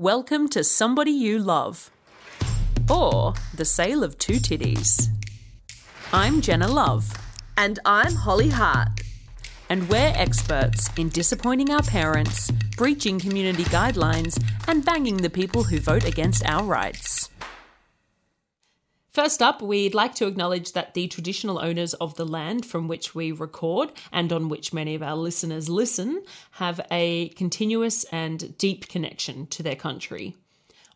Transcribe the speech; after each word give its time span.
Welcome 0.00 0.48
to 0.50 0.64
Somebody 0.64 1.10
You 1.10 1.38
Love. 1.38 1.90
Or 2.90 3.34
The 3.54 3.66
Sale 3.66 4.02
of 4.02 4.16
Two 4.16 4.36
Titties. 4.40 5.08
I'm 6.10 6.40
Jenna 6.40 6.68
Love, 6.68 7.12
And 7.58 7.78
I'm 7.84 8.14
Holly 8.14 8.48
Hart. 8.48 8.88
and 9.68 9.86
we're 9.90 10.14
experts 10.16 10.88
in 10.96 11.10
disappointing 11.10 11.70
our 11.70 11.82
parents, 11.82 12.50
breaching 12.78 13.20
community 13.20 13.64
guidelines, 13.64 14.42
and 14.66 14.86
banging 14.86 15.18
the 15.18 15.28
people 15.28 15.64
who 15.64 15.78
vote 15.78 16.06
against 16.06 16.46
our 16.46 16.64
rights. 16.64 17.29
First 19.12 19.42
up, 19.42 19.60
we'd 19.60 19.94
like 19.94 20.14
to 20.16 20.28
acknowledge 20.28 20.72
that 20.72 20.94
the 20.94 21.08
traditional 21.08 21.58
owners 21.58 21.94
of 21.94 22.14
the 22.14 22.24
land 22.24 22.64
from 22.64 22.86
which 22.86 23.12
we 23.12 23.32
record 23.32 23.90
and 24.12 24.32
on 24.32 24.48
which 24.48 24.72
many 24.72 24.94
of 24.94 25.02
our 25.02 25.16
listeners 25.16 25.68
listen 25.68 26.22
have 26.52 26.80
a 26.92 27.30
continuous 27.30 28.04
and 28.04 28.56
deep 28.56 28.86
connection 28.88 29.48
to 29.48 29.64
their 29.64 29.74
country. 29.74 30.36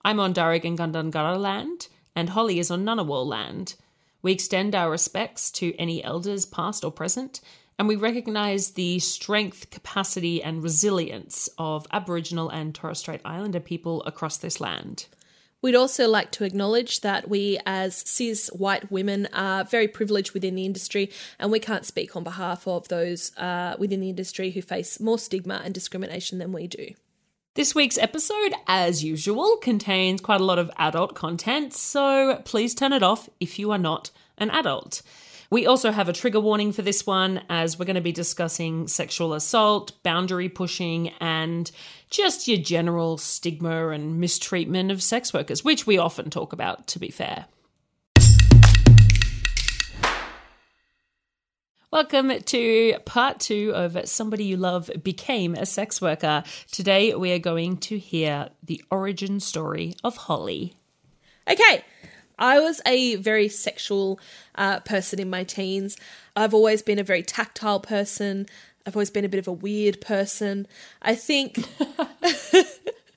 I'm 0.04 0.20
on 0.20 0.32
Darug 0.32 0.64
and 0.64 0.78
Gundungurra 0.78 1.36
land, 1.36 1.88
and 2.14 2.30
Holly 2.30 2.60
is 2.60 2.70
on 2.70 2.84
Ngunnawal 2.84 3.26
land. 3.26 3.74
We 4.22 4.30
extend 4.30 4.76
our 4.76 4.92
respects 4.92 5.50
to 5.52 5.74
any 5.76 6.04
elders, 6.04 6.46
past 6.46 6.84
or 6.84 6.92
present, 6.92 7.40
and 7.80 7.88
we 7.88 7.96
recognise 7.96 8.70
the 8.70 9.00
strength, 9.00 9.70
capacity, 9.70 10.40
and 10.40 10.62
resilience 10.62 11.48
of 11.58 11.88
Aboriginal 11.92 12.48
and 12.48 12.72
Torres 12.74 13.00
Strait 13.00 13.20
Islander 13.24 13.58
people 13.58 14.04
across 14.04 14.36
this 14.36 14.60
land. 14.60 15.06
We'd 15.64 15.74
also 15.74 16.06
like 16.06 16.30
to 16.32 16.44
acknowledge 16.44 17.00
that 17.00 17.26
we, 17.26 17.58
as 17.64 17.96
cis 17.96 18.48
white 18.48 18.92
women, 18.92 19.26
are 19.32 19.64
very 19.64 19.88
privileged 19.88 20.32
within 20.32 20.56
the 20.56 20.66
industry, 20.66 21.10
and 21.38 21.50
we 21.50 21.58
can't 21.58 21.86
speak 21.86 22.14
on 22.14 22.22
behalf 22.22 22.68
of 22.68 22.88
those 22.88 23.34
uh, 23.38 23.74
within 23.78 24.00
the 24.00 24.10
industry 24.10 24.50
who 24.50 24.60
face 24.60 25.00
more 25.00 25.18
stigma 25.18 25.62
and 25.64 25.72
discrimination 25.72 26.36
than 26.36 26.52
we 26.52 26.66
do. 26.66 26.88
This 27.54 27.74
week's 27.74 27.96
episode, 27.96 28.52
as 28.66 29.02
usual, 29.02 29.56
contains 29.56 30.20
quite 30.20 30.42
a 30.42 30.44
lot 30.44 30.58
of 30.58 30.70
adult 30.76 31.14
content, 31.14 31.72
so 31.72 32.42
please 32.44 32.74
turn 32.74 32.92
it 32.92 33.02
off 33.02 33.30
if 33.40 33.58
you 33.58 33.70
are 33.70 33.78
not 33.78 34.10
an 34.36 34.50
adult. 34.50 35.00
We 35.50 35.66
also 35.66 35.92
have 35.92 36.08
a 36.08 36.12
trigger 36.12 36.40
warning 36.40 36.72
for 36.72 36.82
this 36.82 37.06
one, 37.06 37.40
as 37.48 37.78
we're 37.78 37.84
going 37.84 37.94
to 37.94 38.02
be 38.02 38.12
discussing 38.12 38.88
sexual 38.88 39.32
assault, 39.32 39.92
boundary 40.02 40.48
pushing, 40.48 41.08
and 41.20 41.70
just 42.14 42.46
your 42.46 42.58
general 42.58 43.18
stigma 43.18 43.88
and 43.88 44.20
mistreatment 44.20 44.92
of 44.92 45.02
sex 45.02 45.32
workers, 45.34 45.64
which 45.64 45.84
we 45.84 45.98
often 45.98 46.30
talk 46.30 46.52
about, 46.52 46.86
to 46.86 47.00
be 47.00 47.10
fair. 47.10 47.46
Welcome 51.90 52.30
to 52.40 52.94
part 53.04 53.40
two 53.40 53.72
of 53.74 54.08
Somebody 54.08 54.44
You 54.44 54.56
Love 54.56 54.92
Became 55.02 55.56
a 55.56 55.66
Sex 55.66 56.00
Worker. 56.00 56.44
Today 56.70 57.14
we 57.14 57.32
are 57.32 57.40
going 57.40 57.78
to 57.78 57.98
hear 57.98 58.48
the 58.62 58.84
origin 58.92 59.40
story 59.40 59.96
of 60.04 60.16
Holly. 60.16 60.74
Okay, 61.50 61.84
I 62.38 62.60
was 62.60 62.80
a 62.86 63.16
very 63.16 63.48
sexual 63.48 64.20
uh, 64.54 64.80
person 64.80 65.18
in 65.18 65.30
my 65.30 65.42
teens. 65.42 65.96
I've 66.36 66.54
always 66.54 66.80
been 66.80 67.00
a 67.00 67.04
very 67.04 67.24
tactile 67.24 67.80
person. 67.80 68.46
I've 68.86 68.96
always 68.96 69.10
been 69.10 69.24
a 69.24 69.28
bit 69.28 69.38
of 69.38 69.48
a 69.48 69.52
weird 69.52 70.00
person. 70.00 70.66
I 71.02 71.14
think. 71.14 71.58
uh, 71.98 72.64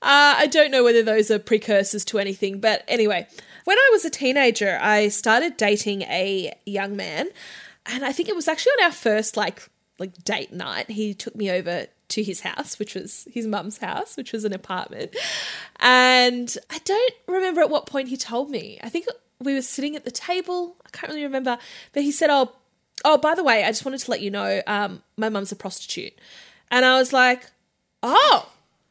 I 0.02 0.46
don't 0.50 0.70
know 0.70 0.84
whether 0.84 1.02
those 1.02 1.30
are 1.30 1.38
precursors 1.38 2.04
to 2.06 2.18
anything, 2.18 2.60
but 2.60 2.84
anyway, 2.88 3.26
when 3.64 3.78
I 3.78 3.88
was 3.92 4.04
a 4.04 4.10
teenager, 4.10 4.78
I 4.80 5.08
started 5.08 5.56
dating 5.56 6.02
a 6.02 6.54
young 6.64 6.96
man, 6.96 7.28
and 7.86 8.04
I 8.04 8.12
think 8.12 8.28
it 8.28 8.36
was 8.36 8.48
actually 8.48 8.72
on 8.78 8.84
our 8.84 8.92
first 8.92 9.36
like 9.36 9.68
like 9.98 10.24
date 10.24 10.52
night. 10.52 10.90
He 10.90 11.14
took 11.14 11.34
me 11.36 11.50
over 11.50 11.86
to 12.08 12.22
his 12.22 12.40
house, 12.40 12.78
which 12.78 12.94
was 12.94 13.28
his 13.30 13.46
mum's 13.46 13.78
house, 13.78 14.16
which 14.16 14.32
was 14.32 14.44
an 14.44 14.52
apartment. 14.52 15.14
And 15.80 16.56
I 16.70 16.78
don't 16.78 17.14
remember 17.26 17.60
at 17.60 17.68
what 17.68 17.86
point 17.86 18.08
he 18.08 18.16
told 18.16 18.50
me. 18.50 18.78
I 18.82 18.88
think 18.88 19.06
we 19.40 19.54
were 19.54 19.62
sitting 19.62 19.96
at 19.96 20.04
the 20.04 20.10
table. 20.10 20.76
I 20.86 20.88
can't 20.90 21.10
really 21.10 21.24
remember, 21.24 21.58
but 21.92 22.02
he 22.02 22.10
said, 22.10 22.30
"Oh, 22.30 22.52
oh, 23.04 23.18
by 23.18 23.34
the 23.34 23.44
way, 23.44 23.64
I 23.64 23.68
just 23.68 23.84
wanted 23.84 24.00
to 24.00 24.10
let 24.10 24.20
you 24.20 24.30
know, 24.30 24.62
um, 24.66 25.02
my 25.16 25.28
mum's 25.28 25.52
a 25.52 25.56
prostitute." 25.56 26.14
And 26.70 26.84
I 26.84 26.98
was 26.98 27.12
like, 27.12 27.50
"Oh." 28.02 28.50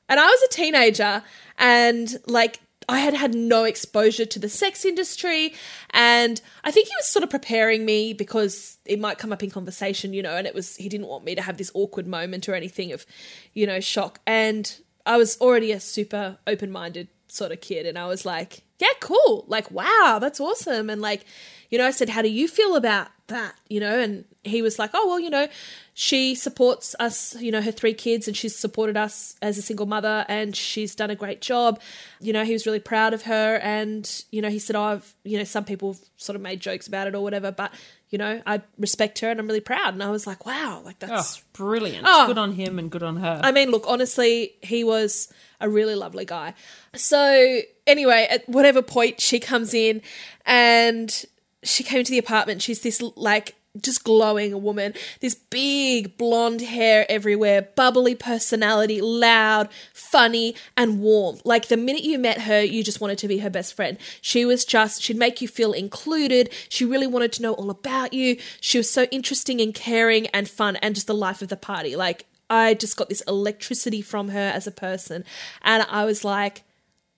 And 0.10 0.20
I 0.20 0.26
was 0.26 0.42
a 0.44 0.50
teenager 0.50 1.22
and 1.58 2.16
like 2.28 2.62
I 2.90 3.00
had 3.00 3.14
had 3.14 3.36
no 3.36 3.66
exposure 3.66 4.26
to 4.26 4.40
the 4.40 4.48
sex 4.48 4.86
industry. 4.86 5.54
And 5.92 6.40
I 6.64 6.72
think 6.72 6.88
he 6.88 6.94
was 6.98 7.08
sort 7.08 7.24
of 7.24 7.30
preparing 7.30 7.86
me 7.86 8.14
because 8.14 8.78
it 8.86 9.00
might 9.00 9.18
come 9.18 9.34
up 9.34 9.44
in 9.44 9.50
conversation, 9.50 10.14
you 10.14 10.24
know, 10.24 10.38
and 10.38 10.48
it 10.48 10.56
was, 10.56 10.78
he 10.78 10.88
didn't 10.88 11.08
want 11.08 11.26
me 11.26 11.36
to 11.36 11.42
have 11.42 11.58
this 11.58 11.72
awkward 11.74 12.08
moment 12.08 12.48
or 12.48 12.56
anything 12.56 12.94
of, 12.94 13.06
you 13.54 13.68
know, 13.68 13.82
shock. 13.82 14.20
And 14.26 14.80
I 15.06 15.18
was 15.18 15.40
already 15.42 15.74
a 15.74 15.82
super 15.82 16.38
open 16.48 16.72
minded 16.72 17.10
sort 17.28 17.52
of 17.52 17.60
kid. 17.60 17.86
And 17.86 18.00
I 18.00 18.08
was 18.08 18.26
like, 18.26 18.64
yeah, 18.80 18.88
cool. 19.00 19.46
Like, 19.48 19.72
wow, 19.72 20.18
that's 20.22 20.40
awesome. 20.40 20.90
And 20.90 21.02
like, 21.02 21.26
you 21.70 21.78
know, 21.78 21.86
I 21.86 21.92
said, 21.92 22.10
how 22.10 22.22
do 22.22 22.30
you 22.30 22.48
feel 22.48 22.76
about 22.76 23.08
that? 23.28 23.56
You 23.68 23.80
know, 23.80 24.00
and 24.00 24.24
he 24.44 24.62
was 24.62 24.80
like, 24.80 24.92
oh, 24.94 25.08
well, 25.08 25.20
you 25.20 25.30
know, 25.30 25.48
she 25.94 26.36
supports 26.36 26.96
us, 27.00 27.36
you 27.42 27.52
know, 27.52 27.62
her 27.62 27.72
three 27.72 27.94
kids, 27.94 28.28
and 28.28 28.38
she's 28.38 28.56
supported 28.56 28.96
us 28.96 29.36
as 29.42 29.58
a 29.58 29.62
single 29.62 29.86
mother, 29.88 30.26
and 30.30 30.56
she's 30.56 30.96
done 30.96 31.10
a 31.10 31.16
great 31.16 31.42
job. 31.42 31.82
You 32.22 32.32
know, 32.34 32.46
he 32.46 32.54
was 32.54 32.66
really 32.66 32.80
proud 32.80 33.14
of 33.14 33.24
her, 33.24 33.56
and 33.58 34.24
you 34.32 34.42
know, 34.42 34.50
he 34.50 34.60
said, 34.60 34.76
oh, 34.76 34.84
I've, 34.84 35.16
you 35.24 35.38
know, 35.38 35.44
some 35.44 35.66
people 35.66 35.98
sort 36.16 36.36
of 36.36 36.42
made 36.42 36.60
jokes 36.62 36.88
about 36.88 37.08
it 37.08 37.16
or 37.16 37.22
whatever, 37.22 37.52
but 37.52 37.74
you 38.10 38.18
know, 38.18 38.42
I 38.46 38.62
respect 38.78 39.20
her, 39.20 39.30
and 39.30 39.40
I'm 39.40 39.48
really 39.48 39.60
proud. 39.60 39.94
And 39.94 40.04
I 40.04 40.10
was 40.10 40.26
like, 40.26 40.46
wow, 40.46 40.82
like 40.86 41.00
that's 41.00 41.40
Oh, 41.40 41.44
brilliant. 41.54 42.06
Oh. 42.08 42.28
Good 42.28 42.38
on 42.38 42.54
him 42.54 42.80
and 42.80 42.90
good 42.90 43.04
on 43.04 43.18
her. 43.18 43.42
I 43.44 43.52
mean, 43.52 43.72
look, 43.72 43.84
honestly, 43.88 44.54
he 44.62 44.86
was 44.86 45.28
a 45.60 45.70
really 45.70 45.96
lovely 45.96 46.26
guy. 46.26 46.54
So, 46.94 47.60
anyway, 47.86 48.28
at 48.30 48.48
whatever 48.48 48.82
point 48.82 49.22
she 49.22 49.40
comes 49.40 49.74
in 49.74 50.02
and 50.46 51.26
she 51.64 51.84
came 51.84 52.04
to 52.04 52.12
the 52.12 52.18
apartment, 52.18 52.62
she's 52.62 52.82
this 52.82 53.02
like 53.16 53.56
just 53.82 54.04
glowing 54.04 54.62
woman, 54.64 54.94
this 55.20 55.36
big 55.36 56.18
blonde 56.18 56.62
hair 56.62 57.06
everywhere, 57.10 57.62
bubbly 57.76 58.16
personality, 58.16 59.02
loud, 59.02 59.70
funny, 59.94 60.56
and 60.76 61.00
warm. 61.00 61.40
Like 61.44 61.68
the 61.68 61.78
minute 61.78 62.04
you 62.04 62.18
met 62.18 62.42
her, 62.42 62.62
you 62.62 62.84
just 62.84 63.02
wanted 63.02 63.18
to 63.20 63.28
be 63.28 63.40
her 63.40 63.50
best 63.50 63.76
friend. 63.76 63.98
She 64.22 64.46
was 64.46 64.66
just, 64.66 65.02
she'd 65.02 65.18
make 65.18 65.42
you 65.42 65.48
feel 65.48 65.74
included. 65.74 66.50
She 66.70 66.86
really 66.86 67.08
wanted 67.08 67.32
to 67.34 67.42
know 67.44 67.54
all 67.54 67.70
about 67.70 68.14
you. 68.14 68.38
She 68.62 68.78
was 68.78 68.90
so 68.90 69.04
interesting 69.12 69.62
and 69.62 69.74
caring 69.74 70.28
and 70.28 70.50
fun 70.50 70.76
and 70.78 70.96
just 70.96 71.08
the 71.08 71.14
life 71.14 71.42
of 71.42 71.50
the 71.50 71.58
party. 71.58 71.96
Like, 71.96 72.26
I 72.50 72.74
just 72.74 72.96
got 72.98 73.10
this 73.10 73.22
electricity 73.28 74.02
from 74.02 74.30
her 74.30 74.52
as 74.54 74.68
a 74.68 74.72
person. 74.72 75.24
And 75.62 75.86
I 75.90 76.06
was 76.06 76.24
like, 76.24 76.64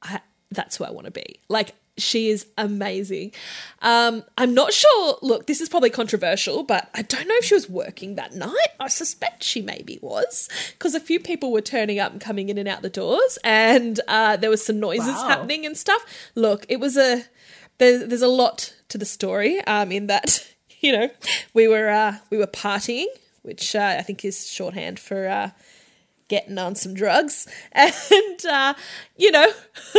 I, 0.01 0.21
that's 0.51 0.77
who 0.77 0.83
I 0.85 0.91
want 0.91 1.05
to 1.05 1.11
be. 1.11 1.39
Like, 1.49 1.75
she 1.97 2.29
is 2.29 2.45
amazing. 2.57 3.33
Um, 3.81 4.23
I'm 4.37 4.53
not 4.53 4.71
sure. 4.71 5.17
Look, 5.21 5.47
this 5.47 5.59
is 5.59 5.67
probably 5.67 5.89
controversial, 5.89 6.63
but 6.63 6.89
I 6.95 7.01
don't 7.01 7.27
know 7.27 7.35
if 7.35 7.43
she 7.43 7.53
was 7.53 7.69
working 7.69 8.15
that 8.15 8.33
night. 8.33 8.55
I 8.79 8.87
suspect 8.87 9.43
she 9.43 9.61
maybe 9.61 9.99
was 10.01 10.47
because 10.71 10.95
a 10.95 11.01
few 11.01 11.19
people 11.19 11.51
were 11.51 11.59
turning 11.59 11.99
up 11.99 12.13
and 12.13 12.21
coming 12.21 12.47
in 12.47 12.57
and 12.57 12.69
out 12.69 12.83
the 12.83 12.89
doors, 12.89 13.37
and 13.43 13.99
uh, 14.07 14.37
there 14.37 14.49
was 14.49 14.65
some 14.65 14.79
noises 14.79 15.07
Wow. 15.07 15.27
happening 15.27 15.65
and 15.65 15.75
stuff. 15.77 16.05
Look, 16.35 16.65
it 16.69 16.79
was 16.79 16.95
a 16.95 17.23
there, 17.79 18.07
there's 18.07 18.21
a 18.21 18.29
lot 18.29 18.73
to 18.87 18.97
the 18.97 19.05
story. 19.05 19.59
Um, 19.65 19.91
in 19.91 20.07
that 20.07 20.47
you 20.79 20.93
know 20.93 21.09
we 21.53 21.67
were 21.67 21.89
uh, 21.89 22.15
we 22.29 22.37
were 22.37 22.47
partying, 22.47 23.07
which 23.41 23.75
uh, 23.75 23.95
I 23.97 24.01
think 24.01 24.25
is 24.25 24.49
shorthand 24.49 24.99
for. 24.99 25.27
Uh, 25.27 25.51
getting 26.29 26.57
on 26.57 26.75
some 26.75 26.93
drugs. 26.93 27.47
And 27.73 28.45
uh, 28.45 28.73
you 29.17 29.31
know 29.31 29.51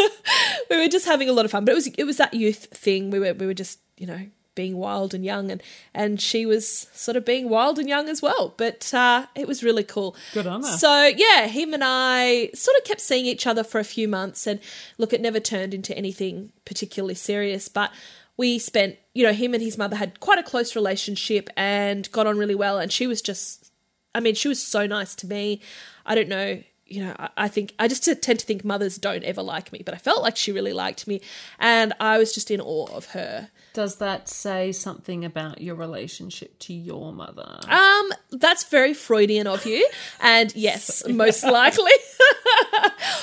we 0.71 0.77
were 0.77 0.89
just 0.89 1.07
having 1.07 1.29
a 1.29 1.33
lot 1.33 1.45
of 1.45 1.51
fun. 1.51 1.65
But 1.65 1.73
it 1.73 1.75
was 1.75 1.87
it 1.89 2.05
was 2.05 2.17
that 2.17 2.33
youth 2.33 2.69
thing. 2.73 3.11
We 3.11 3.19
were 3.19 3.35
we 3.35 3.47
were 3.47 3.55
just 3.55 3.81
you 3.99 4.07
know 4.07 4.27
being 4.55 4.77
wild 4.77 5.15
and 5.15 5.25
young. 5.25 5.51
And 5.51 5.63
and 5.95 6.21
she 6.21 6.47
was 6.47 6.89
sort 6.93 7.17
of 7.17 7.25
being 7.25 7.49
wild 7.49 7.79
and 7.79 7.89
young 7.89 8.09
as 8.09 8.23
well. 8.23 8.55
But 8.57 8.93
uh, 8.95 9.27
it 9.35 9.47
was 9.47 9.63
really 9.63 9.85
cool. 9.85 10.17
Good 10.33 10.47
on 10.47 10.63
her. 10.63 10.69
so 10.79 11.05
yeah 11.05 11.47
him 11.47 11.75
and 11.75 11.83
I 11.85 12.51
sort 12.55 12.77
of 12.79 12.85
kept 12.85 13.01
seeing 13.01 13.27
each 13.27 13.47
other 13.47 13.65
for 13.65 13.79
a 13.79 13.85
few 13.85 14.09
months. 14.09 14.47
And 14.47 14.61
look 14.99 15.13
it 15.13 15.21
never 15.21 15.41
turned 15.41 15.75
into 15.75 15.97
anything 15.97 16.53
particularly 16.65 17.15
serious. 17.15 17.69
But 17.69 17.93
we 18.41 18.59
spent 18.59 18.97
you 19.15 19.23
know 19.23 19.33
him 19.33 19.53
and 19.55 19.63
his 19.63 19.77
mother 19.77 19.97
had 19.97 20.19
quite 20.19 20.39
a 20.39 20.43
close 20.43 20.75
relationship 20.75 21.51
and 21.57 22.11
got 22.11 22.27
on 22.27 22.39
really 22.39 22.55
well 22.55 22.79
and 22.79 22.91
she 22.91 23.07
was 23.07 23.21
just 23.21 23.71
I 24.15 24.21
mean, 24.21 24.35
she 24.35 24.49
was 24.49 24.63
so 24.63 24.87
nice 24.87 25.15
to 25.17 25.27
me. 25.27 25.61
I 26.05 26.15
don't 26.15 26.29
know, 26.29 26.63
you 26.87 27.05
know, 27.05 27.15
I, 27.19 27.29
I 27.37 27.49
think 27.49 27.75
I 27.79 27.87
just 27.87 28.05
tend 28.05 28.41
to 28.41 28.47
think 28.47 28.65
mothers 28.65 28.97
don't 28.97 29.23
ever 29.23 29.43
like 29.43 29.73
me, 29.73 29.83
but 29.85 29.95
I 29.95 29.99
felt 29.99 30.23
like 30.23 30.37
she 30.37 30.51
really 30.51 30.73
liked 30.73 31.07
me, 31.07 31.21
and 31.59 31.93
I 32.01 32.19
was 32.19 32.35
just 32.35 32.51
in 32.51 32.61
awe 32.61 32.89
of 32.93 33.07
her. 33.07 33.51
Does 33.73 33.97
that 33.97 34.29
say 34.29 34.73
something 34.73 35.25
about 35.25 35.61
your 35.61 35.77
relationship 35.77 36.59
to 36.61 36.75
your 36.75 37.13
mother? 37.13 37.61
Um, 37.69 38.13
that's 38.33 38.65
very 38.65 38.95
Freudian 38.95 39.47
of 39.47 39.65
you, 39.65 39.89
and 40.21 40.53
yes, 40.57 41.07
most 41.09 41.45
likely. 41.45 41.93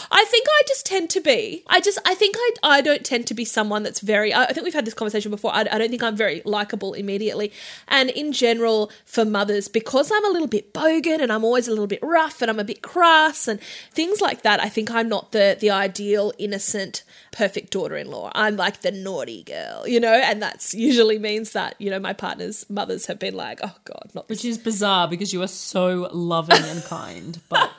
I 0.10 0.26
think 0.28 0.48
I 0.50 0.62
just 0.68 0.86
tend 0.86 1.10
to 1.12 1.22
be. 1.22 1.64
I 1.68 1.80
just, 1.80 2.00
I 2.06 2.16
think 2.16 2.36
I, 2.38 2.52
I 2.64 2.82
don't 2.82 3.06
tend 3.06 3.28
to 3.28 3.34
be 3.34 3.46
someone 3.46 3.84
that's 3.84 4.00
very, 4.00 4.34
I, 4.34 4.46
I 4.46 4.54
think 4.54 4.64
we've 4.64 4.74
had 4.74 4.86
this 4.86 4.94
conversation 4.94 5.32
before. 5.32 5.54
I, 5.54 5.62
I 5.62 5.78
don't 5.78 5.90
think 5.90 6.04
I'm 6.04 6.16
very 6.16 6.42
likable 6.46 6.94
immediately. 6.94 7.52
And 7.88 8.10
in 8.10 8.32
general, 8.32 8.92
for 9.06 9.26
mothers, 9.26 9.68
because 9.68 10.12
I'm 10.12 10.26
a 10.26 10.30
little 10.30 10.48
bit 10.48 10.74
bogan 10.74 11.22
and 11.22 11.32
I'm 11.32 11.44
always 11.44 11.68
a 11.68 11.72
little 11.72 11.88
bit 11.88 12.00
rough 12.02 12.42
and 12.42 12.50
I'm 12.50 12.60
a 12.60 12.64
bit 12.64 12.82
crass 12.82 13.48
and 13.48 13.60
things 13.92 14.22
like 14.22 14.42
that, 14.44 14.62
I 14.62 14.70
think 14.70 14.92
I'm 14.92 15.10
not 15.10 15.32
the, 15.32 15.58
the 15.60 15.70
ideal, 15.70 16.34
innocent, 16.38 17.04
perfect 17.32 17.72
daughter 17.72 17.98
in 17.98 18.10
law. 18.10 18.32
I'm 18.34 18.56
like 18.56 18.82
the 18.82 18.92
naughty 18.92 19.44
girl, 19.44 19.88
you 19.88 20.00
know? 20.00 20.14
And 20.14 20.42
that's 20.42 20.74
usually 20.74 21.20
means 21.20 21.52
that, 21.52 21.76
you 21.80 21.90
know, 21.90 22.00
my 22.00 22.14
partner's 22.14 22.68
mothers 22.70 23.06
have 23.08 23.20
been 23.20 23.36
like, 23.36 23.60
oh 23.64 23.76
God, 23.86 24.12
not 24.14 24.30
Which 24.30 24.46
is 24.46 24.58
bizarre 24.58 25.08
because 25.08 25.34
you 25.34 25.42
are 25.42 25.48
so 25.48 26.10
loving 26.12 26.64
and 26.64 26.84
kind. 26.84 27.40
But 27.50 27.72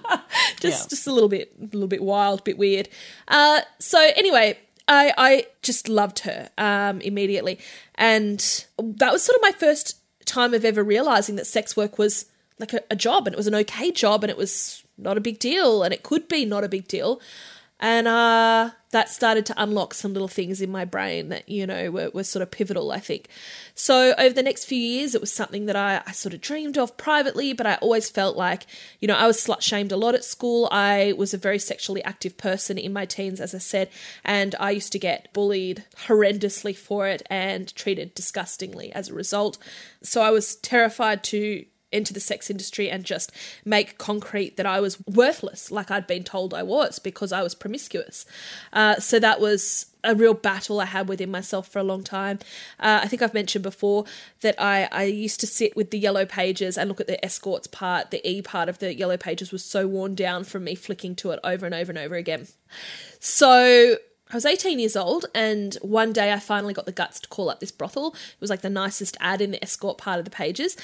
just 0.61 0.85
Yeah. 0.85 0.89
just 0.91 1.07
a 1.07 1.13
little 1.13 1.29
bit 1.29 1.53
a 1.61 1.65
little 1.67 1.89
bit 1.89 2.03
wild, 2.03 2.45
bit 2.45 2.59
weird. 2.59 2.89
Uh, 3.29 3.61
so 3.79 3.99
anyway, 4.17 4.59
I 4.87 5.13
I 5.17 5.47
just 5.63 5.89
loved 5.89 6.21
her 6.21 6.49
um, 6.59 7.01
immediately, 7.01 7.59
and 7.95 8.39
that 8.79 9.13
was 9.13 9.23
sort 9.23 9.37
of 9.37 9.43
my 9.43 9.53
first 9.53 9.97
time 10.25 10.55
of 10.55 10.65
ever 10.65 10.83
realizing 10.85 11.37
that 11.37 11.47
sex 11.47 11.77
work 11.77 11.99
was 11.99 12.27
like 12.59 12.73
a, 12.75 12.83
a 12.91 12.97
job, 12.97 13.27
and 13.27 13.35
it 13.35 13.37
was 13.37 13.47
an 13.47 13.55
okay 13.55 13.91
job, 13.91 14.25
and 14.25 14.31
it 14.31 14.37
was 14.37 14.83
not 14.97 15.17
a 15.17 15.21
big 15.21 15.39
deal, 15.39 15.83
and 15.83 15.95
it 15.95 16.03
could 16.03 16.27
be 16.29 16.45
not 16.45 16.65
a 16.65 16.69
big 16.69 16.89
deal. 16.89 17.21
And 17.81 18.09
uh, 18.09 18.71
that 18.91 19.09
started 19.09 19.47
to 19.47 19.55
unlock 19.57 19.95
some 19.95 20.13
little 20.13 20.29
things 20.29 20.61
in 20.61 20.71
my 20.71 20.85
brain 20.85 21.29
that, 21.29 21.49
you 21.49 21.65
know, 21.65 21.91
were, 21.93 22.11
were 22.11 22.25
sort 22.25 22.43
of 22.43 22.51
pivotal, 22.51 22.91
I 22.91 22.99
think. 22.99 23.29
So 23.75 24.15
over 24.19 24.35
the 24.35 24.43
next 24.43 24.65
few 24.65 24.79
years, 24.79 25.15
it 25.15 25.21
was 25.21 25.33
something 25.33 25.67
that 25.67 25.77
I, 25.77 26.03
I 26.05 26.11
sort 26.11 26.35
of 26.35 26.41
dreamed 26.41 26.77
of 26.77 26.97
privately, 26.97 27.53
but 27.53 27.67
I 27.67 27.77
always 27.77 28.11
felt 28.11 28.37
like, 28.37 28.67
you 29.01 29.07
know, 29.07 29.15
I 29.15 29.29
was 29.29 29.37
slut 29.37 29.61
shamed 29.61 29.93
a 29.93 29.97
lot 29.97 30.17
at 30.17 30.25
school. 30.25 30.69
I 30.73 31.15
was 31.17 31.33
a 31.33 31.39
very 31.39 31.61
sexually 31.61 32.03
active 32.03 32.37
person 32.37 32.79
in 32.79 32.93
my 32.93 33.05
teens, 33.05 33.41
as 33.41 33.55
I 33.55 33.59
said, 33.59 33.91
and 34.25 34.57
I 34.59 34.73
used 34.73 34.93
to 34.93 34.99
get 34.99 35.33
bullied 35.33 35.85
horrendously 36.07 36.77
for 36.77 37.07
it 37.07 37.23
and 37.31 37.73
treated 37.77 38.15
disgustingly 38.15 38.93
as 38.93 39.09
a 39.09 39.15
result. 39.15 39.57
So 40.03 40.21
I 40.23 40.31
was 40.31 40.57
terrified 40.57 41.23
to 41.25 41.65
into 41.91 42.13
the 42.13 42.21
sex 42.21 42.51
industry 42.51 42.91
and 42.91 43.05
just 43.05 43.33
make 43.65 43.99
concrete 43.99 44.57
that 44.57 44.67
I 44.67 44.81
was 44.81 44.99
worthless, 45.07 45.71
like 45.71 45.91
I'd 45.91 46.07
been 46.07 46.25
told 46.25 46.53
I 46.53 46.63
was 46.63 46.99
because 46.99 47.33
I 47.33 47.43
was 47.43 47.55
promiscuous. 47.55 48.27
Uh, 48.73 48.97
so 48.97 49.19
that 49.19 49.41
was 49.41 49.87
a 50.05 50.15
real 50.15 50.35
battle 50.35 50.81
I 50.81 50.85
had 50.85 51.09
within 51.09 51.31
myself 51.31 51.69
for 51.69 51.79
a 51.79 51.83
long 51.83 52.05
time. 52.05 52.39
Uh, 52.79 53.01
I 53.03 53.09
think 53.09 53.23
I've 53.23 53.35
mentioned 53.35 53.63
before 53.63 54.05
that 54.43 54.55
I, 54.61 54.89
I 54.93 55.05
used 55.05 55.41
to 55.41 55.47
sit 55.47 55.77
with 55.77 55.91
the 55.91 55.99
yellow 55.99 56.25
pages 56.25 56.79
and 56.79 56.89
look 56.89 57.01
at 57.01 57.07
the 57.07 57.23
escorts 57.25 57.67
part. 57.67 58.11
The 58.11 58.27
E 58.29 58.43
part 58.43 58.69
of 58.69 58.79
the 58.79 58.95
yellow 58.95 59.17
pages 59.17 59.51
was 59.51 59.65
so 59.65 59.87
worn 59.87 60.15
down 60.15 60.45
from 60.45 60.65
me 60.65 60.75
flicking 60.75 61.15
to 61.17 61.31
it 61.33 61.41
over 61.43 61.67
and 61.67 61.75
over 61.75 61.91
and 61.91 61.99
over 61.99 62.15
again. 62.15 62.49
So 63.19 63.97
I 64.31 64.35
was 64.35 64.45
18 64.45 64.79
years 64.79 64.95
old, 64.95 65.25
and 65.35 65.75
one 65.81 66.13
day 66.13 66.33
I 66.33 66.39
finally 66.39 66.75
got 66.75 66.85
the 66.85 66.93
guts 66.93 67.19
to 67.21 67.29
call 67.29 67.49
up 67.49 67.61
this 67.61 67.73
brothel. 67.73 68.09
It 68.09 68.41
was 68.41 68.51
like 68.51 68.61
the 68.61 68.69
nicest 68.69 69.17
ad 69.21 69.41
in 69.41 69.53
the 69.53 69.63
escort 69.65 69.97
part 69.97 70.19
of 70.19 70.27
the 70.27 70.31
pages. 70.31 70.77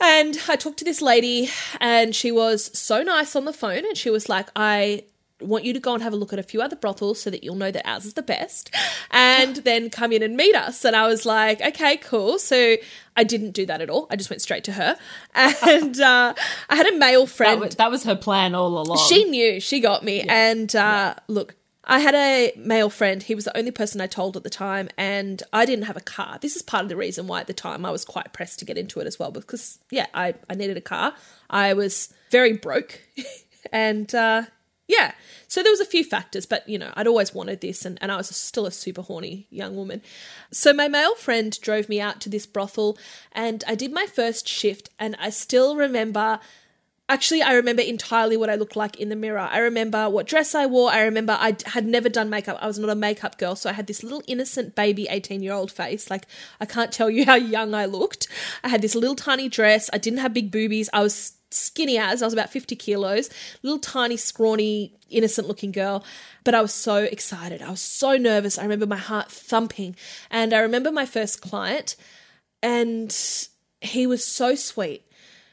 And 0.00 0.38
I 0.48 0.56
talked 0.56 0.78
to 0.78 0.84
this 0.84 1.02
lady, 1.02 1.50
and 1.80 2.14
she 2.14 2.30
was 2.30 2.76
so 2.78 3.02
nice 3.02 3.34
on 3.34 3.44
the 3.44 3.52
phone. 3.52 3.78
And 3.78 3.96
she 3.96 4.10
was 4.10 4.28
like, 4.28 4.48
I 4.54 5.04
want 5.40 5.64
you 5.64 5.72
to 5.72 5.80
go 5.80 5.94
and 5.94 6.02
have 6.02 6.12
a 6.12 6.16
look 6.16 6.32
at 6.32 6.38
a 6.38 6.42
few 6.42 6.60
other 6.60 6.74
brothels 6.76 7.20
so 7.20 7.30
that 7.30 7.44
you'll 7.44 7.54
know 7.54 7.70
that 7.70 7.88
ours 7.88 8.04
is 8.04 8.14
the 8.14 8.22
best, 8.22 8.74
and 9.10 9.56
then 9.64 9.90
come 9.90 10.12
in 10.12 10.22
and 10.22 10.36
meet 10.36 10.54
us. 10.54 10.84
And 10.84 10.94
I 10.94 11.06
was 11.06 11.26
like, 11.26 11.60
okay, 11.60 11.96
cool. 11.96 12.38
So 12.38 12.76
I 13.16 13.24
didn't 13.24 13.52
do 13.52 13.66
that 13.66 13.80
at 13.80 13.90
all. 13.90 14.06
I 14.10 14.16
just 14.16 14.30
went 14.30 14.42
straight 14.42 14.64
to 14.64 14.72
her. 14.72 14.96
And 15.34 16.00
uh, 16.00 16.34
I 16.68 16.76
had 16.76 16.86
a 16.86 16.96
male 16.96 17.26
that 17.26 17.34
friend. 17.34 17.60
was, 17.60 17.74
that 17.76 17.90
was 17.90 18.04
her 18.04 18.16
plan 18.16 18.54
all 18.54 18.80
along. 18.80 18.98
She 19.08 19.24
knew. 19.24 19.60
She 19.60 19.80
got 19.80 20.04
me. 20.04 20.22
And 20.22 20.74
uh, 20.74 21.14
look, 21.28 21.56
I 21.88 22.00
had 22.00 22.14
a 22.14 22.52
male 22.54 22.90
friend. 22.90 23.22
He 23.22 23.34
was 23.34 23.46
the 23.46 23.56
only 23.56 23.70
person 23.70 24.00
I 24.02 24.06
told 24.06 24.36
at 24.36 24.44
the 24.44 24.50
time, 24.50 24.90
and 24.98 25.42
I 25.54 25.64
didn't 25.64 25.86
have 25.86 25.96
a 25.96 26.02
car. 26.02 26.38
This 26.40 26.54
is 26.54 26.60
part 26.60 26.82
of 26.82 26.90
the 26.90 26.96
reason 26.96 27.26
why 27.26 27.40
at 27.40 27.46
the 27.46 27.54
time 27.54 27.86
I 27.86 27.90
was 27.90 28.04
quite 28.04 28.34
pressed 28.34 28.58
to 28.58 28.66
get 28.66 28.76
into 28.76 29.00
it 29.00 29.06
as 29.06 29.18
well, 29.18 29.30
because, 29.30 29.78
yeah, 29.90 30.06
I, 30.12 30.34
I 30.50 30.54
needed 30.54 30.76
a 30.76 30.82
car. 30.82 31.14
I 31.48 31.72
was 31.72 32.12
very 32.30 32.52
broke. 32.52 33.00
and 33.72 34.14
uh, 34.14 34.42
yeah, 34.86 35.12
so 35.48 35.62
there 35.62 35.72
was 35.72 35.80
a 35.80 35.86
few 35.86 36.04
factors, 36.04 36.44
but, 36.44 36.68
you 36.68 36.78
know, 36.78 36.92
I'd 36.94 37.06
always 37.06 37.32
wanted 37.32 37.62
this, 37.62 37.86
and, 37.86 37.98
and 38.02 38.12
I 38.12 38.16
was 38.16 38.28
still 38.28 38.66
a 38.66 38.70
super 38.70 39.00
horny 39.00 39.46
young 39.48 39.74
woman. 39.74 40.02
So 40.52 40.74
my 40.74 40.88
male 40.88 41.14
friend 41.14 41.58
drove 41.62 41.88
me 41.88 42.02
out 42.02 42.20
to 42.20 42.28
this 42.28 42.44
brothel, 42.44 42.98
and 43.32 43.64
I 43.66 43.74
did 43.74 43.92
my 43.92 44.04
first 44.04 44.46
shift, 44.46 44.90
and 44.98 45.16
I 45.18 45.30
still 45.30 45.74
remember 45.74 46.38
Actually, 47.10 47.40
I 47.40 47.54
remember 47.54 47.80
entirely 47.80 48.36
what 48.36 48.50
I 48.50 48.56
looked 48.56 48.76
like 48.76 48.96
in 48.96 49.08
the 49.08 49.16
mirror. 49.16 49.38
I 49.38 49.58
remember 49.58 50.10
what 50.10 50.26
dress 50.26 50.54
I 50.54 50.66
wore. 50.66 50.90
I 50.90 51.02
remember 51.02 51.38
I 51.40 51.56
had 51.64 51.86
never 51.86 52.10
done 52.10 52.28
makeup. 52.28 52.58
I 52.60 52.66
was 52.66 52.78
not 52.78 52.90
a 52.90 52.94
makeup 52.94 53.38
girl, 53.38 53.56
so 53.56 53.70
I 53.70 53.72
had 53.72 53.86
this 53.86 54.02
little 54.02 54.22
innocent 54.26 54.74
baby 54.74 55.06
18 55.08 55.42
year 55.42 55.54
old 55.54 55.72
face. 55.72 56.10
Like, 56.10 56.24
I 56.60 56.66
can't 56.66 56.92
tell 56.92 57.08
you 57.08 57.24
how 57.26 57.36
young 57.36 57.72
I 57.72 57.86
looked. 57.86 58.28
I 58.62 58.68
had 58.68 58.82
this 58.82 58.94
little 58.94 59.16
tiny 59.16 59.48
dress. 59.48 59.88
I 59.90 59.96
didn't 59.98 60.18
have 60.18 60.34
big 60.34 60.50
boobies. 60.50 60.90
I 60.92 61.02
was 61.02 61.32
skinny 61.50 61.96
as 61.96 62.22
I 62.22 62.26
was 62.26 62.34
about 62.34 62.50
50 62.50 62.76
kilos, 62.76 63.30
little 63.62 63.78
tiny, 63.78 64.18
scrawny, 64.18 64.92
innocent 65.08 65.48
looking 65.48 65.72
girl. 65.72 66.04
But 66.44 66.54
I 66.54 66.60
was 66.60 66.74
so 66.74 66.96
excited. 66.96 67.62
I 67.62 67.70
was 67.70 67.80
so 67.80 68.18
nervous. 68.18 68.58
I 68.58 68.62
remember 68.64 68.86
my 68.86 68.96
heart 68.96 69.30
thumping. 69.30 69.96
And 70.30 70.52
I 70.52 70.58
remember 70.58 70.92
my 70.92 71.06
first 71.06 71.40
client, 71.40 71.96
and 72.62 73.16
he 73.80 74.06
was 74.06 74.22
so 74.24 74.54
sweet. 74.54 75.07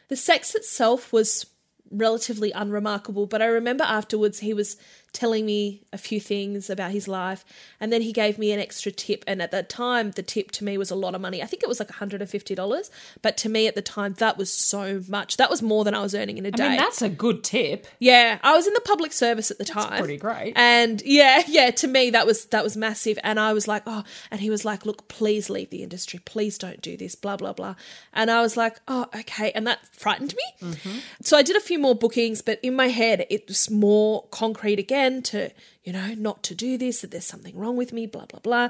The 0.07 0.15
sex 0.15 0.55
itself 0.55 1.11
was 1.11 1.45
relatively 1.91 2.51
unremarkable, 2.51 3.27
but 3.27 3.41
I 3.41 3.45
remember 3.45 3.83
afterwards 3.83 4.39
he 4.39 4.53
was 4.53 4.77
telling 5.15 5.45
me 5.45 5.81
a 5.93 5.97
few 5.97 6.19
things 6.19 6.69
about 6.69 6.91
his 6.91 7.07
life 7.07 7.45
and 7.79 7.91
then 7.91 8.01
he 8.01 8.11
gave 8.11 8.37
me 8.37 8.51
an 8.51 8.59
extra 8.59 8.91
tip 8.91 9.23
and 9.25 9.41
at 9.41 9.49
that 9.51 9.69
time 9.69 10.11
the 10.11 10.21
tip 10.21 10.51
to 10.51 10.63
me 10.63 10.77
was 10.77 10.91
a 10.91 10.95
lot 10.95 11.15
of 11.15 11.21
money. 11.21 11.41
I 11.41 11.45
think 11.45 11.63
it 11.63 11.69
was 11.69 11.79
like 11.79 11.87
$150, 11.87 12.89
but 13.21 13.37
to 13.37 13.49
me 13.49 13.67
at 13.67 13.75
the 13.75 13.81
time 13.81 14.13
that 14.19 14.37
was 14.37 14.51
so 14.51 15.01
much. 15.07 15.37
That 15.37 15.49
was 15.49 15.61
more 15.61 15.85
than 15.85 15.95
I 15.95 16.01
was 16.01 16.13
earning 16.13 16.37
in 16.37 16.45
a 16.45 16.51
day. 16.51 16.65
I 16.65 16.69
mean, 16.69 16.77
that's 16.77 17.01
a 17.01 17.09
good 17.09 17.43
tip. 17.43 17.87
Yeah, 17.97 18.39
I 18.43 18.53
was 18.55 18.67
in 18.67 18.73
the 18.73 18.81
public 18.81 19.13
service 19.13 19.49
at 19.49 19.57
the 19.57 19.65
time. 19.65 19.99
pretty 19.99 20.17
great. 20.17 20.53
And 20.57 21.01
yeah, 21.05 21.43
yeah, 21.47 21.71
to 21.71 21.87
me 21.87 22.09
that 22.09 22.27
was 22.27 22.45
that 22.47 22.63
was 22.63 22.75
massive. 22.75 23.17
And 23.23 23.39
I 23.39 23.53
was 23.53 23.67
like, 23.67 23.83
oh, 23.87 24.03
and 24.29 24.41
he 24.41 24.49
was 24.49 24.65
like, 24.65 24.85
look, 24.85 25.07
please 25.07 25.49
leave 25.49 25.69
the 25.69 25.81
industry. 25.81 26.19
Please 26.25 26.57
don't 26.57 26.81
do 26.81 26.97
this. 26.97 27.15
Blah 27.15 27.37
blah 27.37 27.53
blah. 27.53 27.75
And 28.13 28.29
I 28.29 28.41
was 28.41 28.57
like, 28.57 28.81
oh, 28.89 29.07
okay. 29.15 29.51
And 29.53 29.65
that 29.65 29.79
frightened 29.95 30.35
me. 30.35 30.69
Mm-hmm. 30.69 30.97
So 31.21 31.37
I 31.37 31.41
did 31.41 31.55
a 31.55 31.61
few 31.61 31.79
more 31.79 31.95
bookings, 31.95 32.41
but 32.41 32.59
in 32.61 32.75
my 32.75 32.89
head 32.89 33.25
it 33.29 33.47
was 33.47 33.71
more 33.71 34.25
concrete 34.31 34.77
again 34.77 35.04
to 35.23 35.51
you 35.83 35.93
know 35.93 36.13
not 36.15 36.43
to 36.43 36.55
do 36.55 36.77
this. 36.77 37.01
That 37.01 37.11
there's 37.11 37.25
something 37.25 37.57
wrong 37.57 37.77
with 37.77 37.93
me. 37.93 38.05
Blah 38.05 38.25
blah 38.25 38.39
blah. 38.39 38.69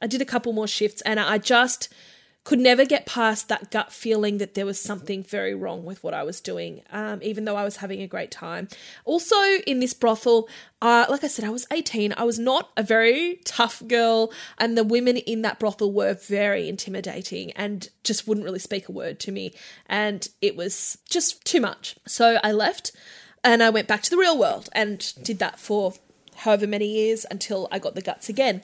I 0.00 0.06
did 0.06 0.22
a 0.22 0.26
couple 0.26 0.52
more 0.52 0.68
shifts, 0.68 1.02
and 1.02 1.20
I 1.20 1.38
just 1.38 1.92
could 2.42 2.58
never 2.58 2.86
get 2.86 3.04
past 3.04 3.48
that 3.48 3.70
gut 3.70 3.92
feeling 3.92 4.38
that 4.38 4.54
there 4.54 4.64
was 4.64 4.80
something 4.80 5.22
very 5.22 5.54
wrong 5.54 5.84
with 5.84 6.02
what 6.02 6.14
I 6.14 6.22
was 6.22 6.40
doing, 6.40 6.82
um, 6.90 7.20
even 7.22 7.44
though 7.44 7.56
I 7.56 7.64
was 7.64 7.76
having 7.76 8.00
a 8.00 8.06
great 8.06 8.30
time. 8.30 8.68
Also, 9.04 9.36
in 9.66 9.80
this 9.80 9.92
brothel, 9.92 10.48
uh, 10.80 11.04
like 11.10 11.22
I 11.22 11.28
said, 11.28 11.44
I 11.44 11.50
was 11.50 11.66
18. 11.70 12.14
I 12.16 12.24
was 12.24 12.38
not 12.38 12.70
a 12.78 12.82
very 12.82 13.40
tough 13.44 13.82
girl, 13.86 14.32
and 14.56 14.76
the 14.76 14.84
women 14.84 15.18
in 15.18 15.42
that 15.42 15.58
brothel 15.58 15.92
were 15.92 16.14
very 16.14 16.66
intimidating 16.66 17.52
and 17.52 17.90
just 18.04 18.26
wouldn't 18.26 18.44
really 18.44 18.58
speak 18.58 18.88
a 18.88 18.92
word 18.92 19.20
to 19.20 19.32
me. 19.32 19.52
And 19.86 20.26
it 20.40 20.56
was 20.56 20.96
just 21.08 21.44
too 21.44 21.60
much. 21.60 21.96
So 22.06 22.38
I 22.42 22.52
left 22.52 22.92
and 23.42 23.62
I 23.62 23.70
went 23.70 23.88
back 23.88 24.02
to 24.02 24.10
the 24.10 24.18
real 24.18 24.38
world 24.38 24.68
and 24.72 25.12
did 25.22 25.38
that 25.38 25.58
for 25.58 25.94
however 26.36 26.66
many 26.66 26.86
years 26.86 27.26
until 27.30 27.68
I 27.70 27.78
got 27.78 27.94
the 27.94 28.02
guts 28.02 28.28
again. 28.28 28.62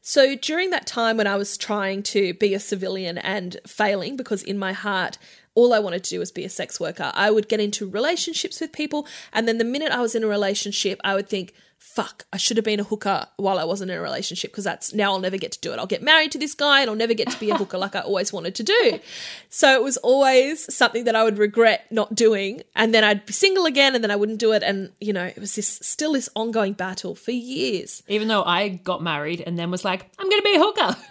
So 0.00 0.34
during 0.34 0.70
that 0.70 0.86
time 0.86 1.16
when 1.16 1.28
I 1.28 1.36
was 1.36 1.56
trying 1.56 2.02
to 2.04 2.34
be 2.34 2.54
a 2.54 2.60
civilian 2.60 3.18
and 3.18 3.56
failing, 3.66 4.16
because 4.16 4.42
in 4.42 4.58
my 4.58 4.72
heart, 4.72 5.16
all 5.54 5.72
I 5.74 5.78
wanted 5.78 6.04
to 6.04 6.10
do 6.10 6.18
was 6.18 6.30
be 6.30 6.44
a 6.44 6.48
sex 6.48 6.80
worker, 6.80 7.10
I 7.14 7.30
would 7.30 7.48
get 7.48 7.60
into 7.60 7.88
relationships 7.88 8.60
with 8.60 8.72
people. 8.72 9.06
And 9.32 9.46
then 9.46 9.58
the 9.58 9.64
minute 9.64 9.92
I 9.92 10.00
was 10.00 10.14
in 10.14 10.24
a 10.24 10.28
relationship, 10.28 11.00
I 11.04 11.14
would 11.14 11.28
think, 11.28 11.52
fuck, 11.78 12.24
I 12.32 12.36
should 12.36 12.56
have 12.56 12.64
been 12.64 12.80
a 12.80 12.84
hooker 12.84 13.26
while 13.36 13.58
I 13.58 13.64
wasn't 13.64 13.90
in 13.90 13.98
a 13.98 14.00
relationship 14.00 14.52
because 14.52 14.64
that's 14.64 14.94
now 14.94 15.12
I'll 15.12 15.18
never 15.18 15.36
get 15.36 15.52
to 15.52 15.60
do 15.60 15.72
it. 15.72 15.78
I'll 15.78 15.86
get 15.86 16.00
married 16.00 16.32
to 16.32 16.38
this 16.38 16.54
guy 16.54 16.80
and 16.80 16.88
I'll 16.88 16.96
never 16.96 17.12
get 17.12 17.28
to 17.30 17.38
be 17.38 17.50
a 17.50 17.56
hooker 17.56 17.76
like 17.76 17.94
I 17.94 18.00
always 18.00 18.32
wanted 18.32 18.54
to 18.56 18.62
do. 18.62 19.00
So 19.54 19.74
it 19.74 19.82
was 19.82 19.98
always 19.98 20.74
something 20.74 21.04
that 21.04 21.14
I 21.14 21.22
would 21.24 21.36
regret 21.36 21.84
not 21.90 22.14
doing. 22.14 22.62
And 22.74 22.94
then 22.94 23.04
I'd 23.04 23.26
be 23.26 23.34
single 23.34 23.66
again 23.66 23.94
and 23.94 24.02
then 24.02 24.10
I 24.10 24.16
wouldn't 24.16 24.38
do 24.38 24.52
it. 24.52 24.62
And, 24.62 24.92
you 24.98 25.12
know, 25.12 25.24
it 25.26 25.38
was 25.38 25.54
this 25.54 25.68
still 25.82 26.12
this 26.12 26.30
ongoing 26.34 26.72
battle 26.72 27.14
for 27.14 27.32
years. 27.32 28.02
Even 28.08 28.28
though 28.28 28.42
I 28.42 28.68
got 28.68 29.02
married 29.02 29.42
and 29.42 29.58
then 29.58 29.70
was 29.70 29.84
like, 29.84 30.10
I'm 30.18 30.30
going 30.30 30.40
to 30.40 30.44
be 30.44 30.56
a 30.56 30.58
hooker. 30.58 30.96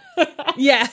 Yeah. 0.56 0.88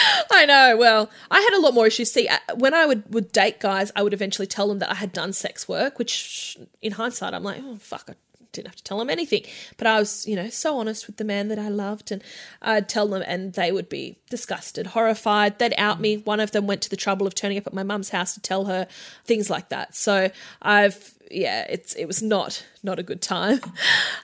I 0.30 0.46
know. 0.46 0.76
Well, 0.76 1.10
I 1.30 1.40
had 1.40 1.54
a 1.54 1.60
lot 1.60 1.74
more 1.74 1.86
issues. 1.86 2.10
See, 2.10 2.28
uh, 2.28 2.38
when 2.56 2.74
I 2.74 2.86
would, 2.86 3.12
would 3.12 3.32
date 3.32 3.60
guys, 3.60 3.92
I 3.96 4.02
would 4.02 4.12
eventually 4.12 4.46
tell 4.46 4.68
them 4.68 4.78
that 4.80 4.90
I 4.90 4.94
had 4.94 5.12
done 5.12 5.32
sex 5.32 5.68
work, 5.68 5.98
which 5.98 6.58
in 6.80 6.92
hindsight, 6.92 7.34
I'm 7.34 7.42
like, 7.42 7.60
oh, 7.62 7.76
fuck, 7.76 8.08
I 8.08 8.14
didn't 8.52 8.68
have 8.68 8.76
to 8.76 8.84
tell 8.84 8.98
them 8.98 9.10
anything. 9.10 9.44
But 9.76 9.86
I 9.86 9.98
was, 9.98 10.26
you 10.26 10.36
know, 10.36 10.48
so 10.48 10.78
honest 10.78 11.06
with 11.06 11.16
the 11.16 11.24
man 11.24 11.48
that 11.48 11.58
I 11.58 11.68
loved. 11.68 12.12
And 12.12 12.22
I'd 12.60 12.88
tell 12.88 13.08
them, 13.08 13.22
and 13.26 13.52
they 13.54 13.72
would 13.72 13.88
be 13.88 14.18
disgusted, 14.30 14.88
horrified. 14.88 15.58
They'd 15.58 15.74
out 15.78 16.00
me. 16.00 16.18
One 16.18 16.40
of 16.40 16.52
them 16.52 16.66
went 16.66 16.82
to 16.82 16.90
the 16.90 16.96
trouble 16.96 17.26
of 17.26 17.34
turning 17.34 17.58
up 17.58 17.66
at 17.66 17.74
my 17.74 17.82
mum's 17.82 18.10
house 18.10 18.34
to 18.34 18.40
tell 18.40 18.66
her 18.66 18.86
things 19.24 19.50
like 19.50 19.68
that. 19.70 19.94
So 19.94 20.30
I've 20.60 21.14
yeah, 21.32 21.66
it's 21.68 21.94
it 21.94 22.06
was 22.06 22.22
not 22.22 22.64
not 22.82 22.98
a 22.98 23.02
good 23.02 23.22
time. 23.22 23.60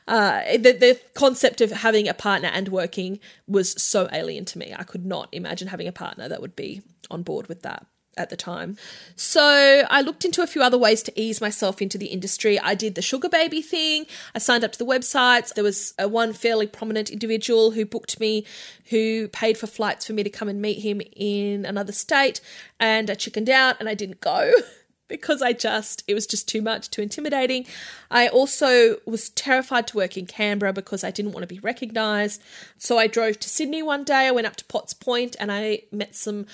Uh, 0.07 0.57
the 0.57 0.73
the 0.73 0.99
concept 1.13 1.61
of 1.61 1.71
having 1.71 2.09
a 2.09 2.15
partner 2.15 2.49
and 2.49 2.69
working 2.69 3.21
was 3.47 3.81
so 3.81 4.09
alien 4.11 4.47
to 4.47 4.59
me. 4.59 4.75
I 4.75 4.83
could 4.83 5.05
not 5.05 5.29
imagine 5.33 5.69
having 5.69 5.87
a 5.87 5.93
partner 5.93 6.31
that 6.31 6.41
would 6.41 6.57
be 6.57 6.81
on 7.11 7.23
board 7.23 7.47
with 7.47 7.61
that 7.61 7.85
at 8.19 8.31
the 8.31 8.37
time. 8.37 8.77
So 9.17 9.85
I 9.89 10.01
looked 10.01 10.25
into 10.25 10.43
a 10.43 10.47
few 10.47 10.63
other 10.63 10.77
ways 10.77 11.03
to 11.05 11.21
ease 11.21 11.41
myself 11.41 11.81
into 11.81 11.97
the 11.97 12.07
industry. 12.07 12.59
I 12.59 12.75
did 12.75 12.95
the 12.95 13.03
sugar 13.03 13.29
baby 13.29 13.63
thing. 13.63 14.07
I 14.35 14.39
signed 14.39 14.65
up 14.65 14.73
to 14.73 14.79
the 14.79 14.87
websites. 14.87 15.55
There 15.55 15.65
was 15.65 15.95
a 15.99 16.09
one 16.09 16.33
fairly 16.33 16.67
prominent 16.67 17.11
individual 17.11 17.73
who 17.73 17.85
booked 17.85 18.19
me, 18.19 18.45
who 18.87 19.29
paid 19.29 19.57
for 19.57 19.67
flights 19.67 20.07
for 20.07 20.13
me 20.13 20.23
to 20.23 20.31
come 20.31 20.49
and 20.49 20.61
meet 20.61 20.83
him 20.83 21.01
in 21.15 21.65
another 21.65 21.93
state, 21.93 22.41
and 22.81 23.11
I 23.11 23.15
chickened 23.15 23.49
out 23.49 23.77
and 23.79 23.89
I 23.89 23.95
didn't 23.95 24.21
go. 24.21 24.53
because 25.09 25.43
I 25.43 25.53
just, 25.53 26.05
it 26.07 26.15
was 26.15 26.27
just 26.27 26.49
too 26.49 26.63
much, 26.63 26.91
too 26.91 27.03
intimidating. 27.03 27.67
I 28.11 28.29
also 28.29 28.99
was 29.07 29.31
terrified 29.31 29.87
to 29.89 29.97
work 29.97 30.17
in 30.17 30.27
Canberra 30.27 30.73
because 30.73 31.03
I 31.03 31.11
didn't 31.11 31.33
want 31.33 31.43
to 31.43 31.55
be 31.55 31.61
recognised. 31.61 32.43
So 32.77 32.99
I 32.99 33.07
drove 33.07 33.41
to 33.41 33.49
Sydney 33.49 33.83
one 33.83 34.05
day. 34.05 34.29
I 34.29 34.31
went 34.31 34.47
up 34.47 34.57
to 34.57 34.65
Potts 34.67 34.95
Point 34.95 35.37
and 35.41 35.51
I 35.51 35.83
met 35.91 36.15
some 36.15 36.47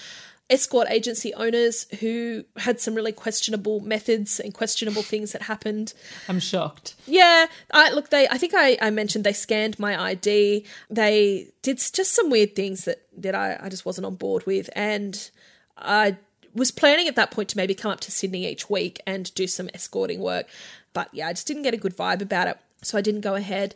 escort 0.51 0.87
agency 0.91 1.33
owners 1.35 1.87
who 2.01 2.45
had 2.59 2.79
some 2.79 2.95
really 2.95 3.13
questionable 3.13 3.81
methods 3.81 4.39
and 4.39 4.53
questionable 4.53 5.03
things 5.03 5.33
that 5.33 5.43
happened. 5.43 5.95
I'm 6.29 6.39
shocked. 6.39 6.95
Yeah, 7.07 7.47
I 7.73 7.91
look 7.93 8.11
they 8.11 8.29
I 8.29 8.37
think 8.37 8.53
I, 8.55 8.77
I 8.81 8.91
mentioned 8.91 9.25
they 9.25 9.33
scanned 9.33 9.79
my 9.79 10.01
ID. 10.01 10.65
They 10.91 11.49
did 11.63 11.79
just 11.79 12.15
some 12.15 12.31
weird 12.31 12.55
things 12.55 12.85
that 12.85 13.03
that 13.17 13.35
I, 13.35 13.59
I 13.61 13.69
just 13.69 13.87
wasn't 13.87 14.07
on 14.07 14.17
board 14.17 14.45
with 14.45 14.69
and 14.77 15.31
I 15.79 16.19
was 16.55 16.71
planning 16.71 17.09
at 17.09 17.17
that 17.17 17.31
point 17.31 17.49
to 17.51 17.57
maybe 17.57 17.75
come 17.75 17.91
up 17.91 18.01
to 18.01 18.11
Sydney 18.11 18.47
each 18.47 18.71
week 18.71 19.01
and 19.07 19.35
do 19.35 19.47
some 19.47 19.69
escorting 19.75 20.21
work. 20.21 20.47
But 20.93 21.09
yeah, 21.13 21.29
I 21.29 21.33
just 21.33 21.47
didn't 21.47 21.65
get 21.65 21.75
a 21.75 21.79
good 21.79 21.97
vibe 21.97 22.23
about 22.23 22.49
it. 22.49 22.59
So 22.83 22.97
I 22.97 23.01
didn't 23.01 23.23
go 23.23 23.35
ahead. 23.35 23.75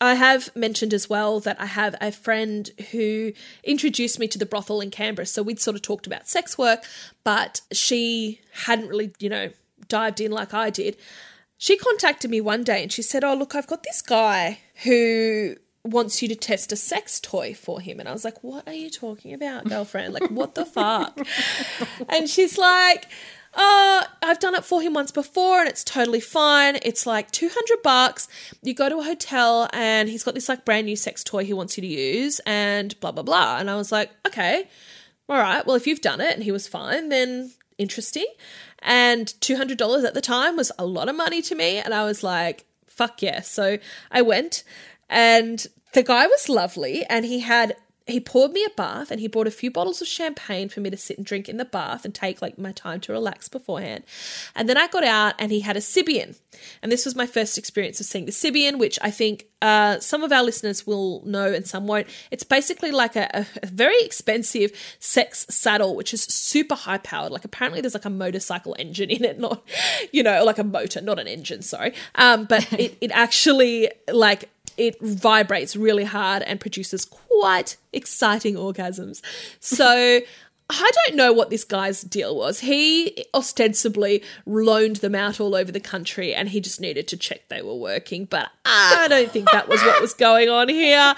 I 0.00 0.14
have 0.14 0.54
mentioned 0.54 0.92
as 0.92 1.08
well 1.08 1.40
that 1.40 1.60
I 1.60 1.66
have 1.66 1.94
a 2.00 2.12
friend 2.12 2.70
who 2.90 3.32
introduced 3.62 4.18
me 4.18 4.28
to 4.28 4.38
the 4.38 4.46
brothel 4.46 4.80
in 4.80 4.90
Canberra. 4.90 5.26
So 5.26 5.42
we'd 5.42 5.60
sort 5.60 5.76
of 5.76 5.82
talked 5.82 6.06
about 6.06 6.28
sex 6.28 6.58
work, 6.58 6.84
but 7.22 7.60
she 7.72 8.40
hadn't 8.52 8.88
really, 8.88 9.12
you 9.18 9.28
know, 9.28 9.50
dived 9.88 10.20
in 10.20 10.30
like 10.30 10.52
I 10.52 10.70
did. 10.70 10.96
She 11.56 11.76
contacted 11.76 12.30
me 12.30 12.40
one 12.40 12.64
day 12.64 12.82
and 12.82 12.92
she 12.92 13.02
said, 13.02 13.24
Oh, 13.24 13.34
look, 13.34 13.54
I've 13.54 13.66
got 13.66 13.82
this 13.82 14.02
guy 14.02 14.58
who 14.82 15.56
wants 15.84 16.22
you 16.22 16.28
to 16.28 16.34
test 16.34 16.72
a 16.72 16.76
sex 16.76 17.20
toy 17.20 17.54
for 17.54 17.80
him. 17.80 18.00
And 18.00 18.08
I 18.08 18.12
was 18.12 18.24
like, 18.24 18.42
What 18.42 18.66
are 18.66 18.74
you 18.74 18.90
talking 18.90 19.34
about, 19.34 19.66
girlfriend? 19.66 20.14
Like, 20.14 20.30
what 20.30 20.54
the 20.54 20.64
fuck? 20.64 21.18
and 22.08 22.28
she's 22.28 22.58
like, 22.58 23.06
uh, 23.56 24.04
I've 24.20 24.40
done 24.40 24.54
it 24.56 24.64
for 24.64 24.82
him 24.82 24.94
once 24.94 25.12
before 25.12 25.60
and 25.60 25.68
it's 25.68 25.84
totally 25.84 26.20
fine. 26.20 26.76
It's 26.82 27.06
like 27.06 27.30
200 27.30 27.82
bucks. 27.82 28.26
You 28.62 28.74
go 28.74 28.88
to 28.88 28.98
a 28.98 29.04
hotel 29.04 29.68
and 29.72 30.08
he's 30.08 30.24
got 30.24 30.34
this 30.34 30.48
like 30.48 30.64
brand 30.64 30.86
new 30.86 30.96
sex 30.96 31.22
toy 31.22 31.44
he 31.44 31.52
wants 31.52 31.76
you 31.76 31.82
to 31.82 31.86
use 31.86 32.40
and 32.46 32.98
blah, 32.98 33.12
blah, 33.12 33.22
blah. 33.22 33.58
And 33.58 33.70
I 33.70 33.76
was 33.76 33.92
like, 33.92 34.10
okay, 34.26 34.68
all 35.28 35.38
right. 35.38 35.64
Well, 35.64 35.76
if 35.76 35.86
you've 35.86 36.00
done 36.00 36.20
it 36.20 36.34
and 36.34 36.42
he 36.42 36.50
was 36.50 36.66
fine, 36.66 37.10
then 37.10 37.52
interesting. 37.78 38.26
And 38.80 39.28
$200 39.40 40.04
at 40.04 40.14
the 40.14 40.20
time 40.20 40.56
was 40.56 40.72
a 40.76 40.84
lot 40.84 41.08
of 41.08 41.14
money 41.14 41.40
to 41.42 41.54
me. 41.54 41.76
And 41.76 41.94
I 41.94 42.04
was 42.04 42.24
like, 42.24 42.66
fuck 42.88 43.22
yeah. 43.22 43.40
So 43.40 43.78
I 44.10 44.22
went 44.22 44.64
and 45.08 45.66
the 45.92 46.02
guy 46.02 46.26
was 46.26 46.48
lovely 46.48 47.04
and 47.06 47.24
he 47.24 47.40
had 47.40 47.76
he 48.06 48.20
poured 48.20 48.52
me 48.52 48.64
a 48.64 48.70
bath 48.76 49.10
and 49.10 49.18
he 49.18 49.28
brought 49.28 49.46
a 49.46 49.52
few 49.52 49.70
bottles 49.70 50.02
of 50.02 50.08
champagne 50.08 50.68
for 50.68 50.80
me 50.80 50.90
to 50.90 50.96
sit 50.96 51.16
and 51.16 51.24
drink 51.24 51.48
in 51.48 51.56
the 51.56 51.64
bath 51.64 52.04
and 52.04 52.14
take 52.14 52.42
like 52.42 52.58
my 52.58 52.72
time 52.72 53.00
to 53.00 53.12
relax 53.12 53.48
beforehand. 53.48 54.04
And 54.54 54.68
then 54.68 54.76
I 54.76 54.88
got 54.88 55.04
out 55.04 55.34
and 55.38 55.50
he 55.50 55.60
had 55.60 55.76
a 55.76 55.80
Sybian. 55.80 56.36
And 56.82 56.92
this 56.92 57.06
was 57.06 57.16
my 57.16 57.26
first 57.26 57.56
experience 57.56 58.00
of 58.00 58.06
seeing 58.06 58.26
the 58.26 58.32
Sybian, 58.32 58.78
which 58.78 58.98
I 59.00 59.10
think 59.10 59.46
uh, 59.64 59.98
some 59.98 60.22
of 60.22 60.30
our 60.30 60.42
listeners 60.42 60.86
will 60.86 61.22
know 61.24 61.50
and 61.50 61.66
some 61.66 61.86
won't. 61.86 62.06
It's 62.30 62.44
basically 62.44 62.90
like 62.90 63.16
a, 63.16 63.30
a, 63.32 63.46
a 63.62 63.66
very 63.66 63.98
expensive 64.02 64.72
sex 64.98 65.46
saddle, 65.48 65.96
which 65.96 66.12
is 66.12 66.22
super 66.22 66.74
high 66.74 66.98
powered. 66.98 67.32
Like 67.32 67.46
apparently 67.46 67.80
there's 67.80 67.94
like 67.94 68.04
a 68.04 68.10
motorcycle 68.10 68.76
engine 68.78 69.08
in 69.08 69.24
it, 69.24 69.38
not, 69.44 69.66
you 70.12 70.22
know, 70.22 70.44
like 70.44 70.58
a 70.58 70.64
motor, 70.64 71.00
not 71.00 71.18
an 71.18 71.26
engine, 71.26 71.62
sorry. 71.62 71.94
Um, 72.16 72.44
but 72.44 72.70
it, 72.78 72.98
it 73.00 73.10
actually 73.12 73.90
like 74.12 74.50
it 74.76 75.00
vibrates 75.00 75.76
really 75.76 76.04
hard 76.04 76.42
and 76.42 76.60
produces 76.60 77.06
quite 77.06 77.78
exciting 77.90 78.56
orgasms. 78.56 79.22
So 79.60 80.20
I 80.70 80.90
don't 81.06 81.16
know 81.16 81.32
what 81.32 81.50
this 81.50 81.62
guy's 81.62 82.00
deal 82.02 82.34
was. 82.34 82.60
He 82.60 83.26
ostensibly 83.34 84.22
loaned 84.46 84.96
them 84.96 85.14
out 85.14 85.38
all 85.38 85.54
over 85.54 85.70
the 85.70 85.80
country 85.80 86.34
and 86.34 86.48
he 86.48 86.60
just 86.60 86.80
needed 86.80 87.06
to 87.08 87.18
check 87.18 87.48
they 87.48 87.60
were 87.60 87.74
working, 87.74 88.24
but 88.24 88.48
I 88.64 89.06
don't 89.08 89.30
think 89.30 89.50
that 89.50 89.68
was 89.68 89.82
what 89.82 90.00
was 90.00 90.14
going 90.14 90.48
on 90.48 90.70
here. 90.70 91.14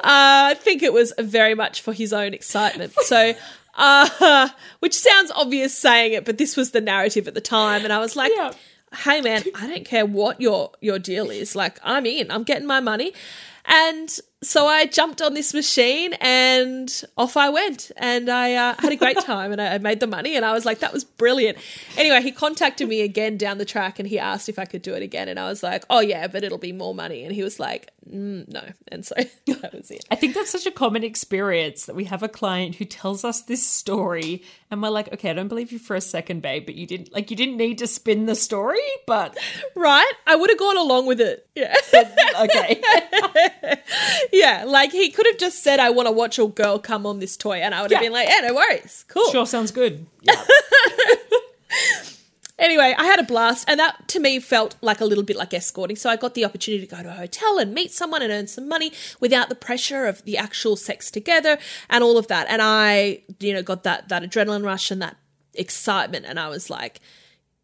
Uh, 0.00 0.52
I 0.52 0.56
think 0.58 0.82
it 0.82 0.92
was 0.92 1.12
very 1.18 1.54
much 1.54 1.80
for 1.80 1.94
his 1.94 2.12
own 2.12 2.34
excitement. 2.34 2.92
So, 3.04 3.34
uh, 3.76 4.48
which 4.80 4.94
sounds 4.94 5.30
obvious 5.30 5.76
saying 5.76 6.12
it, 6.12 6.26
but 6.26 6.36
this 6.36 6.56
was 6.56 6.72
the 6.72 6.80
narrative 6.82 7.26
at 7.26 7.34
the 7.34 7.40
time. 7.40 7.84
And 7.84 7.92
I 7.92 7.98
was 7.98 8.14
like, 8.14 8.30
yeah 8.36 8.52
hey 8.94 9.20
man, 9.20 9.42
I 9.54 9.66
don't 9.66 9.84
care 9.84 10.06
what 10.06 10.40
your 10.40 10.70
your 10.80 10.98
deal 10.98 11.30
is. 11.30 11.56
Like 11.56 11.78
I'm 11.82 12.06
in. 12.06 12.30
I'm 12.30 12.42
getting 12.42 12.66
my 12.66 12.80
money. 12.80 13.12
And 13.64 14.18
so 14.42 14.66
I 14.66 14.86
jumped 14.86 15.22
on 15.22 15.34
this 15.34 15.54
machine 15.54 16.14
and 16.14 17.02
off 17.16 17.36
I 17.36 17.48
went. 17.48 17.92
And 17.96 18.28
I 18.28 18.54
uh, 18.54 18.74
had 18.78 18.92
a 18.92 18.96
great 18.96 19.18
time 19.20 19.52
and 19.52 19.60
I, 19.60 19.74
I 19.74 19.78
made 19.78 20.00
the 20.00 20.06
money. 20.08 20.36
And 20.36 20.44
I 20.44 20.52
was 20.52 20.64
like, 20.64 20.80
that 20.80 20.92
was 20.92 21.04
brilliant. 21.04 21.58
Anyway, 21.96 22.20
he 22.22 22.32
contacted 22.32 22.88
me 22.88 23.02
again 23.02 23.36
down 23.36 23.58
the 23.58 23.64
track 23.64 24.00
and 24.00 24.08
he 24.08 24.18
asked 24.18 24.48
if 24.48 24.58
I 24.58 24.64
could 24.64 24.82
do 24.82 24.94
it 24.94 25.02
again. 25.02 25.28
And 25.28 25.38
I 25.38 25.48
was 25.48 25.62
like, 25.62 25.84
oh, 25.88 26.00
yeah, 26.00 26.26
but 26.26 26.42
it'll 26.42 26.58
be 26.58 26.72
more 26.72 26.94
money. 26.94 27.24
And 27.24 27.32
he 27.32 27.44
was 27.44 27.60
like, 27.60 27.92
mm, 28.10 28.48
no. 28.48 28.64
And 28.88 29.06
so 29.06 29.14
that 29.46 29.72
was 29.72 29.90
it. 29.90 30.04
I 30.10 30.16
think 30.16 30.34
that's 30.34 30.50
such 30.50 30.66
a 30.66 30.72
common 30.72 31.04
experience 31.04 31.86
that 31.86 31.94
we 31.94 32.04
have 32.04 32.24
a 32.24 32.28
client 32.28 32.76
who 32.76 32.84
tells 32.84 33.24
us 33.24 33.42
this 33.42 33.64
story 33.64 34.42
and 34.72 34.82
we're 34.82 34.88
like, 34.88 35.12
okay, 35.12 35.28
I 35.28 35.34
don't 35.34 35.48
believe 35.48 35.70
you 35.70 35.78
for 35.78 35.94
a 35.94 36.00
second, 36.00 36.40
babe, 36.40 36.64
but 36.64 36.74
you 36.74 36.86
didn't 36.86 37.12
like 37.12 37.30
you 37.30 37.36
didn't 37.36 37.58
need 37.58 37.76
to 37.78 37.86
spin 37.86 38.24
the 38.24 38.34
story, 38.34 38.80
but 39.06 39.36
right, 39.74 40.12
I 40.26 40.34
would 40.34 40.48
have 40.48 40.58
gone 40.58 40.78
along 40.78 41.06
with 41.06 41.20
it. 41.20 41.46
Yeah, 41.54 41.74
okay, 42.40 42.80
yeah. 44.40 44.64
Like 44.66 44.92
he 44.92 45.10
could 45.10 45.26
have 45.26 45.38
just 45.38 45.62
said, 45.62 45.80
"I 45.80 45.90
want 45.90 46.06
to 46.08 46.12
watch 46.12 46.38
a 46.38 46.46
girl 46.46 46.78
come 46.78 47.06
on 47.06 47.18
this 47.18 47.36
toy," 47.36 47.58
and 47.58 47.74
I 47.74 47.82
would 47.82 47.90
have 47.90 48.02
yeah. 48.02 48.06
been 48.06 48.12
like, 48.12 48.28
"Yeah, 48.28 48.48
no 48.48 48.54
worries, 48.54 49.04
cool." 49.08 49.30
Sure, 49.30 49.46
sounds 49.46 49.70
good. 49.70 50.06
Yeah. 50.22 50.36
Anyway, 52.62 52.94
I 52.96 53.06
had 53.06 53.18
a 53.18 53.24
blast, 53.24 53.68
and 53.68 53.80
that 53.80 54.06
to 54.08 54.20
me 54.20 54.38
felt 54.38 54.76
like 54.80 55.00
a 55.00 55.04
little 55.04 55.24
bit 55.24 55.36
like 55.36 55.52
escorting. 55.52 55.96
So 55.96 56.08
I 56.08 56.14
got 56.14 56.34
the 56.34 56.44
opportunity 56.44 56.86
to 56.86 56.96
go 56.96 57.02
to 57.02 57.08
a 57.08 57.14
hotel 57.14 57.58
and 57.58 57.74
meet 57.74 57.90
someone 57.90 58.22
and 58.22 58.30
earn 58.30 58.46
some 58.46 58.68
money 58.68 58.92
without 59.18 59.48
the 59.48 59.56
pressure 59.56 60.06
of 60.06 60.24
the 60.24 60.38
actual 60.38 60.76
sex 60.76 61.10
together 61.10 61.58
and 61.90 62.04
all 62.04 62.16
of 62.16 62.28
that. 62.28 62.46
And 62.48 62.62
I, 62.62 63.22
you 63.40 63.52
know, 63.52 63.62
got 63.62 63.82
that 63.82 64.10
that 64.10 64.22
adrenaline 64.22 64.64
rush 64.64 64.92
and 64.92 65.02
that 65.02 65.16
excitement, 65.54 66.24
and 66.24 66.38
I 66.38 66.48
was 66.48 66.70
like, 66.70 67.00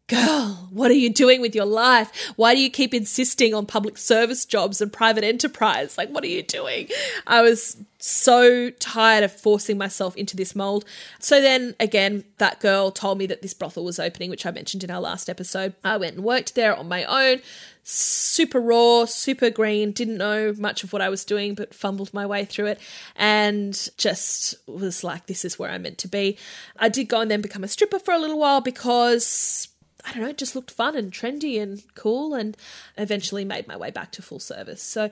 Girl, 0.09 0.67
what 0.71 0.89
are 0.89 0.95
you 0.95 1.13
doing 1.13 1.39
with 1.39 1.53
your 1.53 1.65
life? 1.65 2.33
Why 2.35 2.55
do 2.55 2.61
you 2.61 2.71
keep 2.71 2.95
insisting 2.95 3.53
on 3.53 3.67
public 3.67 3.95
service 3.95 4.43
jobs 4.43 4.81
and 4.81 4.91
private 4.91 5.23
enterprise? 5.23 5.99
Like, 5.99 6.09
what 6.09 6.23
are 6.23 6.27
you 6.27 6.41
doing? 6.41 6.87
I 7.27 7.43
was 7.43 7.77
so 7.99 8.71
tired 8.71 9.23
of 9.23 9.31
forcing 9.31 9.77
myself 9.77 10.15
into 10.15 10.35
this 10.35 10.55
mold. 10.55 10.83
So 11.19 11.39
then 11.39 11.75
again, 11.79 12.23
that 12.39 12.59
girl 12.59 12.89
told 12.89 13.19
me 13.19 13.27
that 13.27 13.43
this 13.43 13.53
brothel 13.53 13.85
was 13.85 13.99
opening, 13.99 14.31
which 14.31 14.47
I 14.47 14.51
mentioned 14.51 14.83
in 14.83 14.89
our 14.89 14.99
last 14.99 15.29
episode. 15.29 15.75
I 15.83 15.97
went 15.97 16.15
and 16.15 16.25
worked 16.25 16.55
there 16.55 16.75
on 16.75 16.87
my 16.87 17.03
own. 17.03 17.41
Super 17.83 18.59
raw, 18.59 19.05
super 19.05 19.51
green, 19.51 19.91
didn't 19.91 20.17
know 20.17 20.55
much 20.57 20.83
of 20.83 20.91
what 20.91 21.03
I 21.03 21.09
was 21.09 21.23
doing, 21.23 21.53
but 21.53 21.75
fumbled 21.75 22.15
my 22.15 22.25
way 22.25 22.45
through 22.45 22.67
it 22.67 22.79
and 23.15 23.89
just 23.97 24.55
was 24.67 25.03
like, 25.03 25.27
this 25.27 25.45
is 25.45 25.59
where 25.59 25.69
I'm 25.69 25.83
meant 25.83 25.99
to 25.99 26.07
be. 26.07 26.35
I 26.77 26.89
did 26.89 27.09
go 27.09 27.21
and 27.21 27.29
then 27.29 27.41
become 27.41 27.63
a 27.63 27.67
stripper 27.67 27.99
for 27.99 28.13
a 28.13 28.19
little 28.19 28.39
while 28.39 28.61
because 28.61 29.67
I 30.05 30.13
don't 30.13 30.23
know, 30.23 30.29
it 30.29 30.37
just 30.37 30.55
looked 30.55 30.71
fun 30.71 30.95
and 30.95 31.11
trendy 31.11 31.61
and 31.61 31.83
cool, 31.95 32.33
and 32.33 32.55
eventually 32.97 33.43
made 33.43 33.67
my 33.67 33.77
way 33.77 33.91
back 33.91 34.11
to 34.13 34.21
full 34.21 34.39
service. 34.39 34.81
So 34.81 35.11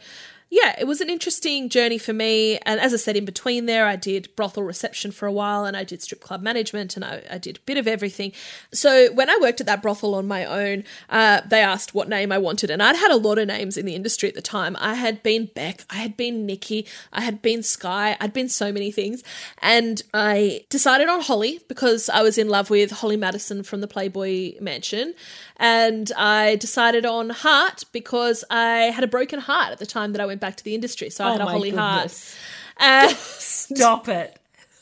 yeah, 0.49 0.75
it 0.79 0.85
was 0.85 1.01
an 1.01 1.09
interesting 1.09 1.67
journey 1.67 1.97
for 1.97 2.13
me. 2.13 2.57
And 2.59 2.79
as 2.79 2.93
I 2.93 2.97
said, 2.97 3.17
in 3.17 3.25
between 3.25 3.65
there, 3.65 3.85
I 3.85 3.97
did 3.97 4.33
brothel 4.35 4.63
reception 4.63 5.11
for 5.11 5.25
a 5.25 5.31
while 5.31 5.65
and 5.65 5.75
I 5.75 5.83
did 5.83 6.01
strip 6.01 6.21
club 6.21 6.41
management 6.41 6.95
and 6.95 7.03
I, 7.03 7.21
I 7.29 7.37
did 7.37 7.57
a 7.57 7.59
bit 7.61 7.77
of 7.77 7.85
everything. 7.85 8.31
So 8.71 9.11
when 9.13 9.29
I 9.29 9.37
worked 9.41 9.59
at 9.59 9.67
that 9.67 9.81
brothel 9.81 10.15
on 10.15 10.25
my 10.25 10.45
own, 10.45 10.85
uh, 11.09 11.41
they 11.45 11.61
asked 11.61 11.93
what 11.93 12.07
name 12.07 12.31
I 12.31 12.37
wanted. 12.37 12.69
And 12.69 12.81
I'd 12.81 12.95
had 12.95 13.11
a 13.11 13.17
lot 13.17 13.37
of 13.37 13.47
names 13.47 13.75
in 13.75 13.85
the 13.85 13.93
industry 13.93 14.29
at 14.29 14.35
the 14.35 14.41
time. 14.41 14.77
I 14.79 14.93
had 14.93 15.21
been 15.21 15.49
Beck, 15.53 15.83
I 15.89 15.95
had 15.95 16.15
been 16.15 16.45
Nikki, 16.45 16.87
I 17.11 17.21
had 17.21 17.41
been 17.41 17.61
Sky, 17.61 18.15
I'd 18.21 18.33
been 18.33 18.49
so 18.49 18.71
many 18.71 18.89
things. 18.89 19.23
And 19.61 20.01
I 20.13 20.65
decided 20.69 21.09
on 21.09 21.21
Holly 21.21 21.59
because 21.67 22.07
I 22.07 22.21
was 22.21 22.37
in 22.37 22.47
love 22.47 22.69
with 22.69 22.91
Holly 22.91 23.17
Madison 23.17 23.63
from 23.63 23.81
the 23.81 23.87
Playboy 23.87 24.53
Mansion 24.61 25.13
and 25.57 26.11
I 26.15 26.55
decided 26.55 27.05
on 27.05 27.29
heart 27.31 27.83
because 27.91 28.43
I 28.49 28.91
had 28.93 29.03
a 29.03 29.07
broken 29.07 29.39
heart 29.39 29.71
at 29.71 29.79
the 29.79 29.85
time 29.85 30.13
that 30.13 30.21
I 30.21 30.25
went 30.25 30.39
back 30.39 30.55
to 30.57 30.63
the 30.63 30.75
industry. 30.75 31.09
So 31.09 31.23
I 31.25 31.29
oh 31.29 31.31
had 31.33 31.41
a 31.41 31.45
holy 31.45 31.71
goodness. 31.71 32.35
heart. 32.79 33.11
Stop 33.17 34.07
it. 34.07 34.36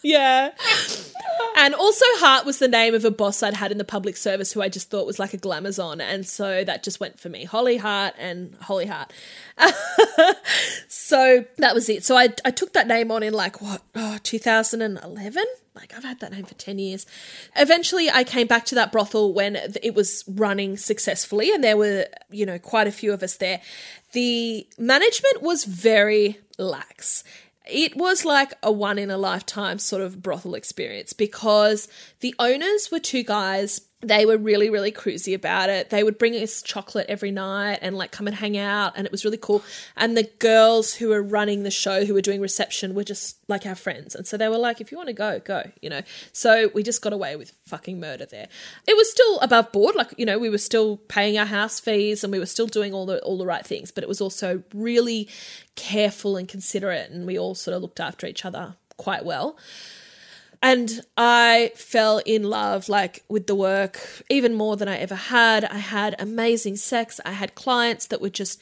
Yeah. 0.05 0.51
and 1.57 1.73
also 1.73 2.05
Hart 2.17 2.45
was 2.45 2.59
the 2.59 2.67
name 2.67 2.93
of 2.93 3.03
a 3.05 3.09
boss 3.09 3.41
I'd 3.41 3.55
had 3.55 3.71
in 3.71 3.79
the 3.79 3.83
public 3.83 4.17
service 4.17 4.51
who 4.53 4.61
I 4.61 4.69
just 4.69 4.91
thought 4.91 5.07
was 5.07 5.17
like 5.17 5.33
a 5.33 5.37
glamazon. 5.37 5.99
And 5.99 6.27
so 6.27 6.63
that 6.63 6.83
just 6.83 6.99
went 6.99 7.19
for 7.19 7.27
me. 7.27 7.43
Holly 7.43 7.77
Hart 7.77 8.13
and 8.19 8.55
Holly 8.61 8.85
Hart. 8.85 9.11
so 10.87 11.45
that 11.57 11.73
was 11.73 11.89
it. 11.89 12.05
So 12.05 12.15
I, 12.15 12.29
I 12.45 12.51
took 12.51 12.73
that 12.73 12.87
name 12.87 13.09
on 13.09 13.23
in 13.23 13.33
like 13.33 13.63
what, 13.63 13.81
oh, 13.95 14.19
2011? 14.21 15.43
Like 15.73 15.93
I've 15.97 16.03
had 16.03 16.19
that 16.19 16.31
name 16.31 16.45
for 16.45 16.53
10 16.53 16.77
years. 16.77 17.07
Eventually 17.55 18.07
I 18.11 18.23
came 18.23 18.45
back 18.45 18.65
to 18.65 18.75
that 18.75 18.91
brothel 18.91 19.33
when 19.33 19.55
it 19.55 19.95
was 19.95 20.23
running 20.27 20.77
successfully 20.77 21.51
and 21.51 21.63
there 21.63 21.77
were, 21.77 22.05
you 22.29 22.45
know, 22.45 22.59
quite 22.59 22.85
a 22.85 22.91
few 22.91 23.11
of 23.11 23.23
us 23.23 23.37
there. 23.37 23.59
The 24.11 24.67
management 24.77 25.41
was 25.41 25.65
very 25.65 26.39
lax 26.59 27.23
it 27.67 27.95
was 27.95 28.25
like 28.25 28.53
a 28.61 28.71
one 28.71 28.97
in 28.97 29.11
a 29.11 29.17
lifetime 29.17 29.79
sort 29.79 30.01
of 30.01 30.21
brothel 30.21 30.55
experience 30.55 31.13
because 31.13 31.87
the 32.19 32.35
owners 32.39 32.89
were 32.91 32.99
two 32.99 33.23
guys 33.23 33.81
they 34.07 34.25
were 34.25 34.37
really 34.37 34.69
really 34.69 34.91
cruisy 34.91 35.33
about 35.33 35.69
it. 35.69 35.89
They 35.89 36.03
would 36.03 36.17
bring 36.17 36.33
us 36.33 36.61
chocolate 36.61 37.07
every 37.09 37.31
night 37.31 37.79
and 37.81 37.97
like 37.97 38.11
come 38.11 38.27
and 38.27 38.35
hang 38.35 38.57
out 38.57 38.93
and 38.95 39.05
it 39.05 39.11
was 39.11 39.25
really 39.25 39.37
cool. 39.37 39.63
And 39.95 40.17
the 40.17 40.29
girls 40.39 40.95
who 40.95 41.09
were 41.09 41.21
running 41.21 41.63
the 41.63 41.71
show 41.71 42.05
who 42.05 42.13
were 42.13 42.21
doing 42.21 42.41
reception 42.41 42.95
were 42.95 43.03
just 43.03 43.37
like 43.47 43.65
our 43.65 43.75
friends. 43.75 44.15
And 44.15 44.25
so 44.25 44.37
they 44.37 44.49
were 44.49 44.57
like 44.57 44.81
if 44.81 44.91
you 44.91 44.97
want 44.97 45.07
to 45.07 45.13
go 45.13 45.39
go 45.39 45.71
you 45.81 45.89
know? 45.89 46.01
So 46.31 46.69
we 46.73 46.83
just 46.83 47.01
got 47.01 47.13
away 47.13 47.35
with 47.35 47.53
fucking 47.65 47.99
murder 47.99 48.25
there. 48.25 48.47
It 48.87 48.95
was 48.95 49.09
still 49.11 49.39
above 49.39 49.71
board 49.71 49.95
like 49.95 50.13
you 50.17 50.25
know 50.25 50.37
we 50.39 50.49
were 50.49 50.57
still 50.57 50.97
paying 50.97 51.37
our 51.37 51.45
house 51.45 51.79
fees 51.79 52.23
and 52.23 52.31
we 52.31 52.39
were 52.39 52.45
still 52.45 52.67
doing 52.67 52.93
all 52.93 53.05
the 53.05 53.19
all 53.21 53.37
the 53.37 53.45
right 53.45 53.65
things 53.65 53.91
but 53.91 54.03
it 54.03 54.07
was 54.07 54.21
also 54.21 54.63
really 54.73 55.27
careful 55.75 56.37
and 56.37 56.47
considerate 56.47 57.09
and 57.09 57.25
we 57.25 57.37
all 57.37 57.55
sort 57.55 57.75
of 57.75 57.81
looked 57.81 57.99
after 57.99 58.27
each 58.27 58.45
other 58.45 58.75
quite 58.97 59.25
well 59.25 59.57
and 60.61 61.01
I 61.17 61.71
fell 61.75 62.21
in 62.25 62.43
love 62.43 62.89
like 62.89 63.23
with 63.29 63.47
the 63.47 63.55
work 63.55 64.23
even 64.29 64.53
more 64.53 64.77
than 64.77 64.87
I 64.87 64.97
ever 64.97 65.15
had. 65.15 65.65
I 65.65 65.77
had 65.77 66.15
amazing 66.19 66.77
sex. 66.77 67.19
I 67.25 67.31
had 67.31 67.55
clients 67.55 68.07
that 68.07 68.21
were 68.21 68.29
just, 68.29 68.61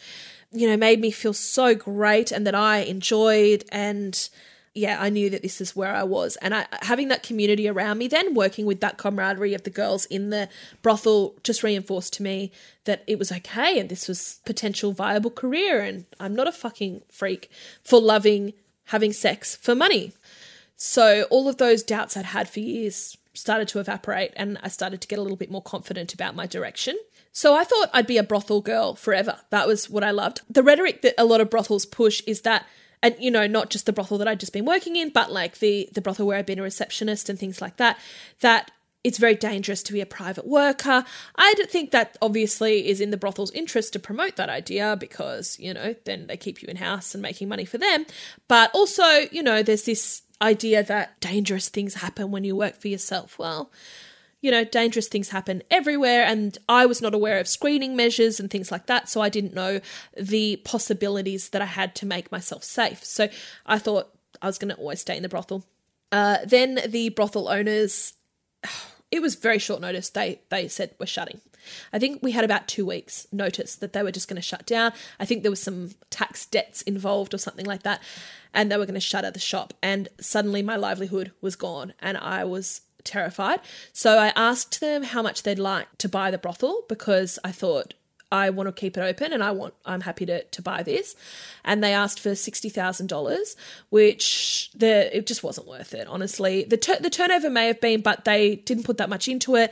you 0.51 0.67
know, 0.67 0.77
made 0.77 1.00
me 1.00 1.12
feel 1.12 1.33
so 1.33 1.75
great 1.75 2.31
and 2.31 2.45
that 2.47 2.55
I 2.55 2.79
enjoyed 2.79 3.65
and 3.71 4.29
yeah, 4.75 4.97
I 5.00 5.09
knew 5.09 5.29
that 5.29 5.43
this 5.43 5.62
is 5.62 5.75
where 5.75 5.93
I 5.93 6.01
was. 6.01 6.35
And 6.38 6.55
I, 6.55 6.65
having 6.81 7.09
that 7.09 7.21
community 7.21 7.67
around 7.67 8.00
me, 8.00 8.07
then 8.07 8.33
working 8.33 8.65
with 8.65 8.79
that 8.79 8.97
camaraderie 8.97 9.53
of 9.53 9.63
the 9.63 9.69
girls 9.69 10.05
in 10.05 10.31
the 10.31 10.50
brothel, 10.81 11.35
just 11.43 11.62
reinforced 11.62 12.13
to 12.13 12.23
me 12.23 12.51
that 12.85 13.03
it 13.05 13.19
was 13.19 13.31
okay 13.31 13.79
and 13.79 13.88
this 13.88 14.07
was 14.07 14.39
potential 14.45 14.91
viable 14.91 15.29
career. 15.29 15.81
And 15.81 16.05
I'm 16.19 16.35
not 16.35 16.47
a 16.47 16.51
fucking 16.51 17.03
freak 17.12 17.51
for 17.83 18.01
loving 18.01 18.53
having 18.85 19.13
sex 19.13 19.55
for 19.55 19.75
money. 19.75 20.12
So 20.75 21.23
all 21.29 21.47
of 21.47 21.57
those 21.57 21.83
doubts 21.83 22.17
I'd 22.17 22.25
had 22.25 22.49
for 22.49 22.59
years 22.59 23.17
started 23.33 23.67
to 23.69 23.79
evaporate 23.79 24.31
and 24.35 24.59
I 24.61 24.67
started 24.67 25.01
to 25.01 25.07
get 25.07 25.19
a 25.19 25.21
little 25.21 25.37
bit 25.37 25.51
more 25.51 25.61
confident 25.61 26.13
about 26.13 26.35
my 26.35 26.45
direction. 26.45 26.97
So 27.31 27.55
I 27.55 27.63
thought 27.63 27.89
I'd 27.93 28.07
be 28.07 28.17
a 28.17 28.23
brothel 28.23 28.61
girl 28.61 28.93
forever. 28.95 29.39
That 29.49 29.67
was 29.67 29.89
what 29.89 30.03
I 30.03 30.11
loved. 30.11 30.41
The 30.49 30.61
rhetoric 30.61 31.01
that 31.01 31.15
a 31.17 31.25
lot 31.25 31.41
of 31.41 31.49
brothels 31.49 31.85
push 31.85 32.21
is 32.27 32.41
that 32.41 32.65
and 33.01 33.15
you 33.19 33.29
know 33.29 33.45
not 33.47 33.69
just 33.69 33.85
the 33.85 33.93
brothel 33.93 34.17
that 34.17 34.27
I'd 34.27 34.39
just 34.39 34.53
been 34.53 34.65
working 34.65 34.95
in 34.95 35.09
but 35.09 35.31
like 35.31 35.59
the 35.59 35.89
the 35.93 36.01
brothel 36.01 36.25
where 36.25 36.37
I've 36.37 36.45
been 36.45 36.59
a 36.59 36.63
receptionist 36.63 37.29
and 37.29 37.37
things 37.37 37.61
like 37.61 37.77
that 37.77 37.99
that 38.39 38.71
it's 39.03 39.17
very 39.17 39.36
dangerous 39.36 39.83
to 39.83 39.93
be 39.93 40.01
a 40.01 40.05
private 40.05 40.48
worker. 40.48 41.03
I 41.36 41.53
think 41.67 41.91
that 41.91 42.17
obviously 42.22 42.88
is 42.88 43.01
in 43.01 43.12
the 43.12 43.17
brothel's 43.17 43.51
interest 43.51 43.93
to 43.93 44.00
promote 44.00 44.38
that 44.38 44.50
idea 44.50 44.95
because, 44.98 45.60
you 45.60 45.74
know, 45.74 45.95
then 46.05 46.27
they 46.27 46.38
keep 46.38 46.62
you 46.62 46.69
in 46.69 46.77
house 46.77 47.13
and 47.13 47.22
making 47.22 47.50
money 47.50 47.65
for 47.65 47.77
them. 47.77 48.05
But 48.48 48.72
also, 48.74 49.03
you 49.31 49.43
know, 49.43 49.62
there's 49.62 49.83
this 49.83 50.22
idea 50.41 50.83
that 50.83 51.19
dangerous 51.19 51.69
things 51.69 51.95
happen 51.95 52.31
when 52.31 52.43
you 52.43 52.55
work 52.55 52.75
for 52.75 52.88
yourself. 52.88 53.38
Well, 53.38 53.72
you 54.41 54.51
know, 54.51 54.65
dangerous 54.65 55.07
things 55.07 55.29
happen 55.29 55.63
everywhere, 55.72 56.25
and 56.25 56.57
I 56.67 56.86
was 56.86 57.01
not 57.01 57.13
aware 57.13 57.39
of 57.39 57.48
screening 57.48 57.95
measures 57.95 58.41
and 58.41 58.51
things 58.51 58.74
like 58.74 58.88
that, 58.88 59.07
so 59.07 59.22
I 59.22 59.29
didn't 59.29 59.53
know 59.53 59.79
the 60.17 60.57
possibilities 60.65 61.50
that 61.51 61.62
I 61.62 61.65
had 61.65 61.95
to 61.95 62.05
make 62.05 62.29
myself 62.29 62.62
safe. 62.62 63.05
So 63.05 63.29
I 63.65 63.79
thought 63.79 64.13
I 64.41 64.48
was 64.48 64.57
going 64.57 64.75
to 64.75 64.75
always 64.75 65.00
stay 65.00 65.15
in 65.15 65.24
the 65.24 65.29
brothel. 65.29 65.63
Uh, 66.12 66.39
then 66.45 66.81
the 66.86 67.07
brothel 67.10 67.48
owners, 67.48 68.13
it 69.13 69.22
was 69.22 69.36
very 69.36 69.60
short 69.60 69.82
notice. 69.82 70.10
They 70.10 70.41
they 70.50 70.67
said 70.67 70.96
we're 71.00 71.05
shutting. 71.05 71.41
I 71.93 72.00
think 72.00 72.22
we 72.22 72.32
had 72.32 72.43
about 72.43 72.67
two 72.67 72.86
weeks 72.86 73.25
notice 73.32 73.75
that 73.77 73.93
they 73.93 74.03
were 74.03 74.12
just 74.12 74.27
going 74.27 74.36
to 74.36 74.41
shut 74.41 74.65
down. 74.65 74.91
I 75.17 75.25
think 75.25 75.43
there 75.43 75.51
was 75.51 75.62
some 75.62 75.91
tax 76.10 76.46
debts 76.46 76.82
involved 76.82 77.34
or 77.34 77.38
something 77.38 77.65
like 77.65 77.84
that 77.84 78.01
and 78.53 78.72
they 78.72 78.77
were 78.77 78.86
going 78.86 78.93
to 78.93 79.00
shutter 79.00 79.32
the 79.32 79.39
shop. 79.39 79.74
And 79.82 80.10
suddenly 80.20 80.62
my 80.62 80.75
livelihood 80.75 81.32
was 81.41 81.56
gone, 81.56 81.93
and 81.99 82.17
I 82.17 82.43
was 82.43 82.82
terrified. 83.04 83.60
So 83.91 84.17
I 84.17 84.32
asked 84.36 84.80
them 84.80 85.04
how 85.04 85.21
much 85.21 85.43
they'd 85.43 85.60
like 85.60 85.88
to 85.97 86.10
buy 86.10 86.32
the 86.32 86.38
brothel 86.38 86.84
because 86.88 87.39
I 87.43 87.52
thought 87.52 87.93
I 88.34 88.50
want 88.50 88.67
to 88.67 88.74
keep 88.74 88.98
it 88.98 89.02
open 89.02 89.32
and 89.32 89.43
I 89.43 89.52
want 89.52 89.76
I'm 89.86 90.02
happy 90.02 90.26
to 90.26 90.43
to 90.43 90.62
buy 90.63 90.82
this. 90.82 91.15
And 91.63 91.84
they 91.84 91.93
asked 91.93 92.19
for 92.19 92.34
sixty 92.34 92.69
thousand 92.69 93.08
dollars, 93.08 93.56
which 93.89 94.72
the 94.76 95.15
it 95.15 95.28
just 95.28 95.43
wasn't 95.43 95.67
worth 95.67 95.93
it. 95.93 96.08
Honestly, 96.08 96.63
the 96.63 96.78
the 97.00 97.12
turnover 97.12 97.52
may 97.52 97.67
have 97.67 97.80
been, 97.80 98.02
but 98.02 98.26
they 98.26 98.56
didn't 98.56 98.86
put 98.86 98.98
that 98.98 99.10
much 99.10 99.28
into 99.28 99.56
it. 99.56 99.72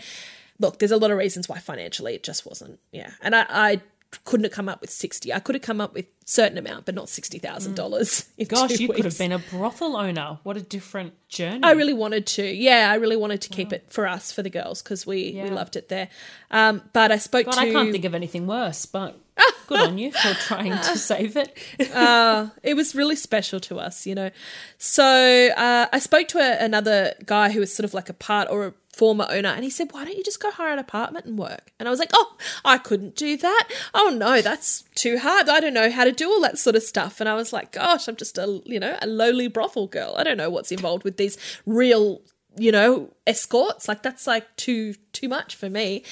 Look, 0.60 0.78
there's 0.78 0.92
a 0.92 0.98
lot 0.98 1.10
of 1.10 1.18
reasons 1.18 1.50
why 1.50 1.58
financially 1.58 2.14
it 2.14 2.22
just 2.22 2.46
wasn't. 2.46 2.80
Yeah, 2.92 3.10
and 3.20 3.36
I, 3.36 3.46
I 3.50 3.82
couldn't 4.26 4.44
have 4.44 4.52
come 4.52 4.68
up 4.68 4.82
with 4.82 4.90
60 4.90 5.34
i 5.34 5.40
could 5.40 5.56
have 5.56 5.62
come 5.62 5.80
up 5.80 5.94
with 5.94 6.06
certain 6.26 6.58
amount 6.58 6.86
but 6.86 6.96
not 6.96 7.06
$60000 7.06 7.42
mm. 7.42 8.48
gosh 8.48 8.80
you 8.80 8.88
weeks. 8.88 8.96
could 8.96 9.06
have 9.06 9.18
been 9.18 9.32
a 9.32 9.40
brothel 9.40 9.96
owner 9.96 10.40
what 10.44 10.58
a 10.58 10.62
different 10.62 11.14
journey 11.30 11.64
i 11.64 11.72
really 11.72 11.94
wanted 11.94 12.26
to 12.26 12.44
yeah 12.44 12.90
i 12.92 12.96
really 12.96 13.16
wanted 13.16 13.42
to 13.42 13.50
wow. 13.52 13.56
keep 13.56 13.74
it 13.74 13.86
for 13.90 14.08
us 14.08 14.32
for 14.32 14.42
the 14.44 14.50
girls 14.50 14.82
because 14.82 15.06
we 15.06 15.32
yeah. 15.32 15.44
we 15.44 15.50
loved 15.50 15.76
it 15.76 15.90
there 15.90 16.10
um, 16.52 16.82
but 16.94 17.12
i 17.12 17.18
spoke 17.18 17.46
God, 17.46 17.54
to 17.54 17.60
i 17.62 17.72
can't 17.72 17.92
think 17.92 18.06
of 18.06 18.14
anything 18.14 18.48
worse 18.48 18.86
but 18.86 19.18
good 19.68 19.80
on 19.80 19.98
you 19.98 20.12
for 20.12 20.34
trying 20.34 20.72
to 20.72 20.98
save 20.98 21.38
it. 21.38 21.58
uh, 21.94 22.50
it 22.64 22.76
was 22.76 22.96
really 22.96 23.16
special 23.16 23.60
to 23.62 23.80
us 23.80 24.06
you 24.06 24.16
know. 24.16 24.32
So 24.78 25.50
uh, 25.56 25.88
i 25.92 26.00
spoke 26.00 26.28
to 26.30 26.40
a, 26.40 26.64
another 26.64 27.14
guy 27.26 27.52
who 27.52 27.60
was 27.60 27.74
sort 27.74 27.86
of 27.86 27.94
like 27.94 28.10
a 28.10 28.14
part 28.14 28.50
or 28.50 28.68
a 28.68 28.74
former 28.96 29.26
owner 29.30 29.48
and 29.50 29.64
he 29.64 29.70
said 29.70 29.90
why 29.94 30.04
don't 30.04 30.18
you 30.18 30.24
just 30.24 30.42
go 30.42 30.52
hire 30.52 30.74
an 30.74 30.80
apartment 30.80 31.26
and 31.26 31.38
work? 31.38 31.72
And 31.80 31.88
i 31.88 31.92
was 31.92 32.00
like 32.00 32.12
oh 32.14 32.36
i 32.66 32.78
couldn't 32.78 33.16
do 33.16 33.38
that. 33.38 33.68
Oh 33.94 34.14
no 34.16 34.42
that's 34.42 34.84
too 34.96 35.18
hard. 35.18 35.50
I 35.50 35.60
don't 35.60 35.74
know 35.74 35.90
how 35.90 36.04
to 36.04 36.12
do 36.12 36.30
all 36.30 36.42
that 36.42 36.58
sort 36.58 36.76
of 36.76 36.84
stuff. 36.84 37.20
And 37.20 37.30
i 37.30 37.34
was 37.34 37.54
like 37.54 37.72
gosh 37.72 38.08
i'm 38.08 38.16
just 38.16 38.38
a 38.38 38.62
you 38.66 38.80
know 38.80 38.98
a 39.02 39.08
lowly 39.08 39.48
brothel 39.48 39.88
girl. 39.88 40.16
I 40.18 40.24
don't 40.24 40.38
know 40.38 40.50
what's 40.50 40.72
involved 40.72 41.04
with 41.04 41.18
these 41.18 41.38
real 41.66 42.22
you 42.58 42.72
know 42.72 43.10
escorts. 43.26 43.88
Like 43.88 44.04
that's 44.04 44.28
like 44.28 44.56
too 44.56 44.94
too 45.14 45.30
much 45.30 45.56
for 45.56 45.70
me. 45.70 46.04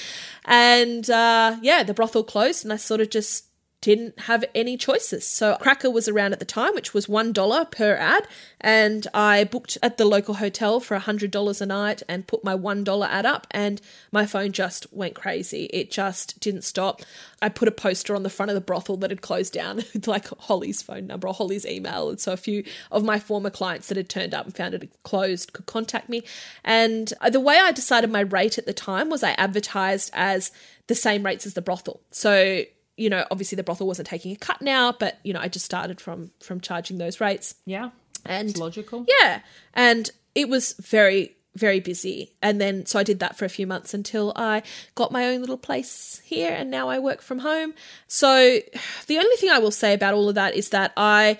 And 0.45 1.09
uh 1.09 1.57
yeah 1.61 1.83
the 1.83 1.93
brothel 1.93 2.23
closed 2.23 2.63
and 2.63 2.73
i 2.73 2.77
sort 2.77 3.01
of 3.01 3.09
just 3.09 3.45
didn't 3.81 4.19
have 4.21 4.43
any 4.53 4.75
choices. 4.75 5.25
So 5.25 5.55
Cracker 5.61 5.89
was 5.89 6.09
around 6.09 6.33
at 6.33 6.39
the 6.39 6.45
time, 6.45 6.75
which 6.75 6.93
was 6.93 7.07
$1 7.07 7.71
per 7.71 7.95
ad. 7.95 8.27
And 8.59 9.07
I 9.13 9.45
booked 9.45 9.77
at 9.81 9.97
the 9.97 10.03
local 10.03 10.35
hotel 10.35 10.81
for 10.81 10.99
$100 10.99 11.61
a 11.61 11.65
night 11.65 12.03
and 12.09 12.27
put 12.27 12.43
my 12.43 12.55
$1 12.55 13.07
ad 13.07 13.25
up, 13.25 13.47
and 13.51 13.81
my 14.11 14.25
phone 14.25 14.51
just 14.51 14.85
went 14.91 15.15
crazy. 15.15 15.65
It 15.71 15.91
just 15.91 16.39
didn't 16.41 16.63
stop. 16.63 17.01
I 17.41 17.47
put 17.47 17.69
a 17.69 17.71
poster 17.71 18.15
on 18.15 18.23
the 18.23 18.29
front 18.29 18.49
of 18.49 18.55
the 18.55 18.61
brothel 18.61 18.97
that 18.97 19.11
had 19.11 19.21
closed 19.21 19.53
down 19.53 19.77
with 19.93 20.07
like 20.07 20.27
Holly's 20.39 20.81
phone 20.81 21.07
number 21.07 21.27
or 21.29 21.33
Holly's 21.33 21.65
email. 21.65 22.09
And 22.09 22.19
so 22.19 22.33
a 22.33 22.37
few 22.37 22.65
of 22.91 23.05
my 23.05 23.17
former 23.17 23.49
clients 23.49 23.87
that 23.87 23.97
had 23.97 24.09
turned 24.09 24.33
up 24.33 24.45
and 24.45 24.55
found 24.55 24.73
it 24.73 24.91
closed 25.03 25.53
could 25.53 25.67
contact 25.67 26.09
me. 26.09 26.23
And 26.65 27.13
the 27.31 27.39
way 27.39 27.57
I 27.57 27.71
decided 27.71 28.11
my 28.11 28.21
rate 28.21 28.57
at 28.57 28.65
the 28.65 28.73
time 28.73 29.09
was 29.09 29.23
I 29.23 29.31
advertised 29.31 30.11
as 30.13 30.51
the 30.87 30.95
same 30.95 31.23
rates 31.23 31.45
as 31.45 31.53
the 31.53 31.61
brothel. 31.61 32.01
So 32.11 32.63
you 32.99 33.09
know, 33.09 33.25
obviously 33.31 33.55
the 33.55 33.63
brothel 33.63 33.87
wasn't 33.87 34.07
taking 34.07 34.31
a 34.31 34.35
cut 34.35 34.61
now, 34.61 34.91
but 34.91 35.19
you 35.23 35.33
know, 35.33 35.39
I 35.39 35.47
just 35.47 35.65
started 35.65 36.01
from 36.01 36.31
from 36.39 36.59
charging 36.59 36.97
those 36.97 37.21
rates. 37.21 37.55
Yeah. 37.65 37.91
And 38.25 38.49
it's 38.49 38.59
logical. 38.59 39.05
Yeah. 39.21 39.41
And 39.73 40.09
it 40.35 40.49
was 40.49 40.73
very 40.73 41.35
very 41.55 41.79
busy. 41.79 42.33
And 42.41 42.61
then 42.61 42.85
so 42.85 42.99
I 42.99 43.03
did 43.03 43.19
that 43.19 43.37
for 43.37 43.45
a 43.45 43.49
few 43.49 43.65
months 43.65 43.93
until 43.93 44.33
I 44.35 44.61
got 44.95 45.11
my 45.11 45.27
own 45.27 45.39
little 45.41 45.57
place 45.57 46.21
here 46.23 46.51
and 46.51 46.69
now 46.69 46.89
I 46.89 46.99
work 46.99 47.21
from 47.21 47.39
home. 47.39 47.73
So 48.07 48.59
the 49.07 49.17
only 49.17 49.35
thing 49.37 49.49
I 49.49 49.59
will 49.59 49.71
say 49.71 49.93
about 49.93 50.13
all 50.13 50.29
of 50.29 50.35
that 50.35 50.55
is 50.55 50.69
that 50.69 50.93
I 50.95 51.39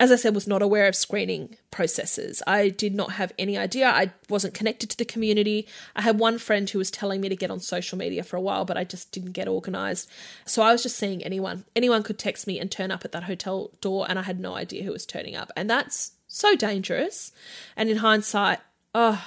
as 0.00 0.10
I 0.10 0.16
said, 0.16 0.34
was 0.34 0.46
not 0.46 0.62
aware 0.62 0.88
of 0.88 0.96
screening 0.96 1.56
processes. 1.70 2.42
I 2.46 2.70
did 2.70 2.94
not 2.94 3.12
have 3.12 3.34
any 3.38 3.58
idea. 3.58 3.86
I 3.86 4.12
wasn't 4.30 4.54
connected 4.54 4.88
to 4.90 4.96
the 4.96 5.04
community. 5.04 5.68
I 5.94 6.00
had 6.00 6.18
one 6.18 6.38
friend 6.38 6.68
who 6.68 6.78
was 6.78 6.90
telling 6.90 7.20
me 7.20 7.28
to 7.28 7.36
get 7.36 7.50
on 7.50 7.60
social 7.60 7.98
media 7.98 8.22
for 8.22 8.38
a 8.38 8.40
while, 8.40 8.64
but 8.64 8.78
I 8.78 8.84
just 8.84 9.12
didn't 9.12 9.32
get 9.32 9.46
organized. 9.46 10.08
So 10.46 10.62
I 10.62 10.72
was 10.72 10.82
just 10.82 10.96
seeing 10.96 11.22
anyone. 11.22 11.66
Anyone 11.76 12.02
could 12.02 12.18
text 12.18 12.46
me 12.46 12.58
and 12.58 12.70
turn 12.70 12.90
up 12.90 13.04
at 13.04 13.12
that 13.12 13.24
hotel 13.24 13.72
door, 13.82 14.06
and 14.08 14.18
I 14.18 14.22
had 14.22 14.40
no 14.40 14.54
idea 14.54 14.84
who 14.84 14.92
was 14.92 15.04
turning 15.04 15.36
up. 15.36 15.52
And 15.54 15.68
that's 15.68 16.12
so 16.26 16.56
dangerous. 16.56 17.30
And 17.76 17.90
in 17.90 17.98
hindsight, 17.98 18.60
oh, 18.94 19.22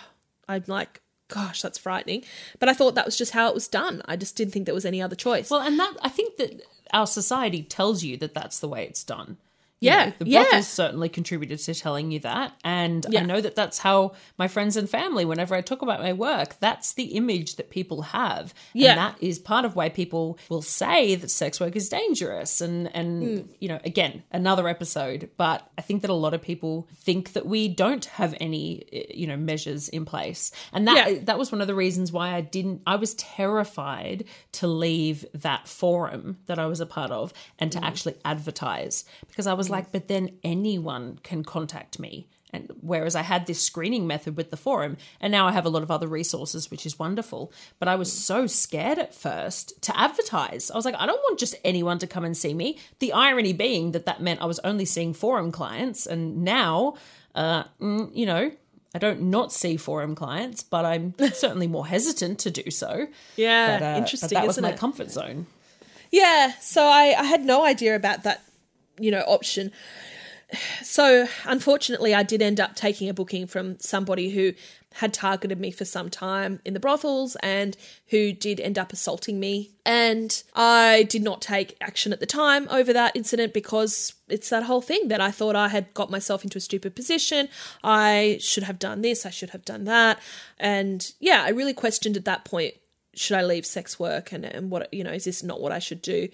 I'm 0.50 0.64
like, 0.66 1.02
gosh, 1.28 1.62
that's 1.62 1.78
frightening. 1.78 2.24
But 2.58 2.68
I 2.68 2.74
thought 2.74 2.96
that 2.96 3.06
was 3.06 3.16
just 3.16 3.34
how 3.34 3.48
it 3.48 3.54
was 3.54 3.68
done. 3.68 4.02
I 4.06 4.16
just 4.16 4.36
didn't 4.36 4.54
think 4.54 4.66
there 4.66 4.74
was 4.74 4.88
any 4.88 5.04
other 5.04 5.16
choice. 5.16 5.52
Well, 5.52 5.62
and 5.62 5.78
that 5.80 5.94
I 6.02 6.10
think 6.10 6.38
that 6.38 6.64
our 6.92 7.06
society 7.06 7.62
tells 7.62 8.04
you 8.04 8.18
that 8.18 8.34
that's 8.34 8.60
the 8.60 8.68
way 8.68 8.86
it's 8.86 9.04
done 9.04 9.38
Yeah, 9.82 10.06
know, 10.06 10.14
the 10.20 10.26
yeah. 10.28 10.44
brothels 10.44 10.68
certainly 10.70 11.10
contributed 11.10 11.60
to 11.60 11.74
telling 11.74 12.10
you 12.12 12.20
that, 12.20 12.54
and 12.64 13.06
Yeah. 13.10 13.20
I 13.20 13.24
know 13.26 13.42
that 13.42 13.56
that's 13.56 13.80
how 13.80 14.14
my 14.38 14.48
friends 14.48 14.78
and 14.78 14.90
family, 14.90 15.26
whenever 15.26 15.56
I 15.56 15.62
talk 15.62 15.82
about 15.82 16.00
my 16.02 16.14
work, 16.14 16.56
that's 16.62 16.94
the 16.94 17.16
image 17.16 17.58
that 17.58 17.70
people 17.70 18.04
have, 18.04 18.54
Yeah. 18.74 18.92
and 18.92 19.00
that 19.00 19.16
is 19.20 19.40
part 19.40 19.66
of 19.66 19.76
why 19.76 19.90
people 19.90 20.38
will 20.48 20.62
say 20.62 21.16
that 21.16 21.30
sex 21.30 21.60
work 21.60 21.76
is 21.76 21.90
dangerous. 21.90 22.62
And 22.62 22.96
and 22.96 23.40
Hmm. 23.40 23.46
you 23.60 23.68
know, 23.68 23.80
again, 23.84 24.24
another 24.32 24.70
episode, 24.70 25.30
but 25.36 25.70
I 25.78 25.82
think 25.82 26.02
that 26.04 26.10
a 26.10 26.14
lot 26.14 26.34
of 26.34 26.42
people 26.42 26.88
think 26.96 27.34
that 27.34 27.46
we 27.46 27.68
don't 27.68 28.06
have 28.06 28.36
any, 28.40 28.86
eh, 28.94 29.04
you 29.14 29.28
know, 29.28 29.36
measures 29.36 29.90
in 29.90 30.06
place, 30.06 30.52
and 30.72 30.88
that 30.88 31.12
Yeah. 31.12 31.20
that 31.26 31.38
was 31.38 31.52
one 31.52 31.60
of 31.60 31.68
the 31.68 31.76
reasons 31.76 32.12
why 32.14 32.34
I 32.34 32.40
didn't. 32.40 32.84
I 32.88 32.96
was 32.96 33.16
terrified 33.16 34.24
to 34.54 34.68
leave 34.68 35.26
that 35.34 35.68
forum 35.68 36.38
that 36.46 36.58
I 36.58 36.68
was 36.68 36.80
a 36.80 36.86
part 36.86 37.12
of 37.12 37.34
and 37.60 37.70
Mm. 37.70 37.80
to 37.80 37.86
actually 37.86 38.16
advertise 38.24 39.04
because 39.28 39.46
I 39.46 39.54
was 39.54 39.70
like, 39.74 39.92
but 39.92 40.08
then 40.08 40.30
anyone 40.44 41.20
can 41.24 41.44
contact 41.44 42.00
me. 42.00 42.28
And 42.56 42.72
whereas 42.82 43.16
I 43.16 43.24
had 43.24 43.48
this 43.48 43.60
screening 43.62 44.06
method 44.06 44.38
with 44.38 44.52
the 44.52 44.58
forum, 44.58 44.98
and 45.20 45.32
now 45.32 45.48
I 45.48 45.52
have 45.54 45.66
a 45.66 45.70
lot 45.70 45.82
of 45.82 45.90
other 45.90 46.06
resources, 46.08 46.70
which 46.70 46.86
is 46.86 47.00
wonderful. 47.00 47.52
But 47.80 47.88
I 47.88 47.96
was 47.96 48.14
so 48.14 48.46
scared 48.46 49.00
at 49.00 49.16
first 49.16 49.82
to 49.82 50.00
advertise. 50.00 50.70
I 50.70 50.76
was 50.76 50.86
like, 50.86 50.94
I 51.00 51.08
don't 51.08 51.18
want 51.24 51.40
just 51.40 51.56
anyone 51.64 51.98
to 51.98 52.06
come 52.06 52.24
and 52.24 52.38
see 52.38 52.54
me. 52.54 52.78
The 53.00 53.12
irony 53.12 53.54
being 53.54 53.92
that 53.94 54.06
that 54.06 54.22
meant 54.22 54.40
I 54.40 54.46
was 54.46 54.60
only 54.60 54.86
seeing 54.86 55.16
forum 55.16 55.52
clients, 55.52 56.06
and 56.06 56.44
now, 56.44 56.94
uh, 57.34 57.64
mm, 57.82 58.12
you 58.16 58.28
know, 58.28 58.52
I 58.94 59.00
don't 59.00 59.22
not 59.32 59.52
see 59.52 59.76
forum 59.76 60.14
clients, 60.14 60.62
but 60.62 60.86
I'm 60.86 61.16
certainly 61.34 61.66
more 61.66 61.88
hesitant 61.88 62.38
to 62.42 62.52
do 62.52 62.70
so. 62.70 63.08
Yeah, 63.36 63.80
But, 63.80 63.84
uh, 63.86 63.98
interesting, 63.98 64.30
But 64.30 64.42
that 64.42 64.46
was 64.48 64.62
my 64.62 64.74
it? 64.74 64.78
comfort 64.78 65.10
zone. 65.10 65.48
Yeah, 66.12 66.52
so 66.62 66.84
I, 66.84 67.16
I 67.18 67.24
had 67.24 67.44
no 67.44 67.66
idea 67.66 67.96
about 67.96 68.22
that, 68.22 68.44
you 68.98 69.12
know, 69.12 69.22
option. 69.22 69.72
So 70.84 71.28
unfortunately, 71.46 72.14
I 72.14 72.24
did 72.24 72.42
end 72.42 72.60
up 72.60 72.76
taking 72.76 73.10
a 73.10 73.14
booking 73.14 73.48
from 73.48 73.80
somebody 73.80 74.30
who 74.30 74.54
had 74.94 75.14
targeted 75.14 75.60
me 75.60 75.72
for 75.72 75.86
some 75.86 76.10
time 76.10 76.62
in 76.64 76.76
the 76.76 76.80
brothels 76.80 77.36
and 77.42 77.76
who 78.08 78.32
did 78.32 78.60
end 78.60 78.78
up 78.78 78.94
assaulting 78.94 79.40
me. 79.40 79.72
And 79.86 80.44
I 80.54 81.04
did 81.10 81.24
not 81.24 81.42
take 81.42 81.76
action 81.82 82.14
at 82.14 82.20
the 82.20 82.28
time 82.28 82.68
over 82.70 82.94
that 82.94 83.16
incident 83.16 83.54
because 83.54 84.14
it's 84.30 84.50
that 84.50 84.64
whole 84.64 84.82
thing 84.82 85.08
that 85.08 85.20
I 85.20 85.32
thought 85.32 85.56
I 85.56 85.70
had 85.70 85.94
got 85.96 86.12
myself 86.12 86.44
into 86.44 86.60
a 86.60 86.62
stupid 86.62 86.96
position. 86.96 87.50
I 87.84 88.38
should 88.40 88.64
have 88.64 88.78
done 88.78 89.02
this, 89.02 89.26
I 89.26 89.32
should 89.32 89.50
have 89.50 89.66
done 89.66 89.86
that. 89.86 90.20
And 90.60 91.12
yeah, 91.20 91.44
I 91.44 91.50
really 91.50 91.74
questioned 91.74 92.16
at 92.16 92.26
that 92.26 92.46
point 92.46 92.76
should 93.16 93.38
I 93.38 93.44
leave 93.44 93.66
sex 93.66 94.00
work 94.00 94.32
and, 94.32 94.44
and 94.46 94.72
what, 94.72 94.92
you 94.94 95.04
know, 95.04 95.12
is 95.12 95.26
this 95.26 95.44
not 95.44 95.62
what 95.62 95.72
I 95.72 95.80
should 95.80 96.02
do? 96.02 96.30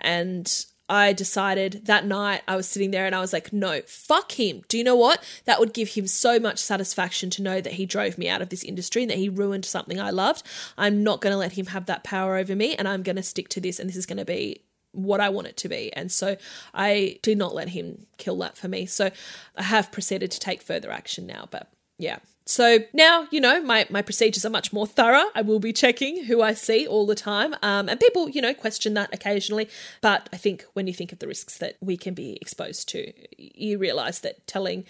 And 0.00 0.66
I 0.92 1.14
decided 1.14 1.86
that 1.86 2.04
night 2.04 2.42
I 2.46 2.54
was 2.54 2.68
sitting 2.68 2.90
there 2.90 3.06
and 3.06 3.14
I 3.14 3.20
was 3.20 3.32
like, 3.32 3.50
no, 3.50 3.80
fuck 3.86 4.32
him. 4.32 4.62
Do 4.68 4.76
you 4.76 4.84
know 4.84 4.94
what? 4.94 5.24
That 5.46 5.58
would 5.58 5.72
give 5.72 5.88
him 5.88 6.06
so 6.06 6.38
much 6.38 6.58
satisfaction 6.58 7.30
to 7.30 7.42
know 7.42 7.62
that 7.62 7.72
he 7.72 7.86
drove 7.86 8.18
me 8.18 8.28
out 8.28 8.42
of 8.42 8.50
this 8.50 8.62
industry 8.62 9.00
and 9.00 9.10
that 9.10 9.16
he 9.16 9.30
ruined 9.30 9.64
something 9.64 9.98
I 9.98 10.10
loved. 10.10 10.46
I'm 10.76 11.02
not 11.02 11.22
going 11.22 11.32
to 11.32 11.38
let 11.38 11.52
him 11.52 11.68
have 11.68 11.86
that 11.86 12.04
power 12.04 12.36
over 12.36 12.54
me 12.54 12.74
and 12.74 12.86
I'm 12.86 13.02
going 13.02 13.16
to 13.16 13.22
stick 13.22 13.48
to 13.48 13.60
this 13.60 13.80
and 13.80 13.88
this 13.88 13.96
is 13.96 14.04
going 14.04 14.18
to 14.18 14.26
be 14.26 14.60
what 14.90 15.22
I 15.22 15.30
want 15.30 15.46
it 15.46 15.56
to 15.56 15.68
be. 15.70 15.90
And 15.94 16.12
so 16.12 16.36
I 16.74 17.18
did 17.22 17.38
not 17.38 17.54
let 17.54 17.70
him 17.70 18.04
kill 18.18 18.36
that 18.40 18.58
for 18.58 18.68
me. 18.68 18.84
So 18.84 19.10
I 19.56 19.62
have 19.62 19.92
proceeded 19.92 20.30
to 20.32 20.40
take 20.40 20.60
further 20.60 20.90
action 20.90 21.26
now. 21.26 21.48
But 21.50 21.72
yeah. 21.98 22.18
So 22.44 22.80
now, 22.92 23.28
you 23.30 23.40
know, 23.40 23.62
my, 23.62 23.86
my 23.88 24.02
procedures 24.02 24.44
are 24.44 24.50
much 24.50 24.72
more 24.72 24.86
thorough. 24.86 25.30
I 25.34 25.42
will 25.42 25.60
be 25.60 25.72
checking 25.72 26.24
who 26.24 26.42
I 26.42 26.54
see 26.54 26.86
all 26.86 27.06
the 27.06 27.14
time. 27.14 27.54
Um, 27.62 27.88
and 27.88 28.00
people, 28.00 28.28
you 28.28 28.42
know, 28.42 28.52
question 28.52 28.94
that 28.94 29.14
occasionally. 29.14 29.68
But 30.00 30.28
I 30.32 30.36
think 30.36 30.64
when 30.72 30.86
you 30.86 30.92
think 30.92 31.12
of 31.12 31.20
the 31.20 31.28
risks 31.28 31.58
that 31.58 31.76
we 31.80 31.96
can 31.96 32.14
be 32.14 32.38
exposed 32.40 32.88
to, 32.90 33.12
you 33.38 33.78
realize 33.78 34.20
that 34.20 34.46
telling, 34.46 34.84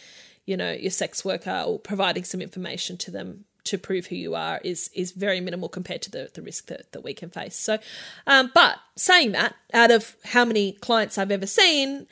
you 0.47 0.57
know, 0.57 0.73
your 0.73 0.91
sex 0.91 1.25
worker 1.25 1.65
or 1.67 1.79
providing 1.79 2.25
some 2.25 2.41
information 2.41 2.97
to 2.99 3.11
them 3.11 3.45
to 3.65 3.79
prove 3.79 4.07
who 4.07 4.17
you 4.17 4.35
are 4.35 4.61
is 4.65 4.91
is 4.93 5.12
very 5.12 5.41
minimal 5.41 5.69
compared 5.69 6.03
to 6.03 6.11
the, 6.11 6.31
the 6.35 6.43
risk 6.43 6.67
that, 6.67 6.91
that 6.93 7.05
we 7.05 7.15
can 7.15 7.31
face. 7.31 7.55
So, 7.57 7.79
um, 8.27 8.51
but 8.55 8.79
saying 8.97 9.33
that, 9.33 9.55
out 9.73 9.91
of 9.91 10.17
how 10.25 10.45
many 10.45 10.73
clients 10.73 11.17
I've 11.17 11.31
ever 11.31 11.47
seen, 11.47 12.09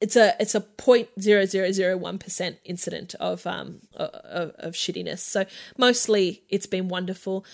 it's 0.00 0.16
a 0.16 0.34
it's 0.38 0.54
a 0.54 0.60
point 0.60 1.08
zero 1.20 1.44
zero 1.46 1.72
zero 1.72 1.96
one 1.96 2.18
percent 2.18 2.58
incident 2.64 3.14
of 3.20 3.46
um 3.46 3.80
of, 3.94 4.52
of 4.58 4.74
shittiness. 4.74 5.20
So 5.20 5.46
mostly 5.76 6.42
it's 6.48 6.66
been 6.66 6.88
wonderful. 6.88 7.44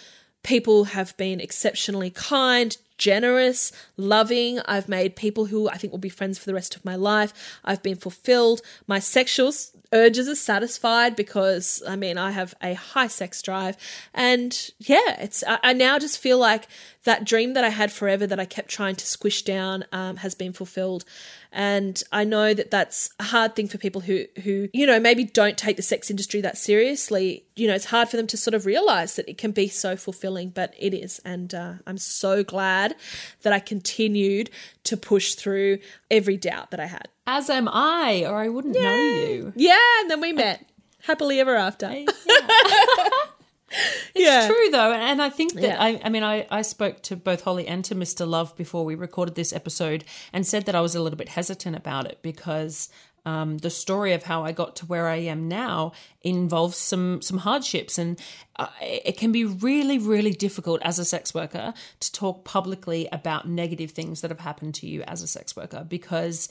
People 0.42 0.84
have 0.84 1.16
been 1.16 1.40
exceptionally 1.40 2.10
kind, 2.10 2.76
generous, 3.02 3.72
loving. 3.96 4.60
I've 4.66 4.88
made 4.88 5.16
people 5.16 5.46
who 5.46 5.68
I 5.68 5.76
think 5.76 5.92
will 5.92 5.98
be 5.98 6.08
friends 6.08 6.38
for 6.38 6.46
the 6.46 6.54
rest 6.54 6.76
of 6.76 6.84
my 6.84 6.94
life. 6.94 7.32
I've 7.64 7.82
been 7.82 7.96
fulfilled. 7.96 8.62
My 8.86 9.00
sexual 9.00 9.52
urges 9.92 10.28
are 10.28 10.36
satisfied 10.36 11.16
because 11.16 11.82
I 11.86 11.96
mean 11.96 12.16
I 12.16 12.30
have 12.30 12.54
a 12.62 12.74
high 12.74 13.08
sex 13.08 13.42
drive, 13.42 13.76
and 14.14 14.52
yeah, 14.78 15.20
it's 15.20 15.42
I, 15.46 15.58
I 15.64 15.72
now 15.72 15.98
just 15.98 16.18
feel 16.18 16.38
like 16.38 16.68
that 17.04 17.24
dream 17.24 17.54
that 17.54 17.64
I 17.64 17.70
had 17.70 17.90
forever 17.90 18.26
that 18.26 18.38
I 18.38 18.44
kept 18.44 18.68
trying 18.68 18.94
to 18.96 19.06
squish 19.06 19.42
down 19.42 19.84
um, 19.92 20.16
has 20.18 20.34
been 20.34 20.52
fulfilled. 20.52 21.04
And 21.50 22.02
I 22.12 22.24
know 22.24 22.54
that 22.54 22.70
that's 22.70 23.10
a 23.18 23.24
hard 23.24 23.54
thing 23.54 23.68
for 23.68 23.76
people 23.76 24.00
who, 24.00 24.24
who, 24.42 24.68
you 24.72 24.86
know, 24.86 24.98
maybe 24.98 25.24
don't 25.24 25.58
take 25.58 25.76
the 25.76 25.82
sex 25.82 26.10
industry 26.10 26.40
that 26.40 26.56
seriously. 26.56 27.44
You 27.56 27.68
know, 27.68 27.74
it's 27.74 27.86
hard 27.86 28.08
for 28.08 28.16
them 28.16 28.26
to 28.28 28.36
sort 28.36 28.54
of 28.54 28.64
realize 28.64 29.16
that 29.16 29.28
it 29.28 29.36
can 29.36 29.50
be 29.50 29.68
so 29.68 29.96
fulfilling, 29.96 30.50
but 30.50 30.74
it 30.78 30.94
is. 30.94 31.20
And 31.24 31.52
uh, 31.54 31.74
I'm 31.86 31.98
so 31.98 32.42
glad 32.42 32.91
that 33.42 33.52
I 33.52 33.58
continued 33.60 34.50
to 34.84 34.96
push 34.96 35.34
through 35.34 35.78
every 36.10 36.36
doubt 36.36 36.70
that 36.70 36.80
I 36.80 36.86
had. 36.86 37.08
As 37.26 37.48
am 37.50 37.68
I, 37.68 38.24
or 38.26 38.36
I 38.36 38.48
wouldn't 38.48 38.74
know 38.74 38.96
you. 38.96 39.52
Yeah, 39.56 39.78
and 40.00 40.10
then 40.10 40.20
we 40.20 40.32
met 40.32 40.64
happily 41.02 41.40
ever 41.40 41.56
after. 41.56 41.90
It's 44.14 44.26
Yeah. 44.26 44.46
true 44.46 44.68
though, 44.70 44.92
and 44.92 45.22
I 45.22 45.30
think 45.30 45.54
that 45.54 45.62
Yeah. 45.62 45.76
I, 45.82 45.98
I 46.04 46.08
mean, 46.10 46.22
I, 46.22 46.46
I 46.50 46.60
spoke 46.60 47.02
to 47.04 47.16
both 47.16 47.40
Holly 47.44 47.66
and 47.66 47.82
to 47.86 47.94
Mr. 47.94 48.28
Love 48.28 48.54
before 48.54 48.84
we 48.84 48.94
recorded 48.94 49.34
this 49.34 49.50
episode, 49.50 50.04
and 50.30 50.46
said 50.46 50.66
that 50.66 50.74
I 50.74 50.82
was 50.82 50.94
a 50.94 51.00
little 51.00 51.16
bit 51.16 51.30
hesitant 51.30 51.74
about 51.74 52.04
it 52.06 52.18
because 52.20 52.90
um, 53.24 53.58
the 53.58 53.70
story 53.70 54.12
of 54.12 54.24
how 54.24 54.44
I 54.44 54.52
got 54.52 54.76
to 54.76 54.86
where 54.86 55.08
I 55.08 55.16
am 55.16 55.48
now 55.48 55.92
involves 56.22 56.76
some 56.76 57.22
some 57.22 57.38
hardships, 57.38 57.98
and 57.98 58.18
uh, 58.56 58.66
it 58.80 59.16
can 59.16 59.32
be 59.32 59.44
really, 59.44 59.98
really 59.98 60.32
difficult 60.32 60.82
as 60.82 60.98
a 60.98 61.04
sex 61.04 61.32
worker 61.32 61.72
to 62.00 62.12
talk 62.12 62.44
publicly 62.44 63.08
about 63.12 63.48
negative 63.48 63.92
things 63.92 64.20
that 64.20 64.30
have 64.30 64.40
happened 64.40 64.74
to 64.76 64.86
you 64.86 65.02
as 65.02 65.22
a 65.22 65.28
sex 65.28 65.54
worker 65.54 65.86
because 65.88 66.48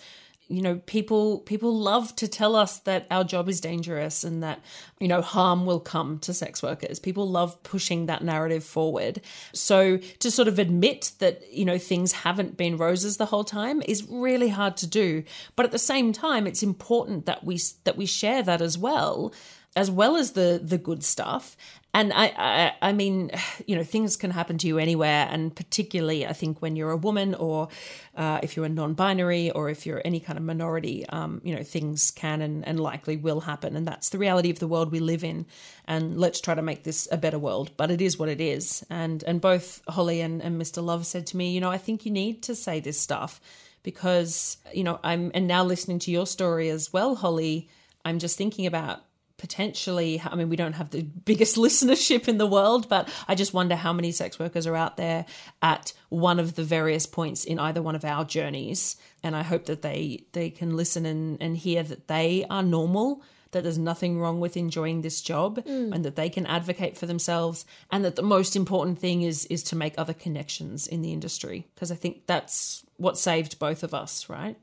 you 0.52 0.62
know 0.62 0.76
people 0.86 1.40
people 1.40 1.74
love 1.74 2.16
to 2.18 2.28
tell 2.28 2.56
us 2.56 2.80
that 2.80 3.08
our 3.10 3.24
job 3.24 3.48
is 3.48 3.62
dangerous 3.62 4.24
and 4.24 4.44
that 4.44 4.60
you 5.00 5.08
know 5.08 5.22
harm 5.22 5.66
will 5.66 5.80
come 5.80 6.20
to 6.20 6.34
sex 6.34 6.62
workers. 6.62 7.00
People 7.00 7.28
love 7.30 7.62
pushing 7.64 8.06
that 8.08 8.24
narrative 8.24 8.64
forward. 8.64 9.22
So 9.54 9.98
to 9.98 10.32
sort 10.32 10.48
of 10.48 10.60
admit 10.60 11.14
that 11.20 11.42
you 11.52 11.66
know 11.66 11.78
things 11.78 12.12
haven't 12.12 12.58
been 12.58 12.78
roses 12.78 13.18
the 13.18 13.28
whole 13.28 13.44
time 13.44 13.82
is 13.88 14.08
really 14.10 14.50
hard 14.50 14.78
to 14.78 14.88
do. 14.88 15.24
But 15.56 15.66
at 15.66 15.72
the 15.72 15.80
same 15.80 16.12
time 16.12 16.46
it's 16.46 16.64
important 16.64 17.26
that 17.26 17.44
we 17.44 17.60
that 17.86 17.98
we 17.98 18.06
share 18.06 18.44
that 18.44 18.62
as 18.62 18.78
well 18.78 19.34
as 19.76 19.90
well 19.90 20.16
as 20.16 20.32
the 20.32 20.60
the 20.64 20.78
good 20.78 21.04
stuff. 21.04 21.56
And 21.94 22.14
I, 22.14 22.26
I 22.38 22.74
i 22.90 22.94
mean 22.94 23.32
you 23.68 23.76
know 23.76 23.84
things 23.84 24.16
can 24.16 24.32
happen 24.32 24.58
to 24.60 24.68
you 24.68 24.78
anywhere. 24.78 25.28
And 25.30 25.56
particularly 25.56 26.26
i 26.28 26.34
think 26.34 26.62
when 26.62 26.76
you're 26.76 26.92
a 26.92 26.98
woman 26.98 27.36
or 27.36 27.70
uh, 28.16 28.40
if 28.44 28.56
you're 28.56 28.66
a 28.66 28.70
non-binary 28.70 29.52
or 29.52 29.70
if 29.70 29.86
you're 29.86 30.02
any 30.04 30.20
kind 30.20 30.38
of 30.38 30.44
minority 30.44 31.06
um, 31.08 31.42
you 31.44 31.56
know 31.56 31.64
things 31.64 32.12
can 32.12 32.42
and, 32.42 32.68
and 32.68 32.80
likely 32.80 33.18
will 33.18 33.42
happen. 33.42 33.76
And 33.76 33.88
that's 33.88 34.10
the 34.10 34.18
reality 34.18 34.50
of 34.50 34.60
the 34.60 34.68
world 34.68 34.92
we 34.92 35.00
live 35.00 35.24
in. 35.24 35.46
And 35.86 36.18
let's 36.18 36.42
try 36.42 36.56
to 36.56 36.62
make 36.62 36.84
this 36.84 37.08
a 37.12 37.18
better 37.18 37.40
world. 37.40 37.72
But 37.78 37.92
it 37.92 38.02
is 38.02 38.18
what 38.18 38.30
it 38.30 38.42
is. 38.42 38.86
And 38.90 39.24
and 39.24 39.40
both 39.40 39.82
holly 39.88 40.22
and, 40.22 40.42
and 40.42 40.62
mr 40.62 40.84
love 40.84 41.06
said 41.06 41.28
to 41.28 41.38
me 41.38 41.52
you 41.52 41.62
know 41.62 41.72
i 41.72 41.78
think 41.78 42.06
you 42.06 42.12
need 42.12 42.44
to 42.44 42.56
say 42.56 42.80
this 42.80 43.00
stuff 43.00 43.40
because 43.84 44.58
you 44.74 44.84
know 44.84 45.00
i'm 45.04 45.32
and 45.34 45.48
now 45.48 45.64
listening 45.64 46.00
to 46.00 46.12
your 46.12 46.28
story 46.28 46.70
as 46.70 46.94
well 46.94 47.16
holly 47.16 47.70
i'm 48.06 48.20
just 48.20 48.38
thinking 48.38 48.66
about 48.66 49.04
potentially 49.42 50.22
i 50.30 50.36
mean 50.36 50.50
we 50.50 50.56
don't 50.56 50.74
have 50.74 50.92
the 50.92 51.02
biggest 51.02 51.58
listenership 51.66 52.28
in 52.28 52.38
the 52.38 52.46
world 52.48 52.88
but 52.88 53.10
i 53.28 53.34
just 53.36 53.54
wonder 53.54 53.76
how 53.76 53.92
many 53.92 54.12
sex 54.12 54.38
workers 54.38 54.68
are 54.68 54.76
out 54.76 54.96
there 54.98 55.26
at 55.64 55.92
one 56.10 56.40
of 56.40 56.56
the 56.56 56.64
various 56.64 57.06
points 57.06 57.44
in 57.46 57.58
either 57.58 57.82
one 57.82 57.96
of 57.96 58.06
our 58.06 58.24
journeys. 58.26 58.98
And 59.24 59.36
i 59.36 59.44
hope 59.44 59.66
that 59.66 59.82
they 59.82 60.26
they 60.34 60.50
can 60.50 60.76
listen 60.76 61.06
and 61.06 61.42
and 61.42 61.58
hear 61.58 61.84
that 61.84 62.08
they 62.08 62.46
are 62.50 62.64
normal 62.64 63.24
that 63.52 63.64
there's 63.64 63.78
nothing 63.78 64.18
wrong 64.18 64.40
with 64.40 64.56
enjoying 64.56 65.02
this 65.02 65.22
job 65.22 65.58
mm. 65.66 65.94
and 65.94 66.06
that 66.06 66.16
they 66.16 66.30
can 66.30 66.46
advocate 66.46 66.98
for 66.98 67.06
themselves 67.06 67.66
and 67.92 68.06
that 68.06 68.16
the 68.16 68.24
most 68.24 68.56
important 68.56 69.00
thing 69.00 69.24
is 69.24 69.46
is 69.46 69.64
to 69.64 69.76
make 69.76 69.94
other 69.98 70.14
connections 70.14 70.88
in 70.88 71.02
the 71.02 71.14
industry. 71.14 71.68
Because 71.74 71.92
i 71.92 71.96
think 71.96 72.26
that's 72.28 72.86
what 72.98 73.18
saved 73.18 73.58
both 73.58 73.84
of 73.84 73.94
us 73.94 74.30
right 74.30 74.58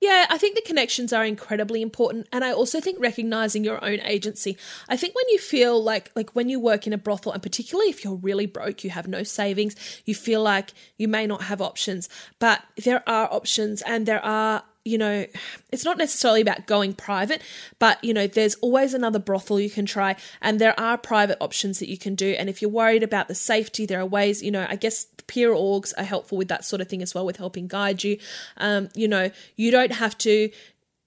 Yeah, 0.00 0.26
I 0.30 0.38
think 0.38 0.54
the 0.54 0.62
connections 0.62 1.12
are 1.12 1.24
incredibly 1.24 1.82
important 1.82 2.28
and 2.32 2.44
I 2.44 2.52
also 2.52 2.80
think 2.80 3.00
recognizing 3.00 3.64
your 3.64 3.84
own 3.84 3.98
agency. 4.00 4.56
I 4.88 4.96
think 4.96 5.16
when 5.16 5.24
you 5.28 5.38
feel 5.38 5.82
like 5.82 6.12
like 6.14 6.30
when 6.36 6.48
you 6.48 6.60
work 6.60 6.86
in 6.86 6.92
a 6.92 6.98
brothel 6.98 7.32
and 7.32 7.42
particularly 7.42 7.90
if 7.90 8.04
you're 8.04 8.14
really 8.14 8.46
broke, 8.46 8.84
you 8.84 8.90
have 8.90 9.08
no 9.08 9.24
savings, 9.24 9.74
you 10.04 10.14
feel 10.14 10.40
like 10.40 10.72
you 10.98 11.08
may 11.08 11.26
not 11.26 11.42
have 11.42 11.60
options, 11.60 12.08
but 12.38 12.62
there 12.84 13.02
are 13.08 13.28
options 13.32 13.82
and 13.82 14.06
there 14.06 14.24
are 14.24 14.62
you 14.88 14.98
know, 14.98 15.26
it's 15.70 15.84
not 15.84 15.98
necessarily 15.98 16.40
about 16.40 16.66
going 16.66 16.94
private, 16.94 17.42
but, 17.78 18.02
you 18.02 18.14
know, 18.14 18.26
there's 18.26 18.54
always 18.56 18.94
another 18.94 19.18
brothel 19.18 19.60
you 19.60 19.70
can 19.70 19.86
try, 19.86 20.16
and 20.40 20.60
there 20.60 20.78
are 20.78 20.96
private 20.96 21.38
options 21.40 21.78
that 21.78 21.88
you 21.88 21.98
can 21.98 22.14
do. 22.14 22.30
And 22.38 22.48
if 22.48 22.62
you're 22.62 22.70
worried 22.70 23.02
about 23.02 23.28
the 23.28 23.34
safety, 23.34 23.86
there 23.86 24.00
are 24.00 24.06
ways, 24.06 24.42
you 24.42 24.50
know, 24.50 24.66
I 24.68 24.76
guess 24.76 25.06
peer 25.26 25.50
orgs 25.50 25.92
are 25.98 26.04
helpful 26.04 26.38
with 26.38 26.48
that 26.48 26.64
sort 26.64 26.80
of 26.80 26.88
thing 26.88 27.02
as 27.02 27.14
well, 27.14 27.26
with 27.26 27.36
helping 27.36 27.68
guide 27.68 28.02
you. 28.02 28.18
Um, 28.56 28.88
you 28.94 29.08
know, 29.08 29.30
you 29.56 29.70
don't 29.70 29.92
have 29.92 30.16
to 30.18 30.50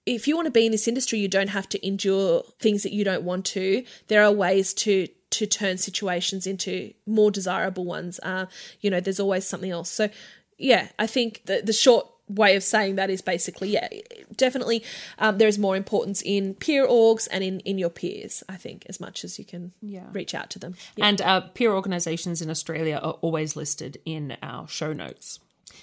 if 0.04 0.26
you 0.26 0.34
want 0.34 0.46
to 0.46 0.50
be 0.50 0.66
in 0.66 0.72
this 0.72 0.88
industry, 0.88 1.18
you 1.18 1.28
don't 1.28 1.50
have 1.50 1.68
to 1.68 1.86
endure 1.86 2.42
things 2.58 2.82
that 2.82 2.92
you 2.92 3.04
don't 3.04 3.22
want 3.22 3.44
to. 3.46 3.84
There 4.08 4.22
are 4.22 4.32
ways 4.32 4.74
to 4.74 5.08
to 5.30 5.46
turn 5.46 5.78
situations 5.78 6.46
into 6.46 6.92
more 7.06 7.30
desirable 7.30 7.84
ones. 7.84 8.20
Uh, 8.22 8.46
you 8.80 8.90
know, 8.90 9.00
there's 9.00 9.20
always 9.20 9.46
something 9.46 9.70
else. 9.70 9.90
So, 9.90 10.10
yeah, 10.58 10.88
I 10.98 11.06
think 11.06 11.42
the 11.46 11.62
the 11.64 11.72
short 11.72 12.06
way 12.34 12.56
of 12.56 12.62
saying 12.62 12.96
that 12.96 13.10
is 13.10 13.22
basically 13.22 13.70
yeah 13.70 13.88
definitely 14.36 14.82
um, 15.18 15.38
there 15.38 15.48
is 15.48 15.58
more 15.58 15.76
importance 15.76 16.22
in 16.24 16.54
peer 16.54 16.86
orgs 16.86 17.28
and 17.30 17.42
in 17.44 17.60
in 17.60 17.78
your 17.78 17.90
peers 17.90 18.42
i 18.48 18.56
think 18.56 18.84
as 18.88 18.98
much 19.00 19.24
as 19.24 19.38
you 19.38 19.44
can 19.44 19.72
Yeah. 19.80 20.06
reach 20.12 20.34
out 20.34 20.48
to 20.50 20.58
them 20.58 20.74
And 21.00 21.20
uh, 21.20 21.40
peer 21.54 21.72
organisations 21.72 22.40
in 22.42 22.50
Australia 22.50 22.96
are 23.02 23.16
always 23.20 23.56
listed 23.56 23.98
in 24.04 24.36
our 24.42 24.68
show 24.68 24.92
notes. 24.92 25.40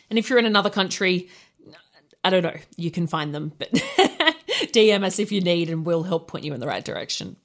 And 0.09 0.17
if 0.19 0.29
you're 0.29 0.39
in 0.39 0.45
another 0.45 0.69
country, 0.69 1.27
I 2.23 2.29
don't 2.29 2.43
know, 2.43 2.57
you 2.77 2.91
can 2.91 3.07
find 3.07 3.33
them, 3.33 3.51
but 3.57 3.69
DM 4.73 5.03
us 5.03 5.19
if 5.19 5.31
you 5.31 5.41
need 5.41 5.69
and 5.69 5.85
we'll 5.85 6.03
help 6.03 6.27
point 6.27 6.45
you 6.45 6.53
in 6.53 6.59
the 6.59 6.67
right 6.67 6.83
direction. 6.83 7.35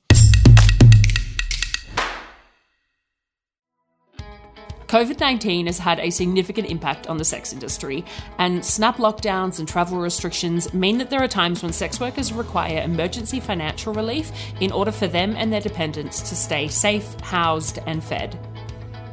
COVID 4.95 5.19
19 5.19 5.67
has 5.67 5.81
had 5.81 5.99
a 5.99 6.09
significant 6.09 6.71
impact 6.71 7.09
on 7.09 7.17
the 7.17 7.25
sex 7.25 7.53
industry, 7.53 8.05
and 8.39 8.65
snap 8.65 8.99
lockdowns 8.99 9.59
and 9.59 9.67
travel 9.67 9.99
restrictions 9.99 10.73
mean 10.73 10.99
that 10.99 11.11
there 11.11 11.21
are 11.21 11.27
times 11.27 11.65
when 11.65 11.73
sex 11.73 11.99
workers 11.99 12.33
require 12.33 12.81
emergency 12.81 13.41
financial 13.41 13.93
relief 13.93 14.31
in 14.61 14.71
order 14.71 14.93
for 14.93 15.09
them 15.09 15.35
and 15.37 15.53
their 15.53 15.61
dependents 15.61 16.21
to 16.21 16.37
stay 16.37 16.69
safe, 16.69 17.19
housed, 17.23 17.81
and 17.89 18.05
fed. 18.05 18.39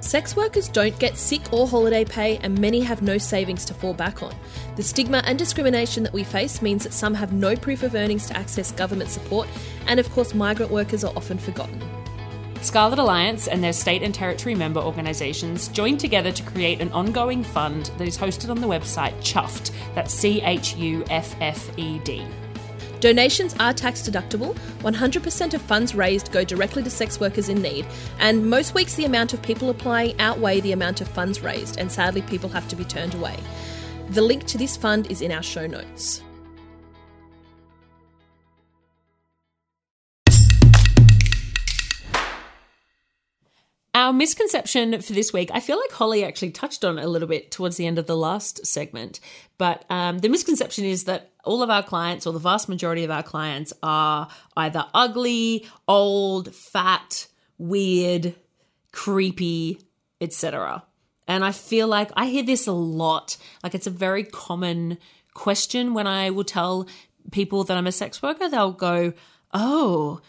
Sex 0.02 0.36
workers 0.36 0.68
don't 0.68 1.00
get 1.00 1.18
sick 1.18 1.52
or 1.52 1.68
holiday 1.68 2.06
pay, 2.06 2.38
and 2.44 2.60
many 2.60 2.82
have 2.82 3.02
no 3.02 3.18
savings 3.18 3.66
to 3.66 3.74
fall 3.74 3.96
back 3.96 4.22
on. 4.22 4.36
The 4.76 4.84
stigma 4.84 5.24
and 5.26 5.40
discrimination 5.40 6.04
that 6.04 6.14
we 6.14 6.24
face 6.24 6.62
means 6.62 6.84
that 6.84 6.94
some 6.94 7.16
have 7.16 7.34
no 7.34 7.56
proof 7.56 7.82
of 7.82 7.96
earnings 7.96 8.28
to 8.28 8.38
access 8.38 8.72
government 8.72 9.10
support, 9.10 9.48
and 9.88 10.00
of 10.00 10.12
course, 10.12 10.36
migrant 10.36 10.72
workers 10.72 11.04
are 11.04 11.14
often 11.16 11.40
forgotten. 11.40 11.82
Scarlet 12.64 13.00
Alliance 13.00 13.48
and 13.48 13.64
their 13.64 13.74
state 13.74 14.04
and 14.04 14.14
territory 14.14 14.54
member 14.54 14.80
organisations 14.80 15.68
joined 15.70 16.00
together 16.00 16.32
to 16.32 16.44
create 16.44 16.80
an 16.80 16.92
ongoing 16.92 17.44
fund 17.44 17.90
that 17.98 18.08
is 18.08 18.18
hosted 18.18 18.50
on 18.50 18.62
the 18.62 18.68
website 18.68 19.16
Chuffed, 19.22 19.72
that's 19.96 20.14
C 20.14 20.42
H 20.42 20.76
U 20.76 21.04
F 21.10 21.36
F 21.42 21.78
E 21.78 22.00
D. 22.00 22.24
Donations 23.00 23.56
are 23.60 23.74
tax 23.74 24.08
deductible. 24.08 24.56
100% 24.82 25.54
of 25.56 25.62
funds 25.64 25.96
raised 25.96 26.32
go 26.32 26.44
directly 26.44 26.84
to 26.84 26.90
sex 26.92 27.20
workers 27.20 27.50
in 27.50 27.64
need, 27.64 27.88
and 28.20 28.48
most 28.48 28.76
weeks 28.76 28.94
the 28.94 29.06
amount 29.06 29.34
of 29.34 29.42
people 29.42 29.72
applying 29.72 30.18
outweigh 30.20 30.62
the 30.62 30.72
amount 30.72 31.02
of 31.02 31.08
funds 31.08 31.42
raised, 31.42 31.80
and 31.80 31.92
sadly, 31.92 32.22
people 32.22 32.48
have 32.50 32.68
to 32.68 32.76
be 32.76 32.86
turned 32.86 33.16
away. 33.16 33.38
The 34.10 34.22
link 34.22 34.46
to 34.46 34.60
this 34.60 34.78
fund 34.78 35.10
is 35.10 35.24
in 35.24 35.32
our 35.32 35.42
show 35.42 35.66
notes. 35.66 36.22
Our 43.94 44.14
misconception 44.14 45.02
for 45.02 45.12
this 45.12 45.34
week, 45.34 45.52
I 45.54 45.60
feel 45.60 45.78
like 45.78 45.92
Holly 45.92 46.24
actually 46.24 46.52
touched 46.52 46.86
on 46.86 46.98
a 46.98 47.08
little 47.08 47.28
bit 47.28 47.52
towards 47.52 47.76
the 47.76 47.86
end 47.86 48.00
of 48.00 48.08
the 48.08 48.16
last 48.16 48.66
segment, 48.66 49.20
but 49.58 49.84
um, 49.90 50.20
the 50.20 50.30
misconception 50.30 50.86
is 50.86 51.04
that 51.06 51.32
all 51.44 51.62
of 51.62 51.70
our 51.70 51.84
clients, 51.84 52.26
or 52.26 52.32
the 52.32 52.40
vast 52.40 52.70
majority 52.70 53.04
of 53.04 53.12
our 53.12 53.24
clients, 53.24 53.74
are 53.84 54.30
either 54.56 54.86
ugly, 54.94 55.68
old, 55.90 56.56
fat, 56.56 57.28
weird, 57.58 58.34
creepy, 58.94 59.82
etc. 60.22 60.84
And 61.28 61.44
I 61.44 61.52
feel 61.52 61.88
like 61.88 62.12
I 62.16 62.28
hear 62.28 62.44
this 62.44 62.68
a 62.68 62.72
lot. 62.72 63.36
Like 63.62 63.76
it's 63.76 63.88
a 63.88 63.92
very 63.92 64.24
common 64.24 65.00
question 65.34 65.94
when 65.94 66.08
I 66.08 66.30
will 66.30 66.46
tell 66.46 66.88
people 67.32 67.66
that 67.66 67.76
I'm 67.76 67.88
a 67.88 67.92
sex 67.92 68.22
worker. 68.22 68.48
They'll 68.48 68.72
go, 68.72 69.14
Oh, 69.54 70.22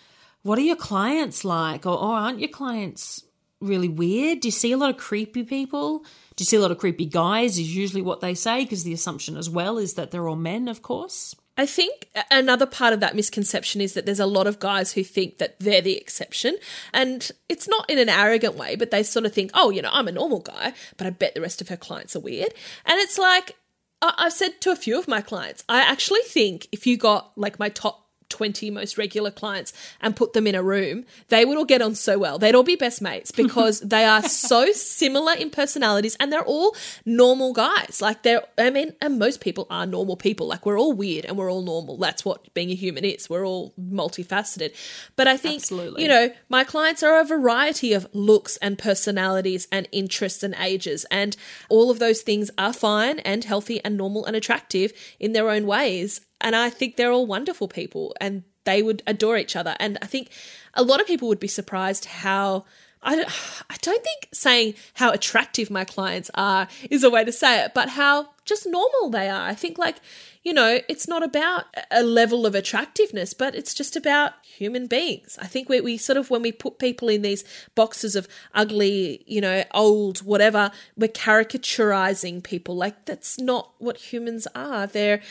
what 0.42 0.59
are 0.59 0.62
your 0.62 0.77
clients 0.77 1.44
like? 1.44 1.87
Or, 1.87 1.96
or 1.96 2.14
aren't 2.14 2.40
your 2.40 2.48
clients 2.48 3.25
really 3.62 3.88
weird? 3.88 4.40
Do 4.40 4.48
you 4.48 4.53
see 4.53 4.72
a 4.72 4.77
lot 4.77 4.90
of 4.90 4.96
creepy 4.96 5.44
people? 5.44 6.01
Do 6.37 6.42
you 6.42 6.46
see 6.46 6.57
a 6.57 6.61
lot 6.61 6.70
of 6.70 6.79
creepy 6.79 7.07
guys? 7.07 7.59
Is 7.59 7.75
usually 7.75 8.03
what 8.03 8.20
they 8.20 8.35
say 8.35 8.64
because 8.64 8.85
the 8.85 8.92
assumption 8.92 9.37
as 9.37 9.48
well 9.48 9.79
is 9.79 9.94
that 9.94 10.11
they're 10.11 10.29
all 10.29 10.37
men, 10.37 10.68
of 10.68 10.83
course. 10.83 11.35
I 11.57 11.66
think 11.66 12.09
another 12.31 12.64
part 12.64 12.94
of 12.94 13.01
that 13.01 13.14
misconception 13.14 13.83
is 13.83 13.92
that 13.92 14.07
there's 14.07 14.20
a 14.20 14.27
lot 14.27 14.46
of 14.46 14.59
guys 14.59 14.92
who 14.92 15.05
think 15.05 15.37
that 15.37 15.61
they're 15.61 15.83
the 15.83 15.98
exception. 15.98 16.57
And 16.94 17.31
it's 17.48 17.68
not 17.68 17.90
in 17.90 17.98
an 17.98 18.09
arrogant 18.09 18.55
way, 18.55 18.75
but 18.75 18.90
they 18.90 19.03
sort 19.03 19.27
of 19.27 19.35
think, 19.35 19.51
oh, 19.53 19.68
you 19.68 19.83
know, 19.83 19.90
I'm 19.92 20.09
a 20.09 20.12
normal 20.12 20.40
guy, 20.40 20.72
but 20.96 21.07
I 21.07 21.11
bet 21.11 21.35
the 21.35 21.42
rest 21.42 21.61
of 21.61 21.68
her 21.68 21.77
clients 21.77 22.16
are 22.16 22.20
weird. 22.20 22.55
And 22.87 22.98
it's 23.01 23.18
like, 23.18 23.57
I've 24.01 24.33
said 24.33 24.61
to 24.62 24.70
a 24.70 24.77
few 24.77 24.98
of 24.98 25.07
my 25.07 25.20
clients, 25.20 25.62
I 25.68 25.81
actually 25.81 26.22
think 26.22 26.68
if 26.72 26.87
you 26.87 26.96
got 26.96 27.33
like 27.37 27.59
my 27.59 27.68
top 27.68 28.01
20 28.33 28.71
most 28.71 28.99
regular 28.99 29.31
clients 29.31 29.73
and 30.01 30.16
put 30.16 30.33
them 30.33 30.47
in 30.47 30.55
a 30.55 30.62
room, 30.62 31.05
they 31.29 31.45
would 31.45 31.57
all 31.57 31.64
get 31.64 31.83
on 31.83 31.95
so 31.95 32.18
well. 32.18 32.38
They'd 32.38 32.55
all 32.55 32.62
be 32.62 32.77
best 32.77 33.01
mates 33.01 33.31
because 33.42 33.81
they 33.81 34.05
are 34.05 34.23
so 34.23 34.73
similar 34.73 35.35
in 35.35 35.51
personalities 35.51 36.16
and 36.18 36.33
they're 36.33 36.42
all 36.42 36.75
normal 37.05 37.53
guys. 37.53 38.01
Like 38.01 38.23
they're, 38.23 38.42
I 38.59 38.71
mean, 38.71 38.95
and 39.01 39.18
most 39.18 39.40
people 39.40 39.66
are 39.71 39.87
normal 39.87 40.16
people. 40.16 40.49
Like 40.49 40.66
we're 40.66 40.81
all 40.81 40.92
weird 40.92 41.25
and 41.27 41.37
we're 41.37 41.53
all 41.53 41.62
normal. 41.62 41.99
That's 41.99 42.25
what 42.25 42.53
being 42.55 42.71
a 42.71 42.75
human 42.75 43.05
is. 43.05 43.31
We're 43.31 43.47
all 43.47 43.75
multifaceted. 43.81 44.75
But 45.14 45.29
I 45.29 45.37
think, 45.37 45.62
Absolutely. 45.62 46.03
you 46.03 46.09
know, 46.09 46.31
my 46.49 46.64
clients 46.64 47.03
are 47.03 47.21
a 47.21 47.25
variety 47.25 47.92
of 47.92 48.09
looks 48.12 48.57
and 48.59 48.79
personalities 48.79 49.68
and 49.71 49.87
interests 49.92 50.42
and 50.42 50.55
ages. 50.59 51.05
And 51.11 51.37
all 51.68 51.90
of 51.90 51.99
those 51.99 52.23
things 52.23 52.51
are 52.57 52.73
fine 52.73 53.18
and 53.21 53.45
healthy 53.45 53.85
and 53.85 53.97
normal 53.97 54.25
and 54.25 54.35
attractive 54.35 54.92
in 55.21 55.33
their 55.33 55.51
own 55.51 55.66
ways. 55.66 56.21
And 56.42 56.55
I 56.55 56.68
think 56.68 56.96
they're 56.96 57.12
all 57.12 57.26
wonderful 57.26 57.68
people 57.68 58.14
and 58.20 58.42
they 58.64 58.83
would 58.83 59.02
adore 59.07 59.38
each 59.38 59.57
other. 59.57 59.74
And 59.81 59.96
I 60.02 60.07
think 60.07 60.28
a 60.74 60.83
lot 60.83 61.00
of 61.00 61.07
people 61.07 61.28
would 61.28 61.40
be 61.40 61.48
surprised 61.48 62.05
how. 62.05 62.66
I 63.05 63.16
don't, 63.16 63.28
I 63.68 63.74
don't 63.83 64.05
think 64.05 64.28
saying 64.33 64.74
how 64.94 65.11
attractive 65.11 65.72
my 65.72 65.85
clients 65.85 66.31
are 66.35 66.68
is 66.88 67.02
a 67.02 67.11
way 67.11 67.24
to 67.24 67.33
say 67.33 67.64
it, 67.64 67.74
but 67.74 67.88
how 67.88 68.28
just 68.44 68.64
normal 68.64 69.11
they 69.11 69.28
are. 69.28 69.42
I 69.42 69.57
think, 69.57 69.76
like, 69.76 69.96
you 70.44 70.52
know, 70.52 70.78
it's 70.88 71.09
not 71.09 71.24
about 71.24 71.64
a 71.90 72.05
level 72.05 72.46
of 72.46 72.55
attractiveness, 72.55 73.35
but 73.35 73.57
it's 73.57 73.74
just 73.74 73.96
about 73.96 74.35
human 74.44 74.87
beings. 74.87 75.37
I 75.42 75.48
think 75.48 75.68
we, 75.68 75.81
we 75.81 75.96
sort 75.96 76.16
of, 76.16 76.31
when 76.31 76.42
we 76.42 76.52
put 76.52 76.78
people 76.78 77.09
in 77.09 77.22
these 77.22 77.42
boxes 77.74 78.14
of 78.14 78.28
ugly, 78.55 79.24
you 79.26 79.40
know, 79.40 79.64
old, 79.74 80.18
whatever, 80.18 80.70
we're 80.96 81.09
caricaturizing 81.09 82.40
people. 82.44 82.76
Like, 82.76 83.07
that's 83.07 83.37
not 83.37 83.72
what 83.78 84.12
humans 84.12 84.46
are. 84.55 84.87
They're, 84.87 85.22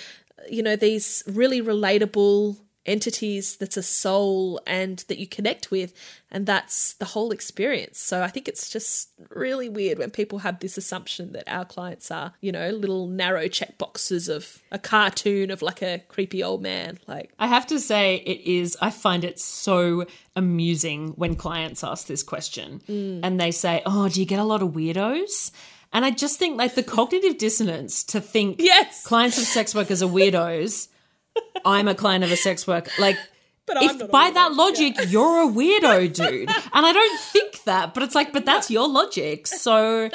you 0.49 0.63
know, 0.63 0.75
these 0.75 1.23
really 1.27 1.62
relatable 1.62 2.58
entities 2.86 3.58
that's 3.58 3.77
a 3.77 3.84
soul 3.84 4.60
and 4.65 5.06
that 5.08 5.19
you 5.19 5.27
connect 5.27 5.69
with 5.69 5.93
and 6.32 6.47
that's 6.47 6.93
the 6.93 7.06
whole 7.06 7.32
experience. 7.32 7.99
So 7.99 8.23
i 8.23 8.27
think 8.27 8.47
it's 8.47 8.69
just 8.71 9.10
really 9.30 9.69
weird 9.69 9.99
when 9.99 10.10
people 10.10 10.39
have 10.39 10.60
this 10.60 10.77
assumption 10.77 11.34
that 11.34 11.43
our 11.47 11.63
clients 11.63 12.10
are 12.10 12.34
you 12.41 12.51
know 12.51 12.69
little 12.69 13.06
narrow 13.08 13.47
check 13.47 13.77
boxes 13.77 14.27
of 14.27 14.62
a 14.71 14.80
cartoon 14.80 15.51
of 15.51 15.62
like 15.62 15.84
a 15.84 16.01
creepy 16.08 16.43
old 16.43 16.63
man 16.63 16.97
like 17.08 17.32
I 17.38 17.47
have 17.47 17.67
to 17.67 17.80
say, 17.80 18.17
it 18.17 18.41
is, 18.41 18.77
I 18.82 18.89
find 18.89 19.23
it 19.23 19.39
so 19.39 20.06
amusing 20.36 21.10
when 21.10 21.36
clients 21.36 21.84
ask 21.84 22.08
this 22.08 22.23
question. 22.23 22.82
Mm. 22.88 23.21
And 23.23 23.39
they 23.39 23.51
say, 23.51 23.82
Oh, 23.86 24.08
do 24.10 24.19
you 24.19 24.25
get 24.25 24.39
a 24.39 24.43
lot 24.43 24.62
of 24.62 24.69
weirdos? 24.69 25.51
And 25.93 26.06
I 26.06 26.12
just 26.12 26.39
think, 26.39 26.58
like, 26.58 26.75
the 26.75 26.84
cognitive 26.84 27.38
dissonance 27.38 28.04
to 28.06 28.21
think 28.21 28.62
Yes. 28.62 29.04
clients 29.06 29.38
of 29.38 29.43
sex 29.43 29.75
workers 29.75 30.01
are 30.01 30.08
weirdos. 30.10 30.88
I'm 31.65 31.88
a 31.88 31.95
client 31.95 32.23
of 32.23 32.32
a 32.32 32.38
sex 32.38 32.65
worker. 32.65 32.91
Like, 32.99 33.17
But 33.67 33.77
I'm 33.77 34.01
if 34.01 34.12
by 34.12 34.30
weirdo. 34.30 34.34
that 34.36 34.54
logic, 34.54 34.95
you're 35.10 35.43
a 35.43 35.47
weirdo, 35.47 36.13
dude. 36.13 36.49
And 36.73 36.86
I 36.86 36.91
don't 36.93 37.19
think 37.19 37.63
that, 37.63 37.93
but 37.93 38.04
it's 38.04 38.15
like, 38.15 38.34
but 38.34 38.45
that's 38.45 38.71
your 38.71 38.88
logic. 38.88 39.47
So, 39.47 40.10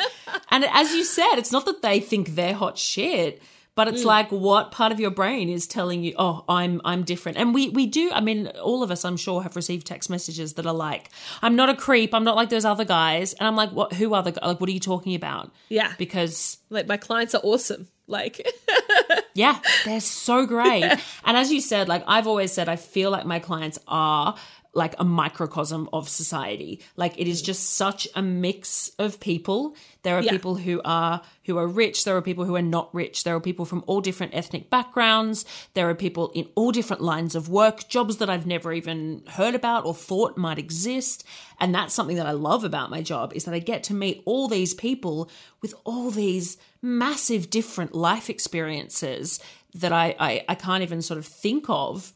and 0.51 0.65
as 0.65 0.93
you 0.95 1.05
said, 1.05 1.35
it's 1.37 1.53
not 1.53 1.65
that 1.67 1.83
they 1.83 2.01
think 2.01 2.35
they're 2.35 2.55
hot 2.55 2.77
shit, 2.79 3.43
but 3.77 3.87
Mm. 3.87 3.93
it's 3.93 4.05
like 4.05 4.33
what 4.33 4.73
part 4.73 4.91
of 4.91 4.99
your 4.99 5.11
brain 5.13 5.49
is 5.49 5.67
telling 5.69 6.03
you, 6.03 6.15
oh, 6.19 6.45
I'm 6.49 6.81
I'm 6.85 7.05
different. 7.05 7.39
And 7.39 7.55
we 7.55 7.69
we 7.69 7.87
do. 7.87 8.11
I 8.13 8.21
mean, 8.21 8.49
all 8.63 8.83
of 8.83 8.91
us, 8.91 9.05
I'm 9.05 9.17
sure, 9.17 9.43
have 9.43 9.55
received 9.55 9.87
text 9.87 10.11
messages 10.11 10.55
that 10.55 10.67
are 10.67 10.75
like, 10.75 11.11
I'm 11.43 11.55
not 11.55 11.69
a 11.69 11.75
creep. 11.77 12.13
I'm 12.15 12.25
not 12.25 12.35
like 12.35 12.49
those 12.49 12.65
other 12.65 12.85
guys. 12.85 13.35
And 13.35 13.47
I'm 13.47 13.55
like, 13.55 13.71
what? 13.71 13.93
Who 13.93 14.13
other? 14.15 14.33
Like, 14.43 14.61
what 14.61 14.69
are 14.69 14.73
you 14.73 14.81
talking 14.81 15.15
about? 15.15 15.53
Yeah. 15.69 15.93
because 15.99 16.59
like 16.71 16.89
my 16.89 16.97
clients 16.97 17.35
are 17.35 17.43
awesome 17.45 17.87
like 18.09 18.47
yeah, 19.35 19.59
they're 19.85 20.01
so 20.01 20.47
great. 20.47 20.85
And 21.25 21.37
as 21.37 21.53
you 21.53 21.61
said, 21.61 21.89
like 21.89 22.05
I've 22.07 22.27
always 22.27 22.53
said, 22.53 22.69
I 22.69 22.77
feel 22.77 23.11
like 23.11 23.27
my 23.27 23.39
clients 23.41 23.79
are 23.89 24.37
like 24.77 24.95
a 24.99 25.05
microcosm 25.05 25.89
of 25.93 26.09
society. 26.09 26.81
Like 26.97 27.19
it 27.19 27.27
is 27.27 27.43
mm. 27.43 27.47
just 27.47 27.77
such 27.77 28.07
a 28.15 28.23
mix 28.23 28.91
of 28.99 29.19
people. 29.19 29.75
There 30.03 30.17
are 30.17 30.23
Yeah. 30.23 30.33
people 30.33 30.57
who 30.57 30.81
are 30.85 31.23
who 31.47 31.57
are 31.59 31.67
rich, 31.67 32.05
there 32.05 32.17
are 32.17 32.23
people 32.23 32.45
who 32.45 32.57
are 32.57 32.63
not 32.63 32.93
rich. 32.93 33.23
There 33.25 33.35
are 33.35 33.41
people 33.41 33.65
from 33.65 33.85
all 33.87 34.01
different 34.01 34.35
ethnic 34.35 34.69
backgrounds. 34.69 35.45
There 35.75 35.89
are 35.89 35.95
people 35.95 36.31
in 36.35 36.49
all 36.57 36.73
different 36.73 37.03
lines 37.03 37.35
of 37.35 37.49
work, 37.49 37.89
jobs 37.89 38.17
that 38.17 38.29
I've 38.29 38.47
never 38.47 38.73
even 38.73 39.23
heard 39.29 39.55
about 39.55 39.87
or 39.87 39.95
thought 39.95 40.37
might 40.37 40.59
exist. 40.59 41.25
And 41.61 41.75
that's 41.75 41.95
something 41.95 42.17
that 42.17 42.27
I 42.27 42.33
love 42.33 42.65
about 42.65 42.91
my 42.91 43.01
job 43.01 43.33
is 43.33 43.45
that 43.45 43.55
I 43.55 43.61
get 43.61 43.83
to 43.85 43.95
meet 43.95 44.23
all 44.25 44.49
these 44.49 44.75
people 44.75 45.31
with 45.63 45.73
all 45.85 46.11
these 46.11 46.59
massive 46.83 47.49
different 47.49 47.95
life 47.95 48.29
experiences 48.29 49.41
that 49.75 49.93
I, 49.93 50.15
I, 50.19 50.45
I 50.49 50.55
can't 50.55 50.83
even 50.83 51.03
sort 51.03 51.19
of 51.19 51.27
think 51.27 51.67
of 51.69 52.13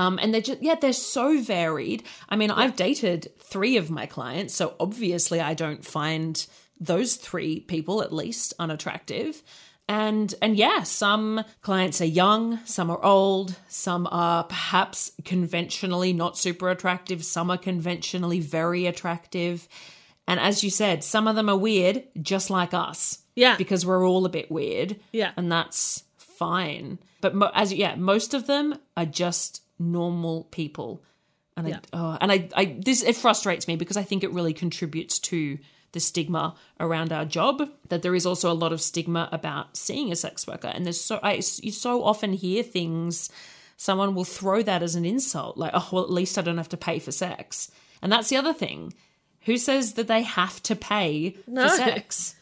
um, 0.00 0.18
and 0.22 0.32
they're 0.32 0.40
just, 0.40 0.62
yeah, 0.62 0.76
they're 0.76 0.94
so 0.94 1.42
varied. 1.42 2.04
I 2.30 2.36
mean, 2.36 2.50
I've 2.50 2.74
dated 2.74 3.30
three 3.38 3.76
of 3.76 3.90
my 3.90 4.06
clients, 4.06 4.54
so 4.54 4.74
obviously 4.80 5.40
I 5.40 5.52
don't 5.52 5.84
find 5.84 6.46
those 6.80 7.16
three 7.16 7.60
people 7.60 8.00
at 8.00 8.10
least 8.10 8.54
unattractive. 8.58 9.42
And 9.90 10.34
and 10.40 10.56
yeah, 10.56 10.84
some 10.84 11.44
clients 11.60 12.00
are 12.00 12.06
young, 12.06 12.64
some 12.64 12.90
are 12.90 13.04
old, 13.04 13.56
some 13.68 14.08
are 14.10 14.44
perhaps 14.44 15.12
conventionally 15.26 16.14
not 16.14 16.38
super 16.38 16.70
attractive, 16.70 17.22
some 17.22 17.50
are 17.50 17.58
conventionally 17.58 18.40
very 18.40 18.86
attractive. 18.86 19.68
And 20.26 20.40
as 20.40 20.64
you 20.64 20.70
said, 20.70 21.04
some 21.04 21.28
of 21.28 21.36
them 21.36 21.50
are 21.50 21.58
weird, 21.58 22.04
just 22.22 22.48
like 22.48 22.72
us. 22.72 23.18
Yeah. 23.34 23.56
Because 23.56 23.84
we're 23.84 24.08
all 24.08 24.24
a 24.24 24.30
bit 24.30 24.50
weird. 24.50 24.96
Yeah. 25.12 25.32
And 25.36 25.52
that's 25.52 26.04
fine. 26.16 26.98
But 27.20 27.34
mo- 27.34 27.50
as 27.52 27.74
yeah, 27.74 27.96
most 27.96 28.32
of 28.32 28.46
them 28.46 28.78
are 28.96 29.04
just 29.04 29.59
normal 29.80 30.44
people. 30.44 31.02
And 31.56 31.66
I 31.66 31.80
oh, 31.92 32.16
and 32.20 32.30
I, 32.30 32.48
I 32.54 32.76
this 32.78 33.02
it 33.02 33.16
frustrates 33.16 33.66
me 33.66 33.76
because 33.76 33.96
I 33.96 34.02
think 34.02 34.22
it 34.22 34.32
really 34.32 34.52
contributes 34.52 35.18
to 35.20 35.58
the 35.92 36.00
stigma 36.00 36.54
around 36.78 37.12
our 37.12 37.24
job 37.24 37.68
that 37.88 38.02
there 38.02 38.14
is 38.14 38.24
also 38.24 38.50
a 38.50 38.54
lot 38.54 38.72
of 38.72 38.80
stigma 38.80 39.28
about 39.32 39.76
seeing 39.76 40.12
a 40.12 40.16
sex 40.16 40.46
worker. 40.46 40.68
And 40.68 40.86
there's 40.86 41.00
so 41.00 41.18
I 41.22 41.34
you 41.62 41.72
so 41.72 42.04
often 42.04 42.32
hear 42.32 42.62
things 42.62 43.28
someone 43.76 44.14
will 44.14 44.24
throw 44.24 44.62
that 44.62 44.82
as 44.82 44.94
an 44.94 45.04
insult 45.04 45.56
like 45.58 45.72
oh 45.74 45.88
well 45.90 46.04
at 46.04 46.10
least 46.10 46.38
I 46.38 46.42
don't 46.42 46.58
have 46.58 46.68
to 46.70 46.76
pay 46.76 46.98
for 46.98 47.12
sex. 47.12 47.70
And 48.00 48.10
that's 48.12 48.28
the 48.28 48.36
other 48.36 48.52
thing. 48.54 48.94
Who 49.44 49.56
says 49.56 49.94
that 49.94 50.06
they 50.06 50.22
have 50.22 50.62
to 50.64 50.76
pay 50.76 51.36
No. 51.46 51.68
for 51.68 51.76
sex 51.76 52.36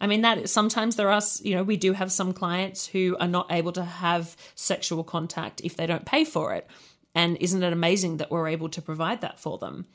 I 0.00 0.06
mean 0.06 0.22
that 0.22 0.48
sometimes 0.48 0.96
there 0.96 1.10
are 1.10 1.22
you 1.42 1.54
know 1.54 1.62
we 1.62 1.76
do 1.76 1.92
have 1.92 2.12
some 2.12 2.32
clients 2.32 2.86
who 2.86 3.16
are 3.20 3.28
not 3.28 3.50
able 3.50 3.72
to 3.72 3.84
have 3.84 4.36
sexual 4.54 5.04
contact 5.04 5.60
if 5.64 5.76
they 5.76 5.86
don't 5.86 6.04
pay 6.04 6.24
for 6.24 6.54
it 6.54 6.68
and 7.14 7.36
isn't 7.38 7.62
it 7.62 7.72
amazing 7.72 8.18
that 8.18 8.30
we're 8.30 8.48
able 8.48 8.68
to 8.68 8.82
provide 8.82 9.20
that 9.20 9.38
for 9.38 9.58
them 9.58 9.86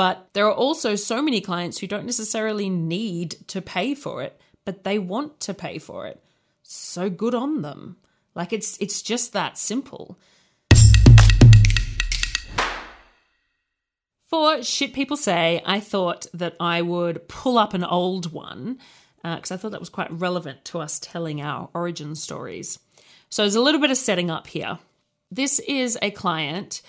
but 0.00 0.30
there 0.32 0.46
are 0.46 0.54
also 0.54 0.96
so 0.96 1.20
many 1.20 1.42
clients 1.42 1.76
who 1.76 1.86
don't 1.86 2.06
necessarily 2.06 2.70
need 2.70 3.32
to 3.48 3.60
pay 3.60 3.94
for 3.94 4.22
it, 4.22 4.40
but 4.64 4.82
they 4.82 4.98
want 4.98 5.40
to 5.40 5.52
pay 5.52 5.76
for 5.76 6.06
it. 6.06 6.24
So 6.62 7.10
good 7.10 7.34
on 7.34 7.60
them. 7.60 7.98
Like 8.34 8.54
it's 8.54 8.78
it's 8.78 9.02
just 9.02 9.34
that 9.34 9.58
simple. 9.58 10.18
For 14.24 14.62
shit 14.62 14.94
people 14.94 15.18
say, 15.18 15.60
I 15.66 15.80
thought 15.80 16.26
that 16.32 16.56
I 16.58 16.80
would 16.80 17.28
pull 17.28 17.58
up 17.58 17.74
an 17.74 17.84
old 17.84 18.32
one 18.32 18.78
Uh, 19.22 19.36
because 19.36 19.50
I 19.50 19.56
thought 19.56 19.72
that 19.72 19.80
was 19.80 19.90
quite 19.90 20.10
relevant 20.10 20.64
to 20.66 20.80
us 20.80 20.98
telling 20.98 21.42
our 21.42 21.68
origin 21.74 22.14
stories. 22.14 22.78
So 23.28 23.42
there's 23.42 23.54
a 23.54 23.60
little 23.60 23.80
bit 23.80 23.90
of 23.90 23.96
setting 23.96 24.30
up 24.30 24.46
here. 24.46 24.78
This 25.30 25.58
is 25.60 25.98
a 26.02 26.10
client 26.10 26.82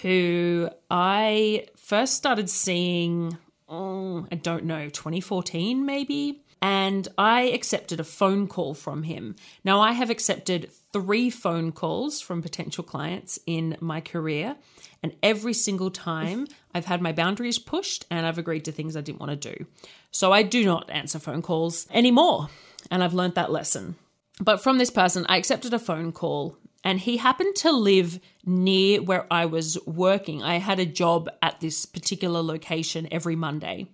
who 0.00 0.70
I 0.90 1.66
first 1.76 2.14
started 2.14 2.48
seeing, 2.48 3.36
oh, 3.68 4.26
I 4.32 4.36
don't 4.36 4.64
know, 4.64 4.88
2014 4.88 5.84
maybe. 5.84 6.42
And 6.62 7.08
I 7.18 7.42
accepted 7.42 7.98
a 7.98 8.04
phone 8.04 8.46
call 8.46 8.72
from 8.74 9.02
him. 9.02 9.34
Now, 9.64 9.80
I 9.80 9.92
have 9.92 10.10
accepted 10.10 10.70
three 10.92 11.28
phone 11.28 11.72
calls 11.72 12.20
from 12.20 12.40
potential 12.40 12.84
clients 12.84 13.40
in 13.46 13.76
my 13.80 14.00
career. 14.00 14.56
And 15.02 15.14
every 15.22 15.54
single 15.54 15.90
time 15.90 16.46
I've 16.74 16.86
had 16.86 17.02
my 17.02 17.12
boundaries 17.12 17.58
pushed 17.58 18.06
and 18.10 18.24
I've 18.24 18.38
agreed 18.38 18.64
to 18.66 18.72
things 18.72 18.96
I 18.96 19.00
didn't 19.00 19.20
want 19.20 19.40
to 19.40 19.54
do. 19.56 19.66
So 20.10 20.32
I 20.32 20.42
do 20.42 20.64
not 20.64 20.90
answer 20.90 21.18
phone 21.18 21.42
calls 21.42 21.86
anymore. 21.90 22.48
And 22.90 23.02
I've 23.02 23.14
learned 23.14 23.34
that 23.34 23.50
lesson. 23.50 23.96
But 24.40 24.62
from 24.62 24.78
this 24.78 24.90
person, 24.90 25.26
I 25.28 25.36
accepted 25.36 25.74
a 25.74 25.78
phone 25.78 26.12
call 26.12 26.56
and 26.84 27.00
he 27.00 27.16
happened 27.16 27.54
to 27.56 27.72
live 27.72 28.18
near 28.44 29.02
where 29.02 29.26
I 29.30 29.46
was 29.46 29.78
working. 29.86 30.42
I 30.42 30.56
had 30.56 30.80
a 30.80 30.86
job 30.86 31.28
at 31.40 31.60
this 31.60 31.86
particular 31.86 32.42
location 32.42 33.08
every 33.10 33.36
Monday, 33.36 33.86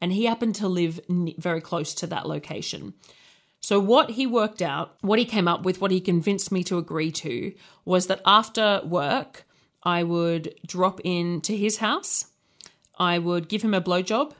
and 0.00 0.12
he 0.12 0.24
happened 0.24 0.54
to 0.56 0.68
live 0.68 1.00
very 1.08 1.60
close 1.60 1.92
to 1.94 2.06
that 2.06 2.26
location. 2.26 2.94
So, 3.60 3.78
what 3.78 4.12
he 4.12 4.26
worked 4.26 4.62
out, 4.62 4.96
what 5.02 5.18
he 5.18 5.26
came 5.26 5.46
up 5.46 5.64
with, 5.64 5.82
what 5.82 5.90
he 5.90 6.00
convinced 6.00 6.50
me 6.50 6.64
to 6.64 6.78
agree 6.78 7.12
to 7.12 7.52
was 7.84 8.06
that 8.06 8.22
after 8.24 8.80
work, 8.84 9.44
I 9.82 10.02
would 10.02 10.54
drop 10.66 11.00
in 11.04 11.40
to 11.42 11.56
his 11.56 11.78
house, 11.78 12.26
I 12.98 13.18
would 13.18 13.48
give 13.48 13.62
him 13.62 13.74
a 13.74 13.80
blowjob, 13.80 14.32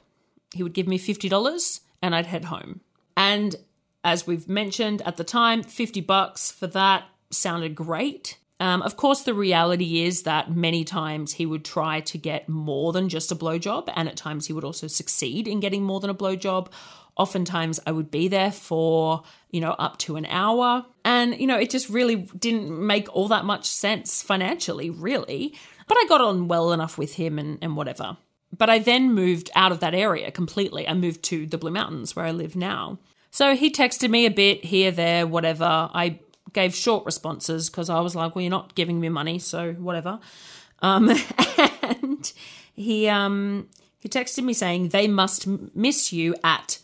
he 0.55 0.63
would 0.63 0.75
give 0.75 0.87
me 0.87 0.99
$50, 0.99 1.81
and 2.03 2.15
I'd 2.15 2.27
head 2.27 2.47
home. 2.47 2.81
And 3.17 3.57
as 4.05 4.27
we've 4.27 4.49
mentioned 4.49 5.03
at 5.03 5.17
the 5.17 5.25
time, 5.25 5.63
50 5.63 6.01
bucks 6.03 6.51
for 6.51 6.67
that 6.69 7.05
sounded 7.31 7.75
great. 7.75 8.39
Um, 8.59 8.83
of 8.83 8.97
course, 8.97 9.23
the 9.23 9.33
reality 9.33 10.03
is 10.03 10.25
that 10.25 10.55
many 10.55 10.85
times 10.85 11.33
he 11.33 11.47
would 11.47 11.65
try 11.65 12.01
to 12.01 12.19
get 12.19 12.49
more 12.49 12.93
than 12.93 13.09
just 13.09 13.33
a 13.33 13.35
blowjob, 13.35 13.91
and 13.97 14.07
at 14.09 14.17
times 14.17 14.47
he 14.47 14.53
would 14.53 14.65
also 14.65 14.87
succeed 14.87 15.49
in 15.49 15.61
getting 15.61 15.83
more 15.83 16.01
than 16.01 16.11
a 16.11 16.15
blowjob. 16.15 16.69
Oftentimes, 17.21 17.79
I 17.87 17.93
would 17.93 18.11
be 18.11 18.29
there 18.29 18.51
for, 18.51 19.23
you 19.51 19.61
know, 19.61 19.73
up 19.73 19.99
to 19.99 20.17
an 20.17 20.25
hour. 20.25 20.87
And, 21.05 21.39
you 21.39 21.47
know, 21.47 21.59
it 21.59 21.69
just 21.69 21.91
really 21.91 22.17
didn't 22.17 22.71
make 22.71 23.15
all 23.15 23.29
that 23.29 23.45
much 23.45 23.67
sense 23.67 24.23
financially, 24.23 24.89
really. 24.89 25.55
But 25.87 25.99
I 25.99 26.07
got 26.09 26.23
on 26.23 26.49
well 26.49 26.73
enough 26.73 26.97
with 26.97 27.15
him 27.15 27.39
and, 27.39 27.59
and 27.61 27.77
whatever. 27.77 28.17
But 28.57 28.71
I 28.71 28.79
then 28.79 29.13
moved 29.13 29.51
out 29.55 29.71
of 29.71 29.81
that 29.81 29.95
area 29.95 30.31
completely. 30.31 30.89
I 30.89 30.95
moved 30.95 31.23
to 31.25 31.47
the 31.47 31.59
Blue 31.59 31.71
Mountains 31.71 32.17
where 32.17 32.25
I 32.25 32.31
live 32.31 32.57
now. 32.57 32.99
So 33.31 33.55
he 33.55 33.71
texted 33.71 34.09
me 34.09 34.25
a 34.25 34.31
bit 34.31 34.65
here, 34.65 34.91
there, 34.91 35.27
whatever. 35.27 35.91
I 35.93 36.21
gave 36.55 36.75
short 36.75 37.05
responses 37.05 37.69
because 37.69 37.91
I 37.91 38.01
was 38.01 38.17
like, 38.17 38.35
well, 38.35 38.43
you're 38.43 38.51
not 38.51 38.75
giving 38.75 38.99
me 38.99 39.11
money, 39.11 39.39
so 39.39 39.75
whatever. 39.75 40.21
Um, 40.81 41.11
and 41.83 42.33
he 42.73 43.09
um, 43.09 43.69
he 44.01 44.09
texted 44.09 44.43
me 44.43 44.55
saying 44.55 44.89
they 44.89 45.07
must 45.07 45.47
miss 45.75 46.13
you 46.13 46.35
at 46.43 46.79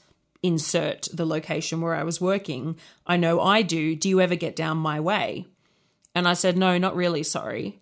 insert 0.47 1.09
the 1.13 1.27
location 1.27 1.81
where 1.81 1.95
I 1.95 2.05
was 2.05 2.21
working. 2.21 2.77
I 3.07 3.17
know 3.17 3.41
I 3.41 3.63
do. 3.63 3.95
Do 3.95 4.09
you 4.09 4.21
ever 4.21 4.37
get 4.37 4.57
down 4.57 4.79
my 4.79 5.01
way? 5.01 5.47
And 6.15 6.27
I 6.27 6.35
said, 6.35 6.57
no, 6.57 6.79
not 6.79 6.97
really. 6.97 7.23
Sorry. 7.23 7.81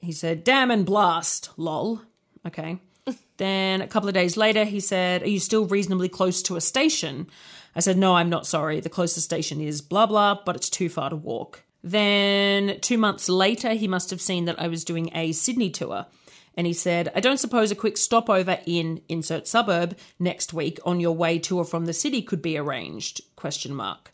He 0.00 0.12
said, 0.12 0.44
damn 0.44 0.70
and 0.70 0.84
blast, 0.84 1.50
lol. 1.56 2.02
Okay. 2.46 2.78
then 3.36 3.80
a 3.80 3.86
couple 3.86 4.08
of 4.08 4.14
days 4.14 4.36
later, 4.36 4.64
he 4.64 4.80
said, 4.80 5.22
Are 5.22 5.28
you 5.28 5.40
still 5.40 5.66
reasonably 5.66 6.08
close 6.08 6.42
to 6.42 6.56
a 6.56 6.60
station? 6.60 7.26
I 7.74 7.80
said, 7.80 7.98
No, 7.98 8.14
I'm 8.14 8.30
not 8.30 8.46
sorry. 8.46 8.80
The 8.80 8.88
closest 8.88 9.24
station 9.24 9.60
is 9.60 9.82
blah, 9.82 10.06
blah, 10.06 10.38
but 10.44 10.56
it's 10.56 10.70
too 10.70 10.88
far 10.88 11.10
to 11.10 11.16
walk. 11.16 11.62
Then 11.82 12.80
two 12.80 12.98
months 12.98 13.28
later, 13.28 13.74
he 13.74 13.86
must 13.86 14.10
have 14.10 14.20
seen 14.20 14.46
that 14.46 14.60
I 14.60 14.68
was 14.68 14.84
doing 14.84 15.10
a 15.14 15.32
Sydney 15.32 15.70
tour. 15.70 16.06
And 16.56 16.66
he 16.66 16.72
said, 16.72 17.12
I 17.14 17.20
don't 17.20 17.38
suppose 17.38 17.70
a 17.70 17.76
quick 17.76 17.98
stopover 17.98 18.58
in 18.64 19.02
insert 19.08 19.46
suburb 19.46 19.96
next 20.18 20.54
week 20.54 20.78
on 20.84 21.00
your 21.00 21.14
way 21.14 21.38
to 21.40 21.58
or 21.58 21.64
from 21.64 21.84
the 21.84 21.92
city 21.92 22.22
could 22.22 22.40
be 22.40 22.56
arranged? 22.56 23.20
Question 23.36 23.74
mark. 23.74 24.12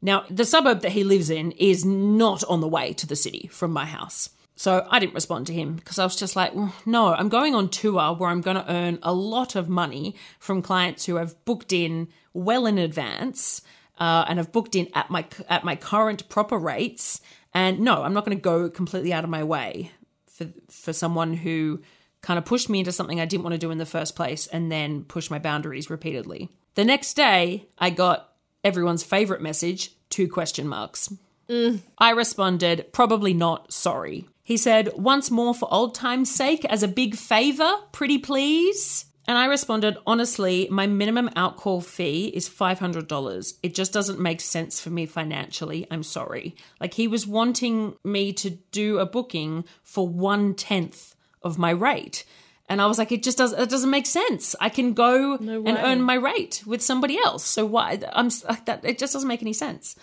Now, 0.00 0.24
the 0.30 0.44
suburb 0.44 0.80
that 0.82 0.92
he 0.92 1.04
lives 1.04 1.30
in 1.30 1.52
is 1.52 1.84
not 1.84 2.44
on 2.44 2.60
the 2.60 2.68
way 2.68 2.92
to 2.94 3.06
the 3.06 3.16
city 3.16 3.48
from 3.52 3.72
my 3.72 3.84
house. 3.84 4.30
So 4.54 4.86
I 4.90 4.98
didn't 4.98 5.14
respond 5.14 5.46
to 5.48 5.52
him 5.52 5.74
because 5.74 5.98
I 5.98 6.04
was 6.04 6.16
just 6.16 6.36
like, 6.36 6.54
"Mm, 6.54 6.72
no, 6.86 7.14
I'm 7.14 7.28
going 7.28 7.54
on 7.54 7.70
tour 7.70 8.14
where 8.14 8.30
I'm 8.30 8.42
going 8.42 8.58
to 8.58 8.70
earn 8.70 8.98
a 9.02 9.12
lot 9.12 9.56
of 9.56 9.68
money 9.68 10.14
from 10.38 10.62
clients 10.62 11.06
who 11.06 11.16
have 11.16 11.42
booked 11.44 11.72
in 11.72 12.08
well 12.34 12.66
in 12.66 12.78
advance 12.78 13.62
uh, 13.98 14.24
and 14.28 14.38
have 14.38 14.52
booked 14.52 14.74
in 14.74 14.88
at 14.94 15.10
my 15.10 15.24
at 15.48 15.64
my 15.64 15.76
current 15.76 16.28
proper 16.28 16.58
rates. 16.58 17.20
And 17.52 17.80
no, 17.80 18.02
I'm 18.02 18.12
not 18.12 18.24
going 18.24 18.36
to 18.36 18.42
go 18.42 18.68
completely 18.68 19.12
out 19.12 19.24
of 19.24 19.30
my 19.30 19.42
way 19.42 19.92
for 20.40 20.52
for 20.70 20.92
someone 20.92 21.34
who 21.34 21.80
kind 22.22 22.38
of 22.38 22.44
pushed 22.44 22.68
me 22.68 22.80
into 22.80 22.92
something 22.92 23.20
I 23.20 23.24
didn't 23.24 23.44
want 23.44 23.54
to 23.54 23.58
do 23.58 23.70
in 23.70 23.78
the 23.78 23.86
first 23.86 24.14
place 24.16 24.46
and 24.46 24.70
then 24.70 25.04
pushed 25.04 25.30
my 25.30 25.38
boundaries 25.38 25.90
repeatedly. 25.90 26.50
The 26.74 26.84
next 26.84 27.14
day, 27.14 27.68
I 27.78 27.90
got 27.90 28.32
everyone's 28.62 29.02
favorite 29.02 29.40
message, 29.40 29.92
two 30.10 30.28
question 30.28 30.68
marks. 30.68 31.12
Mm. 31.48 31.80
I 31.98 32.10
responded, 32.10 32.92
probably 32.92 33.34
not, 33.34 33.72
sorry. 33.72 34.28
He 34.42 34.56
said, 34.56 34.90
once 34.96 35.30
more 35.30 35.54
for 35.54 35.72
old 35.72 35.94
time's 35.94 36.30
sake, 36.30 36.64
as 36.66 36.82
a 36.82 36.88
big 36.88 37.16
favour, 37.16 37.70
pretty 37.92 38.18
please. 38.18 39.06
And 39.30 39.38
I 39.38 39.44
responded, 39.44 39.96
honestly, 40.08 40.66
my 40.72 40.88
minimum 40.88 41.28
outcall 41.36 41.84
fee 41.84 42.32
is 42.34 42.48
$500. 42.48 43.54
It 43.62 43.76
just 43.76 43.92
doesn't 43.92 44.18
make 44.18 44.40
sense 44.40 44.80
for 44.80 44.90
me 44.90 45.06
financially. 45.06 45.86
I'm 45.88 46.02
sorry. 46.02 46.56
Like 46.80 46.94
he 46.94 47.06
was 47.06 47.28
wanting 47.28 47.94
me 48.02 48.32
to 48.32 48.50
do 48.50 48.98
a 48.98 49.06
booking 49.06 49.66
for 49.84 50.08
one 50.08 50.54
tenth 50.54 51.14
of 51.42 51.58
my 51.58 51.70
rate. 51.70 52.24
And 52.68 52.82
I 52.82 52.86
was 52.86 52.98
like, 52.98 53.12
it 53.12 53.22
just 53.22 53.38
does. 53.38 53.52
It 53.52 53.70
doesn't 53.70 53.88
make 53.88 54.06
sense. 54.06 54.56
I 54.58 54.68
can 54.68 54.94
go 54.94 55.36
and 55.36 55.78
earn 55.78 56.02
my 56.02 56.14
rate 56.14 56.64
with 56.66 56.82
somebody 56.82 57.16
else. 57.16 57.44
So 57.44 57.64
why? 57.64 58.00
I'm 58.12 58.30
like 58.48 58.66
that. 58.66 58.84
It 58.84 58.98
just 58.98 59.12
doesn't 59.12 59.28
make 59.28 59.42
any 59.42 59.52
sense. 59.52 59.94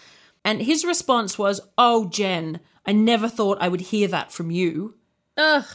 And 0.46 0.62
his 0.62 0.86
response 0.86 1.38
was, 1.38 1.60
"Oh, 1.78 2.08
Jen, 2.08 2.62
I 2.86 2.94
never 2.94 3.28
thought 3.28 3.58
I 3.60 3.68
would 3.68 3.82
hear 3.82 4.08
that 4.08 4.32
from 4.32 4.52
you." 4.52 4.96
Ugh. 5.36 5.66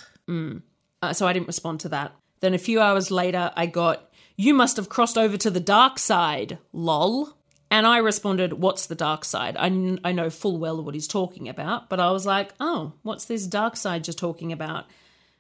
Uh, 1.03 1.13
so 1.13 1.27
I 1.27 1.35
didn't 1.35 1.49
respond 1.49 1.81
to 1.81 1.91
that. 1.91 2.15
Then 2.43 2.53
a 2.55 2.59
few 2.59 2.81
hours 2.81 3.11
later, 3.11 3.51
I 3.57 3.65
got, 3.67 4.11
You 4.37 4.53
must 4.53 4.77
have 4.77 4.89
crossed 4.91 5.17
over 5.17 5.37
to 5.39 5.51
the 5.51 5.61
dark 5.61 5.99
side, 5.99 6.59
lol. 6.73 7.39
And 7.71 7.87
I 7.87 7.99
responded, 7.99 8.55
What's 8.55 8.85
the 8.87 8.95
dark 8.95 9.25
side? 9.25 9.57
I, 9.57 9.71
kn- 9.71 10.01
I 10.05 10.13
know 10.13 10.29
full 10.29 10.59
well 10.59 10.83
what 10.85 10.95
he's 10.95 11.09
talking 11.09 11.49
about, 11.49 11.89
but 11.89 12.01
I 12.01 12.11
was 12.11 12.27
like, 12.27 12.51
Oh, 12.61 12.93
what's 13.03 13.25
this 13.25 13.47
dark 13.47 13.77
side 13.77 14.07
you're 14.07 14.13
talking 14.13 14.53
about? 14.53 14.85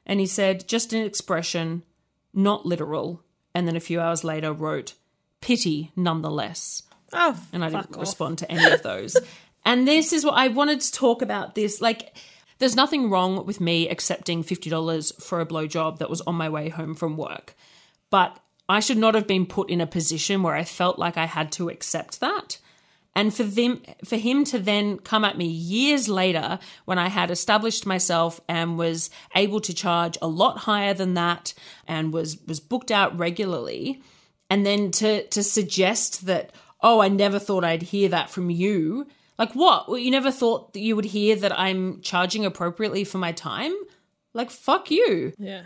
And 0.06 0.20
he 0.20 0.26
said, 0.26 0.66
Just 0.66 0.92
an 0.94 1.04
expression, 1.04 1.82
not 2.32 2.64
literal. 2.64 3.22
And 3.54 3.68
then 3.68 3.76
a 3.76 3.80
few 3.80 4.00
hours 4.00 4.24
later 4.24 4.52
wrote, 4.52 4.94
Pity 5.42 5.90
nonetheless 5.96 6.84
Oh, 7.12 7.38
and 7.52 7.62
I 7.64 7.68
didn't 7.68 7.94
off. 7.96 8.00
respond 8.00 8.38
to 8.38 8.50
any 8.50 8.72
of 8.72 8.82
those. 8.82 9.16
and 9.66 9.86
this 9.86 10.12
is 10.14 10.24
what 10.24 10.34
I 10.38 10.48
wanted 10.48 10.80
to 10.80 10.92
talk 10.92 11.20
about 11.20 11.54
this. 11.54 11.80
Like, 11.82 12.16
there's 12.62 12.76
nothing 12.76 13.10
wrong 13.10 13.44
with 13.44 13.60
me 13.60 13.88
accepting 13.88 14.44
$50 14.44 15.20
for 15.20 15.40
a 15.40 15.46
blowjob 15.46 15.98
that 15.98 16.08
was 16.08 16.20
on 16.20 16.36
my 16.36 16.48
way 16.48 16.68
home 16.68 16.94
from 16.94 17.16
work. 17.16 17.56
But 18.08 18.38
I 18.68 18.78
should 18.78 18.98
not 18.98 19.16
have 19.16 19.26
been 19.26 19.46
put 19.46 19.68
in 19.68 19.80
a 19.80 19.86
position 19.86 20.44
where 20.44 20.54
I 20.54 20.62
felt 20.62 20.96
like 20.96 21.16
I 21.16 21.24
had 21.24 21.50
to 21.52 21.68
accept 21.68 22.20
that. 22.20 22.58
And 23.16 23.34
for 23.34 23.42
them 23.42 23.82
for 24.04 24.16
him 24.16 24.44
to 24.44 24.60
then 24.60 24.98
come 24.98 25.24
at 25.24 25.36
me 25.36 25.46
years 25.46 26.08
later 26.08 26.60
when 26.84 27.00
I 27.00 27.08
had 27.08 27.32
established 27.32 27.84
myself 27.84 28.40
and 28.48 28.78
was 28.78 29.10
able 29.34 29.60
to 29.62 29.74
charge 29.74 30.16
a 30.22 30.28
lot 30.28 30.58
higher 30.58 30.94
than 30.94 31.14
that 31.14 31.54
and 31.88 32.12
was 32.12 32.38
was 32.46 32.60
booked 32.60 32.92
out 32.92 33.18
regularly 33.18 34.00
and 34.48 34.64
then 34.64 34.92
to 34.92 35.26
to 35.26 35.42
suggest 35.42 36.26
that 36.26 36.52
oh 36.80 37.00
I 37.00 37.08
never 37.08 37.40
thought 37.40 37.64
I'd 37.64 37.82
hear 37.82 38.08
that 38.10 38.30
from 38.30 38.50
you 38.50 39.08
like 39.38 39.54
what 39.54 39.88
well, 39.88 39.98
you 39.98 40.10
never 40.10 40.30
thought 40.30 40.72
that 40.72 40.80
you 40.80 40.96
would 40.96 41.06
hear 41.06 41.36
that 41.36 41.58
I'm 41.58 42.00
charging 42.02 42.44
appropriately 42.44 43.04
for 43.04 43.18
my 43.18 43.32
time 43.32 43.74
like 44.34 44.50
fuck 44.50 44.90
you 44.90 45.32
Yeah. 45.38 45.62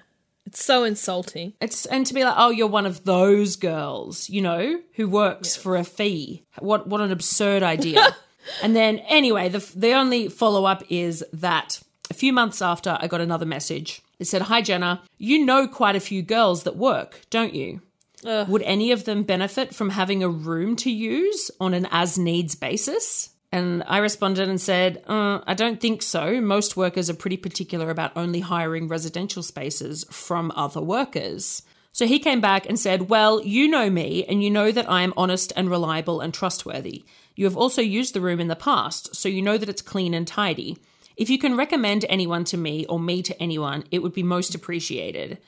It's 0.47 0.65
so 0.65 0.85
insulting. 0.85 1.55
it's 1.61 1.87
and 1.87 2.07
to 2.07 2.15
be 2.15 2.23
like, 2.23 2.37
oh, 2.37 2.51
you're 2.51 2.69
one 2.69 2.87
of 2.87 3.03
those 3.03 3.57
girls, 3.57 4.31
you 4.31 4.41
know, 4.41 4.81
who 4.95 5.09
works 5.09 5.57
for 5.57 5.77
a 5.77 5.83
fee. 5.83 6.45
What 6.61 6.87
what 6.87 7.01
an 7.01 7.11
absurd 7.11 7.65
idea. 7.65 8.15
and 8.63 8.77
then 8.77 9.01
anyway, 9.09 9.49
the 9.49 9.59
the 9.75 9.93
only 9.93 10.29
follow 10.29 10.65
up 10.65 10.85
is 10.89 11.25
that 11.33 11.81
a 12.11 12.15
few 12.15 12.33
months 12.33 12.63
after, 12.63 12.97
I 13.01 13.09
got 13.09 13.21
another 13.21 13.45
message. 13.45 14.03
It 14.21 14.27
said, 14.27 14.43
"Hi 14.43 14.63
Jenna, 14.63 15.03
you 15.19 15.45
know 15.45 15.67
quite 15.67 15.97
a 15.97 16.01
few 16.01 16.23
girls 16.23 16.63
that 16.63 16.77
work, 16.77 17.23
don't 17.29 17.55
you? 17.55 17.83
Would 18.23 18.63
any 18.63 18.93
of 18.93 19.05
them 19.05 19.25
benefit 19.25 19.75
from 19.75 19.91
having 19.91 20.23
a 20.23 20.29
room 20.29 20.77
to 20.77 20.91
use 20.91 21.51
on 21.61 21.75
an 21.75 21.89
as 21.91 22.17
needs 22.17 22.55
basis?" 22.55 23.31
And 23.57 23.83
I 23.87 23.99
responded 23.99 24.51
and 24.51 24.61
said, 24.61 25.03
uh, 25.07 25.41
I 25.47 25.55
don't 25.55 25.81
think 25.81 26.03
so. 26.03 26.43
Most 26.43 26.77
workers 26.77 27.09
are 27.09 27.15
pretty 27.15 27.39
particular 27.39 27.89
about 27.89 28.13
only 28.15 28.41
hiring 28.41 28.87
residential 28.87 29.43
spaces 29.43 30.05
from 30.11 30.53
other 30.55 30.83
workers. 30.83 31.63
So 31.91 32.07
he 32.07 32.19
came 32.19 32.43
back 32.43 32.67
and 32.67 32.79
said, 32.79 33.09
Well, 33.09 33.43
you 33.43 33.67
know 33.67 33.89
me, 33.89 34.27
and 34.27 34.45
you 34.45 34.51
know 34.51 34.71
that 34.73 34.91
I 34.91 35.01
am 35.01 35.15
honest 35.17 35.55
and 35.57 35.71
reliable 35.71 36.21
and 36.21 36.35
trustworthy. 36.35 37.07
You 37.35 37.47
have 37.47 37.57
also 37.57 37.81
used 37.81 38.13
the 38.13 38.21
room 38.21 38.41
in 38.41 38.49
the 38.49 38.57
past, 38.57 39.17
so 39.17 39.27
you 39.27 39.41
know 39.41 39.57
that 39.57 39.71
it's 39.71 39.81
clean 39.81 40.13
and 40.13 40.29
tidy. 40.29 40.77
If 41.17 41.31
you 41.31 41.39
can 41.39 41.57
recommend 41.57 42.05
anyone 42.11 42.45
to 42.45 42.59
me 42.59 42.85
or 42.91 43.01
me 43.01 43.23
to 43.23 43.43
anyone, 43.43 43.85
it 43.91 44.03
would 44.03 44.13
be 44.13 44.23
most 44.23 44.55
appreciated. 44.55 45.39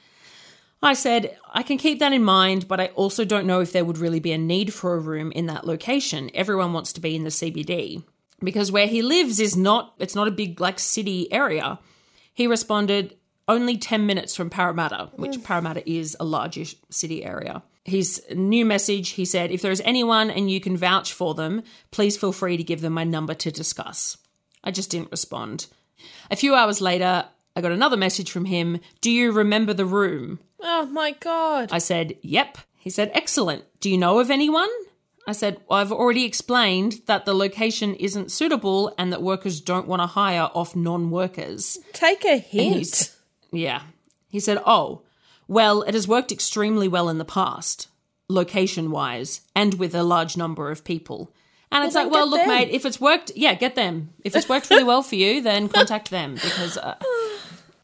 I 0.83 0.95
said, 0.95 1.37
I 1.53 1.63
can 1.63 1.77
keep 1.77 1.99
that 1.99 2.13
in 2.13 2.23
mind, 2.23 2.69
but 2.69 2.81
I 2.81 2.87
also 2.89 3.25
don't 3.25 3.47
know 3.47 3.61
if 3.61 3.73
there 3.73 3.85
would 3.85 3.99
really 3.99 4.21
be 4.21 4.33
a 4.33 4.39
need 4.39 4.73
for 4.73 4.95
a 4.95 5.01
room 5.01 5.33
in 5.33 5.47
that 5.47 5.67
location. 5.67 6.31
Everyone 6.35 6.73
wants 6.73 6.93
to 6.95 7.01
be 7.01 7.17
in 7.17 7.25
the 7.25 7.31
CBD. 7.31 8.05
Because 8.41 8.71
where 8.71 8.87
he 8.87 9.03
lives 9.03 9.41
is 9.41 9.57
not, 9.57 9.95
it's 9.99 10.15
not 10.15 10.29
a 10.29 10.33
big 10.33 10.61
like 10.61 10.79
city 10.79 11.33
area. 11.33 11.81
He 12.33 12.47
responded, 12.47 13.17
only 13.49 13.77
10 13.77 14.07
minutes 14.07 14.37
from 14.37 14.51
Parramatta, 14.51 15.11
which 15.17 15.43
Parramatta 15.43 15.89
is 15.91 16.17
a 16.21 16.25
largish 16.25 16.77
city 16.91 17.25
area. 17.25 17.63
His 17.85 18.23
new 18.35 18.65
message, 18.67 19.11
he 19.11 19.25
said, 19.25 19.51
if 19.51 19.63
there 19.63 19.73
is 19.73 19.83
anyone 19.85 20.31
and 20.31 20.51
you 20.51 20.61
can 20.61 20.77
vouch 20.77 21.13
for 21.13 21.35
them, 21.35 21.63
please 21.91 22.17
feel 22.17 22.33
free 22.33 22.59
to 22.59 22.63
give 22.63 22.83
them 22.83 22.93
my 22.93 23.05
number 23.05 23.35
to 23.35 23.51
discuss. 23.51 24.19
I 24.63 24.71
just 24.71 24.91
didn't 24.91 25.11
respond. 25.11 25.67
A 26.31 26.37
few 26.37 26.55
hours 26.55 26.81
later, 26.81 27.25
I 27.57 27.61
got 27.61 27.73
another 27.73 27.97
message 27.97 28.31
from 28.31 28.45
him. 28.45 28.81
Do 29.01 29.11
you 29.11 29.33
remember 29.33 29.73
the 29.73 29.87
room? 29.87 30.39
Oh 30.61 30.87
my 30.87 31.13
god. 31.13 31.69
I 31.73 31.79
said, 31.79 32.17
Yep. 32.23 32.59
He 32.79 32.91
said, 32.91 33.11
Excellent. 33.15 33.65
Do 33.81 33.91
you 33.91 33.99
know 33.99 34.19
of 34.19 34.31
anyone? 34.31 34.69
I 35.27 35.33
said, 35.33 35.61
well, 35.69 35.79
I've 35.79 35.93
already 35.93 36.25
explained 36.25 37.03
that 37.05 37.27
the 37.27 37.35
location 37.35 37.95
isn't 37.97 38.33
suitable 38.33 38.95
and 38.97 39.13
that 39.13 39.21
workers 39.21 39.61
don't 39.61 39.87
want 39.87 40.01
to 40.01 40.07
hire 40.07 40.49
off 40.55 40.75
non 40.75 41.11
workers. 41.11 41.77
Take 41.93 42.25
a 42.25 42.39
hint. 42.39 42.77
He's- 42.77 43.17
Yeah. 43.53 43.83
He 44.31 44.41
said, 44.41 44.63
Oh, 44.65 45.03
well, 45.47 45.83
it 45.83 45.93
has 45.95 46.09
worked 46.09 46.33
extremely 46.33 46.89
well 46.89 47.11
in 47.11 47.19
the 47.19 47.27
past, 47.27 47.89
location 48.31 48.91
wise, 48.91 49.43
and 49.55 49.75
with 49.75 49.95
a 49.95 50.03
large 50.03 50.37
number 50.39 50.71
of 50.71 50.83
people. 50.83 51.31
And 51.71 51.85
it's 51.85 51.95
like, 51.95 52.11
well, 52.11 52.27
look, 52.29 52.41
them. 52.41 52.49
mate, 52.49 52.71
if 52.71 52.87
it's 52.87 52.99
worked, 53.01 53.31
yeah, 53.37 53.53
get 53.53 53.75
them. 53.75 54.11
If 54.25 54.35
it's 54.35 54.49
worked 54.49 54.71
really 54.71 54.85
well 54.85 55.03
for 55.03 55.17
you, 55.17 55.43
then 55.43 55.69
contact 55.69 56.11
them 56.11 56.35
because. 56.35 56.79
Uh... 56.79 56.95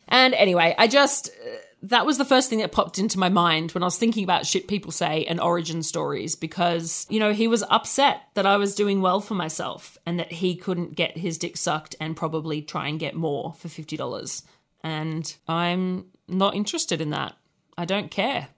And 0.07 0.35
anyway, 0.35 0.75
I 0.77 0.87
just. 0.87 1.29
Uh, 1.29 1.57
that 1.85 2.07
was 2.07 2.17
the 2.17 2.25
first 2.25 2.49
thing 2.49 2.61
that 2.61 2.73
popped 2.73 2.99
into 2.99 3.19
my 3.19 3.29
mind 3.29 3.73
when 3.73 3.83
I 3.83 3.87
was 3.87 3.99
thinking 3.99 4.25
about 4.25 4.47
shit 4.47 4.69
people 4.69 4.91
say 4.91 5.25
and 5.27 5.39
origin 5.39 5.83
stories 5.83 6.35
because, 6.35 7.07
you 7.11 7.21
know, 7.21 7.33
he 7.33 7.47
was 7.47 7.63
upset 7.69 8.23
that 8.35 8.47
I 8.47 8.57
was 8.57 8.75
doing 8.75 9.03
well 9.03 9.21
for 9.21 9.35
myself 9.35 9.99
and 10.07 10.19
that 10.19 10.33
he 10.33 10.57
couldn't 10.57 10.97
get 10.97 11.19
his 11.19 11.37
dick 11.37 11.59
sucked 11.59 11.95
and 12.01 12.17
probably 12.17 12.63
try 12.63 12.89
and 12.89 12.99
get 12.99 13.15
more 13.15 13.53
for 13.55 13.69
$50. 13.69 14.43
And 14.83 15.37
I'm 15.47 16.07
not 16.27 16.55
interested 16.55 17.03
in 17.03 17.11
that. 17.11 17.37
I 17.77 17.85
don't 17.85 18.11
care. 18.11 18.49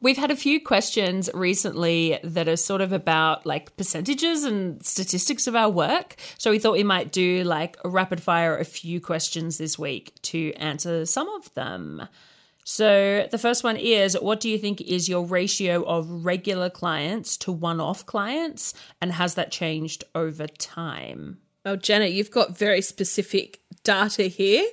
We've 0.00 0.18
had 0.18 0.30
a 0.30 0.36
few 0.36 0.60
questions 0.60 1.30
recently 1.32 2.18
that 2.22 2.48
are 2.48 2.56
sort 2.56 2.82
of 2.82 2.92
about 2.92 3.46
like 3.46 3.76
percentages 3.78 4.44
and 4.44 4.84
statistics 4.84 5.46
of 5.46 5.56
our 5.56 5.70
work. 5.70 6.16
So 6.36 6.50
we 6.50 6.58
thought 6.58 6.74
we 6.74 6.84
might 6.84 7.12
do 7.12 7.42
like 7.44 7.78
a 7.82 7.88
rapid 7.88 8.22
fire 8.22 8.58
a 8.58 8.64
few 8.64 9.00
questions 9.00 9.56
this 9.56 9.78
week 9.78 10.12
to 10.22 10.52
answer 10.54 11.06
some 11.06 11.28
of 11.30 11.52
them. 11.54 12.08
So 12.62 13.26
the 13.30 13.38
first 13.38 13.64
one 13.64 13.76
is 13.76 14.18
what 14.20 14.40
do 14.40 14.50
you 14.50 14.58
think 14.58 14.82
is 14.82 15.08
your 15.08 15.24
ratio 15.24 15.82
of 15.84 16.26
regular 16.26 16.68
clients 16.68 17.36
to 17.38 17.52
one 17.52 17.80
off 17.80 18.04
clients 18.04 18.74
and 19.00 19.12
has 19.12 19.34
that 19.36 19.50
changed 19.50 20.04
over 20.14 20.46
time? 20.46 21.38
Well, 21.64 21.76
Janet, 21.76 22.12
you've 22.12 22.30
got 22.30 22.58
very 22.58 22.82
specific 22.82 23.60
data 23.82 24.24
here. 24.24 24.66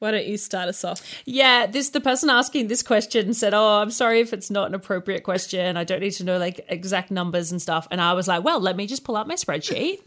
Why 0.00 0.10
don't 0.10 0.26
you 0.26 0.36
start 0.36 0.68
us 0.68 0.82
off? 0.82 1.00
Yeah, 1.24 1.66
this 1.66 1.90
the 1.90 2.00
person 2.00 2.28
asking 2.30 2.66
this 2.66 2.82
question 2.82 3.32
said, 3.34 3.54
"Oh, 3.54 3.80
I'm 3.80 3.90
sorry 3.90 4.20
if 4.20 4.32
it's 4.32 4.50
not 4.50 4.66
an 4.66 4.74
appropriate 4.74 5.22
question. 5.22 5.76
I 5.76 5.84
don't 5.84 6.00
need 6.00 6.12
to 6.12 6.24
know 6.24 6.38
like 6.38 6.64
exact 6.68 7.10
numbers 7.10 7.52
and 7.52 7.60
stuff." 7.62 7.86
And 7.90 8.00
I 8.00 8.14
was 8.14 8.26
like, 8.26 8.42
"Well, 8.42 8.60
let 8.60 8.76
me 8.76 8.86
just 8.86 9.04
pull 9.04 9.16
out 9.16 9.28
my 9.28 9.34
spreadsheet." 9.36 9.98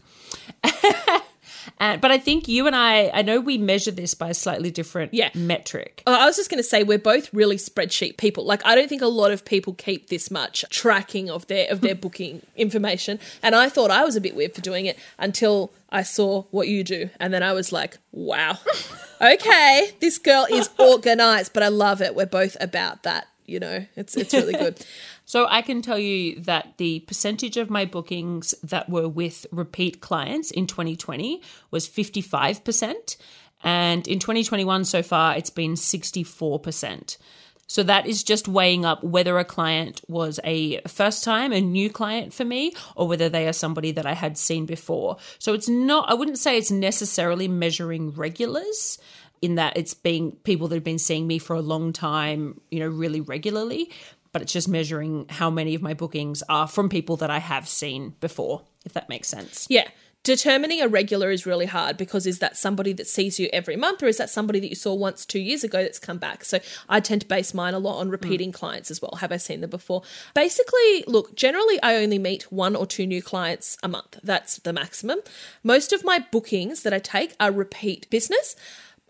and, 1.78 2.00
but 2.00 2.10
I 2.10 2.18
think 2.18 2.48
you 2.48 2.66
and 2.66 2.74
I, 2.76 3.08
I 3.14 3.22
know 3.22 3.40
we 3.40 3.56
measure 3.56 3.90
this 3.90 4.14
by 4.14 4.30
a 4.30 4.34
slightly 4.34 4.70
different 4.70 5.14
Yeah. 5.14 5.30
metric. 5.34 6.02
Oh, 6.06 6.12
I 6.14 6.26
was 6.26 6.36
just 6.36 6.50
going 6.50 6.58
to 6.58 6.68
say 6.68 6.82
we're 6.82 6.98
both 6.98 7.32
really 7.32 7.56
spreadsheet 7.56 8.16
people. 8.16 8.44
Like 8.44 8.64
I 8.66 8.74
don't 8.74 8.88
think 8.88 9.02
a 9.02 9.06
lot 9.06 9.30
of 9.30 9.44
people 9.44 9.74
keep 9.74 10.08
this 10.08 10.30
much 10.30 10.64
tracking 10.70 11.30
of 11.30 11.46
their 11.46 11.70
of 11.70 11.80
their 11.80 11.94
booking 12.04 12.42
information. 12.56 13.18
And 13.42 13.54
I 13.54 13.68
thought 13.68 13.90
I 13.90 14.04
was 14.04 14.16
a 14.16 14.20
bit 14.20 14.34
weird 14.34 14.54
for 14.54 14.60
doing 14.60 14.86
it 14.86 14.98
until 15.18 15.72
I 15.90 16.02
saw 16.02 16.42
what 16.50 16.66
you 16.66 16.82
do, 16.82 17.10
and 17.20 17.32
then 17.32 17.44
I 17.44 17.52
was 17.52 17.70
like, 17.72 17.98
wow, 18.10 18.58
okay, 19.24 19.90
this 20.00 20.18
girl 20.18 20.46
is 20.50 20.68
organized. 20.78 21.52
But 21.52 21.62
I 21.62 21.68
love 21.68 22.00
it. 22.02 22.14
We're 22.14 22.26
both 22.26 22.56
about 22.60 23.02
that. 23.04 23.28
You 23.46 23.60
know, 23.60 23.84
it's 23.96 24.16
it's 24.16 24.32
really 24.32 24.54
good. 24.54 24.84
So 25.26 25.46
I 25.48 25.62
can 25.62 25.80
tell 25.80 25.98
you 25.98 26.38
that 26.40 26.74
the 26.76 27.00
percentage 27.00 27.56
of 27.56 27.70
my 27.70 27.86
bookings 27.86 28.54
that 28.62 28.90
were 28.90 29.08
with 29.08 29.46
repeat 29.50 30.02
clients 30.02 30.50
in 30.50 30.66
2020 30.66 31.40
was 31.70 31.88
55%. 31.88 33.16
And 33.62 34.06
in 34.06 34.18
2021 34.18 34.84
so 34.84 35.02
far, 35.02 35.36
it's 35.36 35.48
been 35.48 35.74
64%. 35.74 37.16
So 37.74 37.82
that 37.82 38.06
is 38.06 38.22
just 38.22 38.46
weighing 38.46 38.84
up 38.84 39.02
whether 39.02 39.36
a 39.36 39.44
client 39.44 40.00
was 40.06 40.38
a 40.44 40.80
first 40.82 41.24
time, 41.24 41.52
a 41.52 41.60
new 41.60 41.90
client 41.90 42.32
for 42.32 42.44
me, 42.44 42.72
or 42.94 43.08
whether 43.08 43.28
they 43.28 43.48
are 43.48 43.52
somebody 43.52 43.90
that 43.90 44.06
I 44.06 44.12
had 44.12 44.38
seen 44.38 44.64
before. 44.64 45.16
So 45.40 45.54
it's 45.54 45.68
not, 45.68 46.08
I 46.08 46.14
wouldn't 46.14 46.38
say 46.38 46.56
it's 46.56 46.70
necessarily 46.70 47.48
measuring 47.48 48.12
regulars 48.12 48.98
in 49.42 49.56
that 49.56 49.76
it's 49.76 49.92
being 49.92 50.36
people 50.44 50.68
that 50.68 50.76
have 50.76 50.84
been 50.84 51.00
seeing 51.00 51.26
me 51.26 51.40
for 51.40 51.56
a 51.56 51.60
long 51.60 51.92
time, 51.92 52.60
you 52.70 52.78
know, 52.78 52.86
really 52.86 53.20
regularly, 53.20 53.90
but 54.30 54.40
it's 54.40 54.52
just 54.52 54.68
measuring 54.68 55.26
how 55.28 55.50
many 55.50 55.74
of 55.74 55.82
my 55.82 55.94
bookings 55.94 56.44
are 56.48 56.68
from 56.68 56.88
people 56.88 57.16
that 57.16 57.30
I 57.32 57.40
have 57.40 57.68
seen 57.68 58.14
before, 58.20 58.62
if 58.84 58.92
that 58.92 59.08
makes 59.08 59.26
sense. 59.26 59.66
Yeah. 59.68 59.88
Determining 60.24 60.80
a 60.80 60.88
regular 60.88 61.30
is 61.30 61.46
really 61.46 61.66
hard 61.66 61.96
because 61.96 62.26
is 62.26 62.40
that 62.40 62.56
somebody 62.56 62.92
that 62.94 63.06
sees 63.06 63.38
you 63.38 63.48
every 63.52 63.76
month 63.76 64.02
or 64.02 64.06
is 64.06 64.16
that 64.16 64.30
somebody 64.30 64.58
that 64.58 64.68
you 64.68 64.74
saw 64.74 64.92
once 64.92 65.24
two 65.24 65.38
years 65.38 65.62
ago 65.62 65.82
that's 65.82 65.98
come 65.98 66.18
back? 66.18 66.44
So 66.44 66.58
i 66.88 66.98
tend 66.98 67.20
to 67.20 67.28
base 67.28 67.54
mine 67.54 67.74
a 67.74 67.78
lot 67.78 68.00
on 68.00 68.08
repeating 68.08 68.50
mm. 68.50 68.54
clients 68.54 68.90
as 68.90 69.00
well. 69.00 69.18
Have 69.20 69.30
i 69.30 69.36
seen 69.36 69.60
them 69.60 69.70
before? 69.70 70.02
Basically 70.34 71.04
look 71.06 71.36
generally 71.36 71.80
i 71.82 71.96
only 71.96 72.18
meet 72.18 72.50
one 72.50 72.74
or 72.74 72.86
two 72.86 73.06
new 73.06 73.22
clients 73.22 73.76
a 73.82 73.88
month. 73.88 74.18
That's 74.22 74.58
the 74.58 74.72
maximum. 74.72 75.20
Most 75.62 75.92
of 75.92 76.02
my 76.02 76.24
bookings 76.32 76.82
that 76.82 76.94
i 76.94 76.98
take 76.98 77.36
are 77.38 77.52
repeat 77.52 78.08
business 78.10 78.56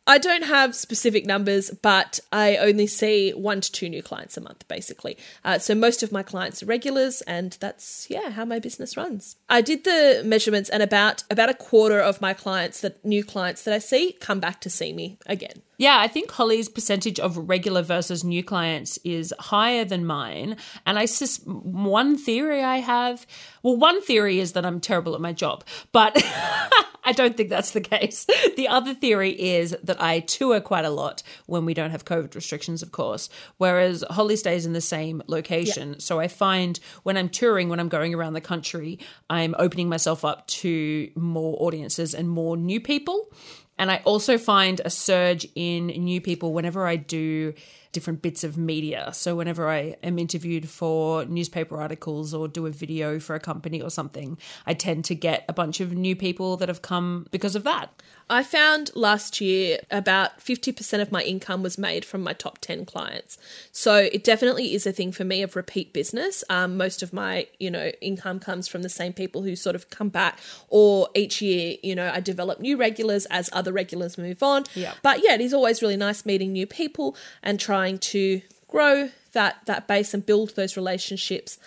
I 0.07 0.19
don't 0.19 0.45
have 0.45 0.75
specific 0.75 1.25
numbers, 1.25 1.71
but 1.71 2.21
I 2.31 2.57
only 2.59 2.87
see 2.87 3.31
one 3.31 3.61
to 3.63 3.73
two 3.73 3.89
new 3.89 4.03
clients 4.03 4.37
a 4.37 4.41
month, 4.41 4.67
basically. 4.69 5.17
Uh, 5.45 5.59
so 5.59 5.75
most 5.75 6.03
of 6.03 6.13
my 6.13 6.23
clients 6.23 6.63
are 6.63 6.67
regulars, 6.67 7.23
and 7.23 7.57
that's 7.61 8.07
yeah 8.11 8.31
how 8.31 8.45
my 8.45 8.59
business 8.59 8.97
runs. 8.97 9.37
I 9.49 9.63
did 9.63 9.85
the 9.85 10.23
measurements, 10.25 10.69
and 10.69 10.83
about 10.83 11.25
about 11.31 11.49
a 11.49 11.55
quarter 11.55 12.01
of 12.01 12.21
my 12.21 12.35
clients, 12.35 12.81
that 12.83 13.03
new 13.05 13.25
clients 13.25 13.65
that 13.65 13.75
I 13.75 13.79
see, 13.79 14.13
come 14.13 14.41
back 14.41 14.61
to 14.63 14.71
see 14.71 14.93
me 14.93 15.19
again. 15.27 15.63
Yeah, 15.77 15.99
I 15.99 16.09
think 16.09 16.31
Holly's 16.31 16.69
percentage 16.69 17.19
of 17.19 17.37
regular 17.37 17.83
versus 17.83 18.25
new 18.25 18.45
clients 18.45 18.99
is 19.05 19.35
higher 19.39 19.85
than 19.85 20.07
mine. 20.07 20.57
And 20.87 20.99
I 20.99 21.07
sus- 21.07 21.41
one 21.45 22.17
theory 22.17 22.63
I 22.63 22.79
have, 22.79 23.27
well, 23.63 23.77
one 23.77 24.03
theory 24.03 24.39
is 24.39 24.53
that 24.53 24.65
I'm 24.65 24.81
terrible 24.81 25.15
at 25.15 25.21
my 25.21 25.33
job, 25.33 25.65
but 25.93 26.13
I 27.05 27.13
don't 27.13 27.37
think 27.37 27.51
that's 27.51 27.73
the 27.73 27.81
case. 27.81 28.27
The 28.57 28.69
other 28.69 28.95
theory 28.95 29.31
is 29.31 29.77
that 29.83 30.01
I 30.01 30.21
tour 30.21 30.61
quite 30.61 30.85
a 30.85 30.91
lot 30.91 31.23
when 31.47 31.65
we 31.65 31.75
don't 31.75 31.91
have 31.91 32.05
COVID 32.05 32.35
restrictions, 32.35 32.83
of 32.83 32.93
course, 32.93 33.29
whereas 33.59 34.05
Holly 34.11 34.37
stays 34.37 34.65
in 34.65 34.73
the 34.73 34.81
same 34.81 35.23
location. 35.27 35.91
Yeah. 35.91 35.99
So 35.99 36.19
I 36.21 36.29
find 36.29 36.81
when 37.03 37.17
I'm 37.17 37.29
touring, 37.29 37.69
when 37.69 37.81
I'm 37.81 37.89
going 37.89 38.15
around 38.15 38.33
the 38.33 38.41
country, 38.41 38.99
I'm 39.29 39.55
opening 39.59 39.89
myself 39.89 40.25
up 40.25 40.47
to 40.47 41.11
more 41.15 41.57
audiences 41.61 42.15
and 42.15 42.29
more 42.29 42.57
new 42.57 42.81
people. 42.81 43.31
And 43.79 43.91
I 43.91 44.03
also 44.05 44.39
find 44.39 44.81
a 44.85 44.91
surge 44.91 45.47
in 45.55 45.87
new 45.87 46.21
people 46.21 46.53
whenever 46.53 46.87
I 46.87 46.97
do 46.97 47.55
different 47.95 48.21
bits 48.21 48.45
of 48.45 48.59
media. 48.59 49.11
So 49.15 49.37
whenever 49.37 49.71
I 49.71 49.97
am 50.03 50.19
interviewed 50.19 50.69
for 50.69 51.25
newspaper 51.25 51.81
articles 51.81 52.35
or 52.35 52.49
do 52.49 52.67
a 52.67 52.71
video 52.71 53.19
for 53.19 53.35
a 53.35 53.41
company 53.41 53.81
or 53.81 53.89
something, 53.89 54.37
I 54.67 54.75
tend 54.75 55.07
to 55.07 55.15
get 55.15 55.47
a 55.49 55.55
bunch 55.55 55.81
of 55.81 55.93
new 55.95 56.15
people 56.15 56.59
that 56.59 56.69
have 56.69 56.83
come 56.83 57.27
because 57.31 57.57
of 57.57 57.65
that. 57.65 58.03
I 58.29 58.43
found 58.43 58.91
last 58.95 59.41
year 59.41 59.81
about 59.91 60.41
50% 60.41 61.01
of 61.01 61.13
my 61.13 61.23
income 61.23 61.63
was 61.63 61.77
made 61.77 62.05
from 62.05 62.23
my 62.23 62.33
top 62.33 62.59
10 62.59 62.87
clients. 62.87 63.37
So 63.71 63.97
it 63.97 64.25
definitely 64.25 64.75
is 64.75 64.87
a 64.87 64.93
thing 64.93 65.13
for 65.13 65.25
me 65.25 65.43
of 65.43 65.57
repeat 65.57 65.93
business. 65.93 66.43
Um, 66.49 66.77
most 66.77 67.03
of 67.03 67.13
my, 67.13 67.47
you 67.59 67.71
know, 67.71 67.89
income 68.01 68.41
comes 68.41 68.67
from 68.67 68.83
the 68.83 68.89
same 68.89 69.13
people 69.13 69.43
who 69.43 69.55
sort 69.55 69.77
of 69.77 69.91
come 69.91 70.09
back 70.09 70.39
or 70.69 71.09
each 71.15 71.43
year, 71.43 71.77
you 71.83 71.95
know, 71.95 72.11
I 72.13 72.21
develop 72.21 72.61
new 72.61 72.79
regulars 72.79 73.27
as 73.27 73.51
other 73.53 73.73
regulars 73.73 74.17
move 74.17 74.43
on. 74.43 74.65
Yeah. 74.75 74.95
But 75.03 75.23
yeah, 75.23 75.35
it 75.35 75.43
is 75.43 75.53
always 75.53 75.83
really 75.83 75.97
nice 75.97 76.25
meeting 76.25 76.53
new 76.53 76.67
people 76.67 77.17
and 77.43 77.61
trying 77.61 77.84
to 77.93 78.41
grow 78.69 79.11
that 79.33 79.67
that 79.67 79.87
base 79.87 80.15
and 80.15 80.25
build 80.25 80.57
those 80.57 80.77
relationships. 80.77 81.59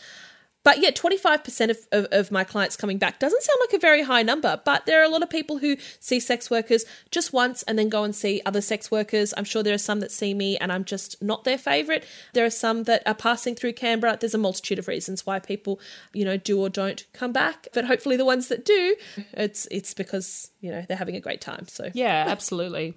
But 0.68 0.82
yet, 0.82 0.97
25% 0.97 1.70
of, 1.70 1.78
of, 1.93 2.07
of, 2.11 2.30
my 2.30 2.43
clients 2.43 2.76
coming 2.76 2.97
back 2.97 3.20
doesn't 3.20 3.41
sound 3.41 3.57
like 3.61 3.74
a 3.74 3.80
very 3.80 4.03
high 4.03 4.22
number, 4.22 4.61
but 4.65 4.86
there 4.86 4.99
are 4.99 5.05
a 5.05 5.07
lot 5.07 5.24
of 5.24 5.30
people 5.30 5.59
who 5.59 5.78
see 6.01 6.20
sex 6.20 6.51
workers 6.51 6.84
just 7.09 7.32
once 7.32 7.63
and 7.63 7.80
then 7.80 7.88
go 7.88 8.03
and 8.03 8.13
see 8.13 8.41
other 8.45 8.59
sex 8.59 8.91
workers. 8.91 9.34
I'm 9.38 9.45
sure 9.45 9.63
there 9.63 9.74
are 9.74 9.78
some 9.78 10.01
that 10.01 10.11
see 10.11 10.34
me 10.34 10.57
and 10.57 10.70
I'm 10.70 10.84
just 10.84 11.24
not 11.24 11.45
their 11.45 11.57
favourite. 11.57 12.03
There 12.34 12.43
are 12.43 12.49
some 12.49 12.84
that 12.84 13.01
are 13.05 13.15
passing 13.15 13.55
through 13.55 13.74
Canberra. 13.74 14.18
There's 14.20 14.34
a 14.34 14.38
multitude 14.38 14.78
of 14.78 14.89
reasons 14.89 15.26
why 15.26 15.39
people, 15.39 15.80
you 16.11 16.26
know, 16.26 16.36
do 16.36 16.59
or 16.59 16.70
don't 16.70 17.05
come 17.13 17.32
back. 17.32 17.70
But 17.74 17.86
hopefully 17.86 18.18
the 18.18 18.26
ones 18.26 18.49
that 18.49 18.65
do, 18.65 18.97
it's 19.32 19.70
it's 19.72 19.93
because, 19.93 20.51
you 20.59 20.70
know, 20.70 20.84
they're 20.86 20.97
having 20.97 21.15
a 21.15 21.22
great 21.22 21.39
time. 21.39 21.70
So 21.70 21.91
Yeah, 21.93 22.26
absolutely. 22.28 22.95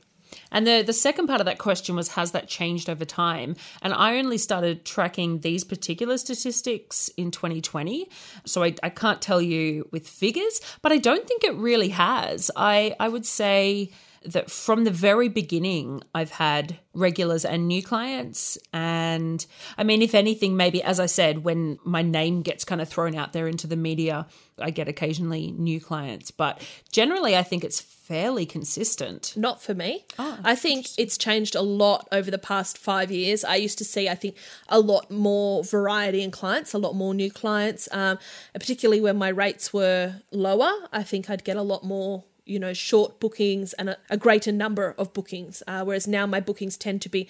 And 0.53 0.67
the, 0.67 0.83
the 0.83 0.93
second 0.93 1.27
part 1.27 1.41
of 1.41 1.47
that 1.47 1.59
question 1.59 1.97
was 1.97 2.09
Has 2.09 2.33
that 2.33 2.49
changed 2.49 2.89
over 2.89 3.05
time? 3.05 3.57
And 3.83 3.93
I 3.93 4.19
only 4.19 4.39
started 4.39 4.85
tracking 4.85 5.41
these 5.41 5.65
particular 5.65 6.19
statistics 6.19 7.09
in 7.17 7.31
2020. 7.31 8.09
So 8.45 8.63
I, 8.65 8.75
I 8.83 8.91
can't 8.91 9.23
tell 9.23 9.41
you 9.41 9.89
with 9.93 10.09
figures, 10.09 10.61
but 10.83 10.93
I 10.93 10.99
don't 10.99 11.27
think 11.27 11.45
it 11.45 11.55
really 11.55 11.91
has. 11.91 12.51
I, 12.57 12.95
I 12.99 13.09
would 13.09 13.27
say 13.27 13.91
that 14.23 14.51
from 14.51 14.85
the 14.85 14.91
very 14.91 15.29
beginning, 15.29 16.03
I've 16.15 16.33
had 16.33 16.79
regulars 16.93 17.45
and 17.45 17.67
new 17.67 17.83
clients. 17.83 18.59
And 18.73 19.45
I 19.79 19.85
mean, 19.85 20.03
if 20.03 20.15
anything, 20.15 20.57
maybe 20.57 20.83
as 20.83 21.01
I 21.01 21.07
said, 21.07 21.39
when 21.45 21.79
my 21.85 22.03
name 22.03 22.43
gets 22.43 22.65
kind 22.65 22.81
of 22.83 22.89
thrown 22.89 23.15
out 23.15 23.33
there 23.33 23.49
into 23.49 23.67
the 23.67 23.77
media, 23.77 24.27
I 24.59 24.71
get 24.71 24.89
occasionally 24.89 25.53
new 25.53 25.81
clients. 25.81 26.31
But 26.31 26.63
generally, 26.93 27.35
I 27.35 27.43
think 27.43 27.65
it's 27.65 27.81
fairly 27.81 28.45
consistent. 28.45 29.33
Not 29.37 29.63
for 29.63 29.73
me. 29.73 30.05
Oh, 30.19 30.39
I 30.45 30.55
think 30.55 30.89
it's 30.99 31.17
changed 31.17 31.55
a 31.55 31.63
lot 31.63 32.07
over 32.13 32.31
the 32.31 32.39
past 32.39 32.77
five 32.77 33.11
years. 33.11 33.43
I 33.43 33.55
used 33.55 33.79
to 33.79 33.85
see, 33.85 34.09
I 34.09 34.17
think, 34.17 34.37
a 34.69 34.81
lot 34.81 35.11
more 35.11 35.65
variety 35.65 36.23
in 36.23 36.31
clients, 36.31 36.75
a 36.75 36.79
lot 36.79 36.95
more 36.95 37.15
new 37.15 37.31
clients, 37.31 37.89
um, 37.93 38.19
particularly 38.53 39.01
when 39.01 39.17
my 39.17 39.29
rates 39.29 39.73
were 39.73 40.17
lower. 40.31 40.73
I 40.93 41.05
think 41.05 41.31
I'd 41.31 41.45
get 41.45 41.57
a 41.57 41.63
lot 41.63 41.85
more 41.85 42.25
you 42.51 42.59
know 42.59 42.73
short 42.73 43.21
bookings 43.21 43.73
and 43.75 43.91
a, 43.91 43.97
a 44.11 44.17
greater 44.17 44.53
number 44.53 44.95
of 44.99 45.13
bookings 45.13 45.63
uh, 45.67 45.85
whereas 45.85 46.07
now 46.07 46.27
my 46.27 46.41
bookings 46.41 46.77
tend 46.77 47.01
to 47.01 47.09
be 47.09 47.29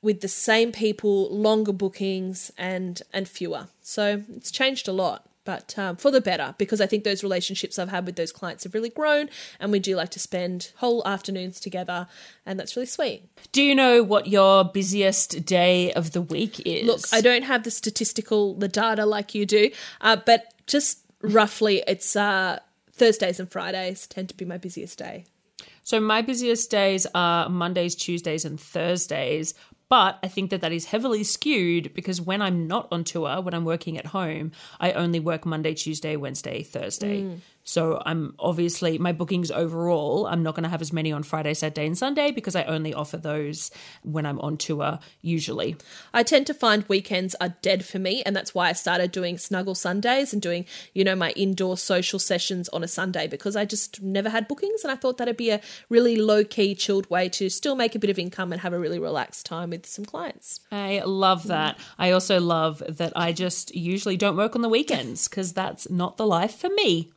with 0.00 0.20
the 0.20 0.28
same 0.28 0.72
people 0.72 1.28
longer 1.34 1.72
bookings 1.72 2.50
and 2.56 3.02
and 3.12 3.28
fewer 3.28 3.66
so 3.80 4.22
it's 4.34 4.50
changed 4.50 4.88
a 4.88 4.92
lot 4.92 5.28
but 5.44 5.76
um, 5.78 5.96
for 5.96 6.10
the 6.10 6.20
better 6.20 6.54
because 6.56 6.80
I 6.80 6.86
think 6.86 7.04
those 7.04 7.22
relationships 7.22 7.78
I've 7.78 7.88
had 7.88 8.06
with 8.06 8.16
those 8.16 8.30
clients 8.30 8.64
have 8.64 8.74
really 8.74 8.90
grown, 8.90 9.28
and 9.58 9.72
we 9.72 9.80
do 9.80 9.96
like 9.96 10.10
to 10.10 10.20
spend 10.20 10.70
whole 10.76 11.02
afternoons 11.04 11.58
together, 11.58 12.06
and 12.46 12.60
that's 12.60 12.76
really 12.76 12.86
sweet. 12.86 13.24
Do 13.50 13.62
you 13.62 13.74
know 13.74 14.02
what 14.02 14.28
your 14.28 14.64
busiest 14.64 15.44
day 15.44 15.92
of 15.94 16.12
the 16.12 16.22
week 16.22 16.60
is? 16.64 16.86
Look, 16.86 17.00
I 17.12 17.20
don't 17.20 17.42
have 17.42 17.64
the 17.64 17.72
statistical 17.72 18.54
the 18.54 18.68
data 18.68 19.04
like 19.04 19.34
you 19.34 19.44
do, 19.44 19.70
uh, 20.00 20.16
but 20.24 20.54
just 20.66 21.00
roughly, 21.22 21.82
it's 21.88 22.14
uh, 22.14 22.60
Thursdays 22.92 23.40
and 23.40 23.50
Fridays 23.50 24.06
tend 24.06 24.28
to 24.28 24.36
be 24.36 24.44
my 24.44 24.58
busiest 24.58 24.98
day. 24.98 25.24
So 25.82 26.00
my 26.00 26.22
busiest 26.22 26.70
days 26.70 27.06
are 27.14 27.48
Mondays, 27.48 27.94
Tuesdays, 27.94 28.44
and 28.44 28.60
Thursdays. 28.60 29.54
But 29.88 30.18
I 30.22 30.28
think 30.28 30.50
that 30.50 30.62
that 30.62 30.72
is 30.72 30.86
heavily 30.86 31.22
skewed 31.22 31.92
because 31.92 32.18
when 32.18 32.40
I'm 32.40 32.66
not 32.66 32.88
on 32.90 33.04
tour, 33.04 33.42
when 33.42 33.52
I'm 33.52 33.66
working 33.66 33.98
at 33.98 34.06
home, 34.06 34.52
I 34.80 34.92
only 34.92 35.20
work 35.20 35.44
Monday, 35.44 35.74
Tuesday, 35.74 36.16
Wednesday, 36.16 36.62
Thursday. 36.62 37.22
Mm. 37.22 37.40
So 37.64 38.02
I'm 38.04 38.34
obviously 38.38 38.98
my 38.98 39.12
bookings 39.12 39.50
overall, 39.50 40.26
I'm 40.26 40.42
not 40.42 40.54
going 40.54 40.64
to 40.64 40.68
have 40.68 40.82
as 40.82 40.92
many 40.92 41.12
on 41.12 41.22
Friday, 41.22 41.54
Saturday, 41.54 41.86
and 41.86 41.96
Sunday 41.96 42.30
because 42.30 42.56
I 42.56 42.64
only 42.64 42.92
offer 42.92 43.16
those 43.16 43.70
when 44.02 44.26
I'm 44.26 44.40
on 44.40 44.56
tour 44.56 44.98
usually. 45.20 45.76
I 46.12 46.22
tend 46.22 46.46
to 46.48 46.54
find 46.54 46.84
weekends 46.88 47.36
are 47.40 47.54
dead 47.62 47.84
for 47.84 47.98
me, 47.98 48.22
and 48.24 48.34
that's 48.34 48.54
why 48.54 48.68
I 48.68 48.72
started 48.72 49.12
doing 49.12 49.38
snuggle 49.38 49.74
Sundays 49.74 50.32
and 50.32 50.42
doing, 50.42 50.66
you 50.92 51.04
know, 51.04 51.14
my 51.14 51.30
indoor 51.32 51.76
social 51.76 52.18
sessions 52.18 52.68
on 52.70 52.82
a 52.82 52.88
Sunday 52.88 53.26
because 53.26 53.56
I 53.56 53.64
just 53.64 54.02
never 54.02 54.28
had 54.28 54.48
bookings 54.48 54.82
and 54.82 54.90
I 54.90 54.96
thought 54.96 55.18
that'd 55.18 55.36
be 55.36 55.50
a 55.50 55.60
really 55.88 56.16
low 56.16 56.44
key, 56.44 56.74
chilled 56.74 57.08
way 57.10 57.28
to 57.30 57.48
still 57.48 57.74
make 57.76 57.94
a 57.94 57.98
bit 57.98 58.10
of 58.10 58.18
income 58.18 58.52
and 58.52 58.60
have 58.62 58.72
a 58.72 58.78
really 58.78 58.98
relaxed 58.98 59.46
time 59.46 59.70
with 59.70 59.86
some 59.86 60.04
clients. 60.04 60.60
I 60.70 61.02
love 61.04 61.46
that. 61.46 61.78
I 61.98 62.10
also 62.10 62.40
love 62.40 62.82
that 62.88 63.12
I 63.14 63.32
just 63.32 63.74
usually 63.74 64.16
don't 64.16 64.36
work 64.36 64.56
on 64.56 64.62
the 64.62 64.68
weekends 64.68 65.28
because 65.28 65.52
that's 65.52 65.88
not 65.90 66.16
the 66.16 66.26
life 66.26 66.56
for 66.56 66.68
me. 66.70 67.10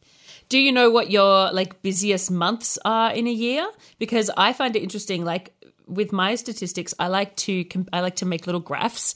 Do 0.49 0.59
you 0.59 0.71
know 0.71 0.89
what 0.89 1.11
your 1.11 1.51
like 1.51 1.81
busiest 1.81 2.31
months 2.31 2.77
are 2.85 3.11
in 3.11 3.27
a 3.27 3.31
year? 3.31 3.67
Because 3.99 4.29
I 4.37 4.53
find 4.53 4.75
it 4.75 4.83
interesting. 4.83 5.25
Like 5.25 5.53
with 5.87 6.11
my 6.11 6.35
statistics, 6.35 6.93
I 6.99 7.07
like 7.07 7.35
to 7.37 7.65
I 7.93 8.01
like 8.01 8.15
to 8.17 8.25
make 8.25 8.45
little 8.45 8.61
graphs. 8.61 9.15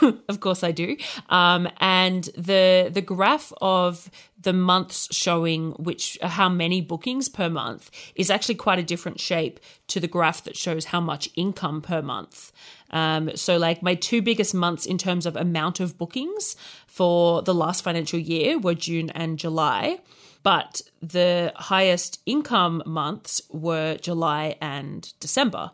of 0.28 0.40
course, 0.40 0.62
I 0.62 0.72
do. 0.72 0.96
Um, 1.28 1.68
and 1.80 2.24
the 2.36 2.90
the 2.92 3.00
graph 3.00 3.52
of 3.60 4.10
the 4.40 4.52
months 4.52 5.08
showing 5.14 5.72
which 5.72 6.16
how 6.22 6.48
many 6.48 6.80
bookings 6.80 7.28
per 7.28 7.48
month 7.48 7.90
is 8.14 8.30
actually 8.30 8.54
quite 8.54 8.78
a 8.78 8.82
different 8.82 9.20
shape 9.20 9.58
to 9.88 9.98
the 9.98 10.06
graph 10.06 10.44
that 10.44 10.56
shows 10.56 10.86
how 10.86 11.00
much 11.00 11.28
income 11.34 11.82
per 11.82 12.00
month. 12.00 12.52
Um, 12.90 13.30
so, 13.36 13.56
like 13.56 13.82
my 13.82 13.94
two 13.94 14.22
biggest 14.22 14.54
months 14.54 14.86
in 14.86 14.98
terms 14.98 15.26
of 15.26 15.36
amount 15.36 15.80
of 15.80 15.98
bookings 15.98 16.56
for 16.86 17.42
the 17.42 17.54
last 17.54 17.82
financial 17.82 18.18
year 18.18 18.58
were 18.58 18.74
June 18.74 19.10
and 19.10 19.38
July 19.38 20.00
but 20.48 20.80
the 21.02 21.52
highest 21.56 22.20
income 22.24 22.82
months 22.86 23.42
were 23.50 23.98
July 23.98 24.56
and 24.62 25.12
December. 25.20 25.72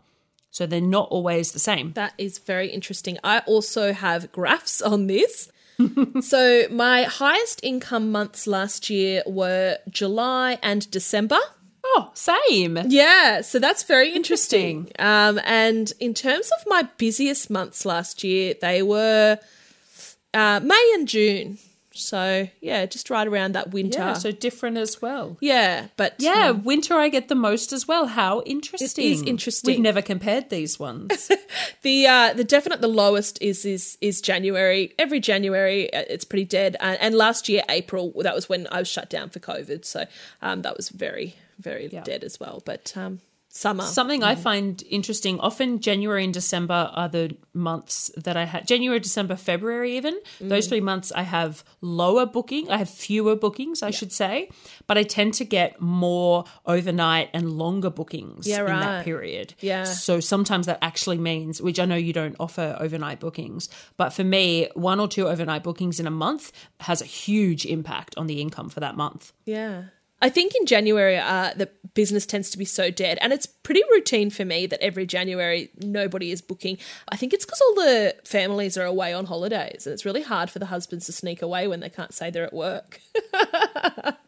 So 0.51 0.67
they're 0.67 0.81
not 0.81 1.11
always 1.11 1.53
the 1.53 1.61
same. 1.61 1.93
That 1.93 2.13
is 2.19 2.39
very 2.39 2.71
interesting. 2.71 3.17
I 3.23 3.39
also 3.47 3.93
have 3.93 4.33
graphs 4.33 4.83
on 4.83 5.07
this. 5.07 5.49
so 6.23 6.65
my 6.73 7.05
highest 7.05 7.61
income 7.63 8.11
months 8.11 8.49
last 8.49 8.91
year 8.91 9.23
were 9.29 9.79
July 9.91 10.59
and 10.61 10.91
December. 10.91 11.39
Oh, 11.85 12.11
same. 12.15 12.77
Yeah, 12.89 13.43
so 13.43 13.61
that's 13.61 13.85
very 13.85 14.13
interesting. 14.13 14.89
interesting. 14.89 15.07
Um, 15.07 15.41
and 15.45 15.93
in 16.01 16.15
terms 16.15 16.51
of 16.59 16.65
my 16.67 16.89
busiest 16.99 17.49
months 17.49 17.87
last 17.87 18.25
year, 18.25 18.55
they 18.61 18.83
were 18.83 19.39
uh, 20.33 20.59
May 20.65 20.93
and 20.97 21.07
June 21.07 21.59
So 21.95 22.49
yeah, 22.61 22.87
just 22.87 23.09
right 23.09 23.27
around 23.27 23.53
that 23.53 23.71
winter. 23.71 23.99
Yeah, 23.99 24.13
so 24.15 24.33
different 24.33 24.77
as 24.77 25.01
well. 25.01 25.37
Yeah, 25.41 25.89
but 25.97 26.17
Yeah, 26.19 26.49
um, 26.51 26.65
winter 26.65 26.95
I 26.95 27.09
get 27.09 27.29
the 27.29 27.35
most 27.35 27.73
as 27.73 27.87
well. 27.87 28.07
How 28.07 28.43
interesting. 28.43 29.27
interesting. 29.27 29.71
We've 29.71 29.81
never 29.81 30.03
compared 30.03 30.51
these 30.51 30.79
ones. 30.79 31.31
the 31.83 32.07
uh, 32.07 32.33
the 32.35 32.45
definite 32.45 32.81
the 32.81 32.89
lowest 32.89 33.41
is 33.41 33.65
is 33.65 33.97
is 34.01 34.21
January. 34.21 34.93
Every 34.99 35.21
January 35.21 35.93
uh, 35.93 36.05
it's 36.09 36.25
pretty 36.25 36.45
dead, 36.45 36.77
and, 36.81 37.01
and 37.01 37.15
last 37.15 37.49
year 37.49 37.63
April 37.69 38.13
that 38.23 38.35
was 38.35 38.49
when 38.49 38.67
I 38.73 38.81
was 38.81 38.89
shut 38.89 39.09
down 39.09 39.31
for 39.31 39.39
COVID. 39.39 39.85
So 39.85 40.05
um, 40.43 40.63
that 40.63 40.77
was 40.77 40.89
very 40.89 41.37
very 41.59 41.89
dead 41.89 42.25
as 42.25 42.41
well. 42.41 42.63
But 42.65 42.93
um, 42.97 43.21
summer, 43.55 43.85
Something 43.85 44.23
I 44.25 44.35
mm-hmm. 44.35 44.43
find 44.43 44.83
interesting, 44.91 45.39
often 45.39 45.79
January 45.79 46.25
and 46.25 46.35
December 46.35 46.91
are 46.93 47.09
the 47.09 47.37
months 47.53 48.11
that 48.17 48.37
I 48.37 48.45
have 48.45 48.67
January, 48.67 48.99
December, 48.99 49.37
February 49.37 49.97
even. 49.97 50.15
Mm. 50.41 50.49
Those 50.49 50.67
three 50.67 50.81
months 50.81 51.13
I 51.13 51.23
have 51.23 51.65
lower 51.81 52.27
booking. 52.27 52.69
I 52.69 52.79
have 52.79 52.91
fewer 52.91 53.37
bookings, 53.37 53.83
I 53.83 53.91
should 53.91 54.13
say, 54.13 54.51
but 54.89 54.99
I 54.99 55.05
tend 55.05 55.35
to 55.35 55.45
get 55.45 55.81
more 55.81 56.45
overnight 56.67 57.31
and 57.33 57.53
longer 57.53 57.91
bookings 57.91 58.47
Yeah, 58.47 58.61
in 58.61 58.81
that 58.81 59.05
period. 59.05 59.55
Yeah. 59.61 59.85
So 59.85 60.19
sometimes 60.19 60.67
that 60.67 60.79
actually 60.83 61.19
means, 61.19 61.63
which 61.63 61.79
I 61.79 61.85
know 61.85 61.97
you 61.97 62.13
don't 62.13 62.37
offer 62.41 62.77
overnight 62.81 63.21
bookings, 63.21 63.69
but 63.97 64.11
for 64.11 64.25
me, 64.25 64.69
one 64.75 64.99
or 64.99 65.07
two 65.07 65.29
overnight 65.29 65.63
bookings 65.63 66.01
in 66.01 66.07
a 66.09 66.11
month 66.11 66.51
has 66.81 67.01
a 67.01 67.07
huge 67.07 67.67
impact 67.67 68.17
on 68.17 68.27
the 68.27 68.41
income 68.41 68.69
for 68.69 68.81
that 68.81 68.97
month. 68.97 69.33
Yeah. 69.45 69.85
I 70.23 70.29
think 70.29 70.55
in 70.55 70.65
January, 70.67 71.19
uh, 71.19 71.53
the 71.55 71.69
business 71.95 72.25
tends 72.25 72.51
to 72.51 72.59
be 72.59 72.65
so 72.65 72.91
dead, 72.91 73.19
and 73.21 73.33
it's 73.33 73.47
pretty 73.47 73.83
routine 73.93 74.31
for 74.31 74.45
me 74.45 74.67
that 74.67 74.83
every 74.83 75.07
January 75.07 75.71
nobody 75.83 76.31
is 76.31 76.41
booking. 76.41 76.79
I 77.09 77.17
think 77.17 77.33
it's 77.33 77.45
because 77.45 77.61
all 77.61 77.75
the 77.75 78.17
families 78.25 78.79
are 78.79 78.87
away 78.87 79.13
on 79.13 79.27
holidays, 79.27 79.87
and 79.87 79.93
it's 79.93 80.05
really 80.05 80.23
hard 80.23 80.51
for 80.51 80.59
the 80.59 80.67
husbands 80.67 81.07
to 81.07 81.13
sneak 81.13 81.43
away 81.43 81.69
when 81.69 81.81
they 81.81 81.91
can't 81.91 82.15
say 82.15 82.31
they're 82.31 82.45
at 82.45 82.55
work. 82.55 83.01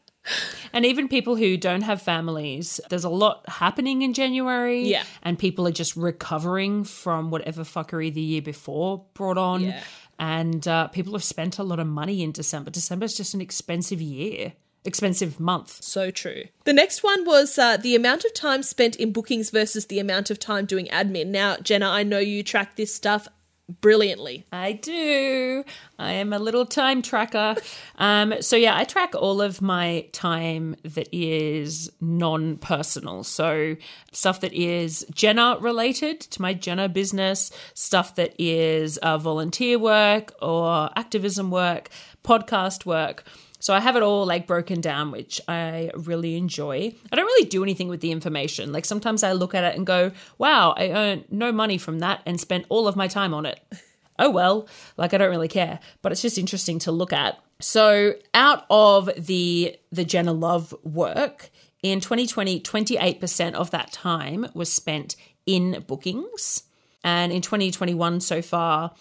And 0.73 0.85
even 0.85 1.09
people 1.09 1.37
who 1.37 1.57
don't 1.57 1.83
have 1.83 2.03
families, 2.03 2.81
there's 2.91 3.05
a 3.05 3.09
lot 3.09 3.49
happening 3.49 4.03
in 4.03 4.13
January. 4.13 4.83
Yeah. 4.83 5.05
And 5.23 5.39
people 5.39 5.67
are 5.67 5.73
just 5.73 5.97
recovering 5.97 6.85
from 6.85 7.31
whatever 7.31 7.63
fuckery 7.63 8.13
the 8.13 8.21
year 8.21 8.43
before 8.43 9.07
brought 9.15 9.39
on. 9.39 9.63
Yeah. 9.63 9.83
And 10.19 10.67
uh, 10.67 10.89
people 10.89 11.13
have 11.13 11.25
spent 11.25 11.59
a 11.59 11.63
lot 11.63 11.79
of 11.79 11.87
money 11.87 12.23
in 12.23 12.33
December. 12.33 12.71
December's 12.71 13.15
just 13.15 13.35
an 13.35 13.41
expensive 13.41 14.01
year, 14.01 14.55
expensive 14.87 15.41
month. 15.41 15.83
So 15.83 16.11
true. 16.11 16.45
The 16.65 16.73
next 16.73 17.03
one 17.03 17.25
was 17.25 17.59
uh, 17.59 17.77
the 17.77 17.95
amount 17.95 18.25
of 18.25 18.35
time 18.35 18.63
spent 18.63 18.97
in 18.97 19.13
bookings 19.13 19.51
versus 19.51 19.87
the 19.87 19.99
amount 19.99 20.31
of 20.31 20.39
time 20.39 20.67
doing 20.67 20.87
admin. 20.87 21.27
Now, 21.27 21.57
Jenna, 21.57 21.89
I 21.89 22.03
know 22.03 22.19
you 22.19 22.43
track 22.43 22.77
this 22.77 22.95
stuff 22.95 23.29
brilliantly. 23.69 24.47
I 24.53 24.73
do. 24.73 25.65
I 25.99 26.13
am 26.13 26.33
a 26.33 26.39
little 26.39 26.67
time 26.67 27.03
tracker. 27.03 27.57
Um, 27.99 28.35
so 28.43 28.57
yeah, 28.57 28.77
I 28.77 28.85
track 28.85 29.15
all 29.15 29.41
of 29.41 29.63
my 29.63 30.07
time 30.13 30.77
that 30.83 31.09
is 31.13 31.91
non-personal. 32.03 33.25
So 33.25 33.77
stuff 34.13 34.41
that 34.41 34.53
is 34.53 35.07
Jenna 35.15 35.57
related 35.59 36.21
to 36.21 36.43
my 36.43 36.53
Jenna 36.53 36.91
business, 36.91 37.51
stuff 37.73 38.15
that 38.17 38.35
is 38.39 38.99
uh, 38.99 39.17
volunteer 39.17 39.79
work 39.79 40.35
or 40.43 40.91
activism 40.95 41.51
work, 41.51 41.89
podcast 42.23 42.85
work. 42.85 43.25
So 43.59 43.75
I 43.75 43.81
have 43.81 43.97
it 43.97 44.03
all 44.03 44.27
like 44.27 44.47
broken 44.47 44.81
down, 44.81 45.11
which 45.11 45.41
I 45.49 45.91
really 45.95 46.37
enjoy. 46.37 46.95
I 47.11 47.17
don't 47.17 47.25
really 47.25 47.49
do 47.49 47.63
anything 47.63 47.89
with 47.89 48.01
the 48.01 48.13
information. 48.13 48.73
Like 48.73 48.85
sometimes 48.85 49.23
I 49.23 49.33
look 49.33 49.55
at 49.55 49.65
it 49.65 49.77
and 49.77 49.87
go, 49.87 50.13
wow, 50.39 50.75
I 50.77 50.91
earned 50.91 51.25
no 51.31 51.53
money 51.53 51.79
from 51.79 52.01
that 52.01 52.23
and 52.27 52.41
spent 52.41 52.67
all 52.69 52.87
of 52.89 52.97
my 52.97 53.09
time 53.09 53.35
on 53.35 53.47
it. 53.47 53.61
Oh 54.19 54.31
well, 54.31 54.67
like 54.97 55.13
I 55.13 55.19
don't 55.19 55.29
really 55.29 55.47
care, 55.47 55.79
but 56.01 56.11
it's 56.11 56.23
just 56.23 56.39
interesting 56.39 56.79
to 56.79 56.91
look 56.91 57.13
at. 57.13 57.39
So 57.61 58.15
out 58.33 58.65
of 58.71 59.11
the 59.15 59.77
the 59.93 60.07
Jenna 60.07 60.33
Love 60.33 60.75
work, 60.83 61.51
in 61.83 62.01
2020, 62.01 62.61
28% 62.61 63.55
of 63.55 63.71
that 63.71 63.93
time 63.93 64.47
was 64.55 64.73
spent 64.73 65.17
in 65.45 65.85
bookings. 65.87 66.65
And 67.05 67.33
in 67.33 67.43
2021 67.43 68.21
so 68.21 68.43
far, 68.43 68.93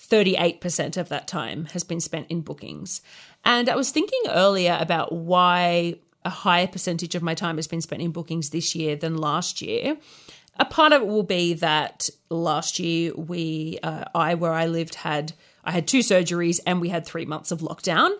38% 0.00 0.96
of 0.96 1.08
that 1.10 1.28
time 1.28 1.66
has 1.66 1.84
been 1.84 2.00
spent 2.00 2.26
in 2.28 2.40
bookings. 2.40 3.00
And 3.44 3.68
I 3.68 3.76
was 3.76 3.90
thinking 3.90 4.20
earlier 4.28 4.76
about 4.80 5.12
why 5.12 5.96
a 6.24 6.30
higher 6.30 6.66
percentage 6.66 7.14
of 7.14 7.22
my 7.22 7.34
time 7.34 7.56
has 7.56 7.66
been 7.66 7.80
spent 7.80 8.02
in 8.02 8.12
bookings 8.12 8.50
this 8.50 8.74
year 8.74 8.96
than 8.96 9.16
last 9.16 9.60
year. 9.60 9.96
A 10.58 10.64
part 10.64 10.92
of 10.92 11.02
it 11.02 11.08
will 11.08 11.22
be 11.22 11.54
that 11.54 12.10
last 12.28 12.78
year 12.78 13.12
we, 13.14 13.78
uh, 13.82 14.04
I 14.14 14.34
where 14.34 14.52
I 14.52 14.66
lived, 14.66 14.96
had 14.96 15.32
I 15.64 15.70
had 15.70 15.86
two 15.86 16.00
surgeries 16.00 16.60
and 16.66 16.80
we 16.80 16.88
had 16.88 17.06
three 17.06 17.24
months 17.24 17.50
of 17.50 17.60
lockdown. 17.60 18.10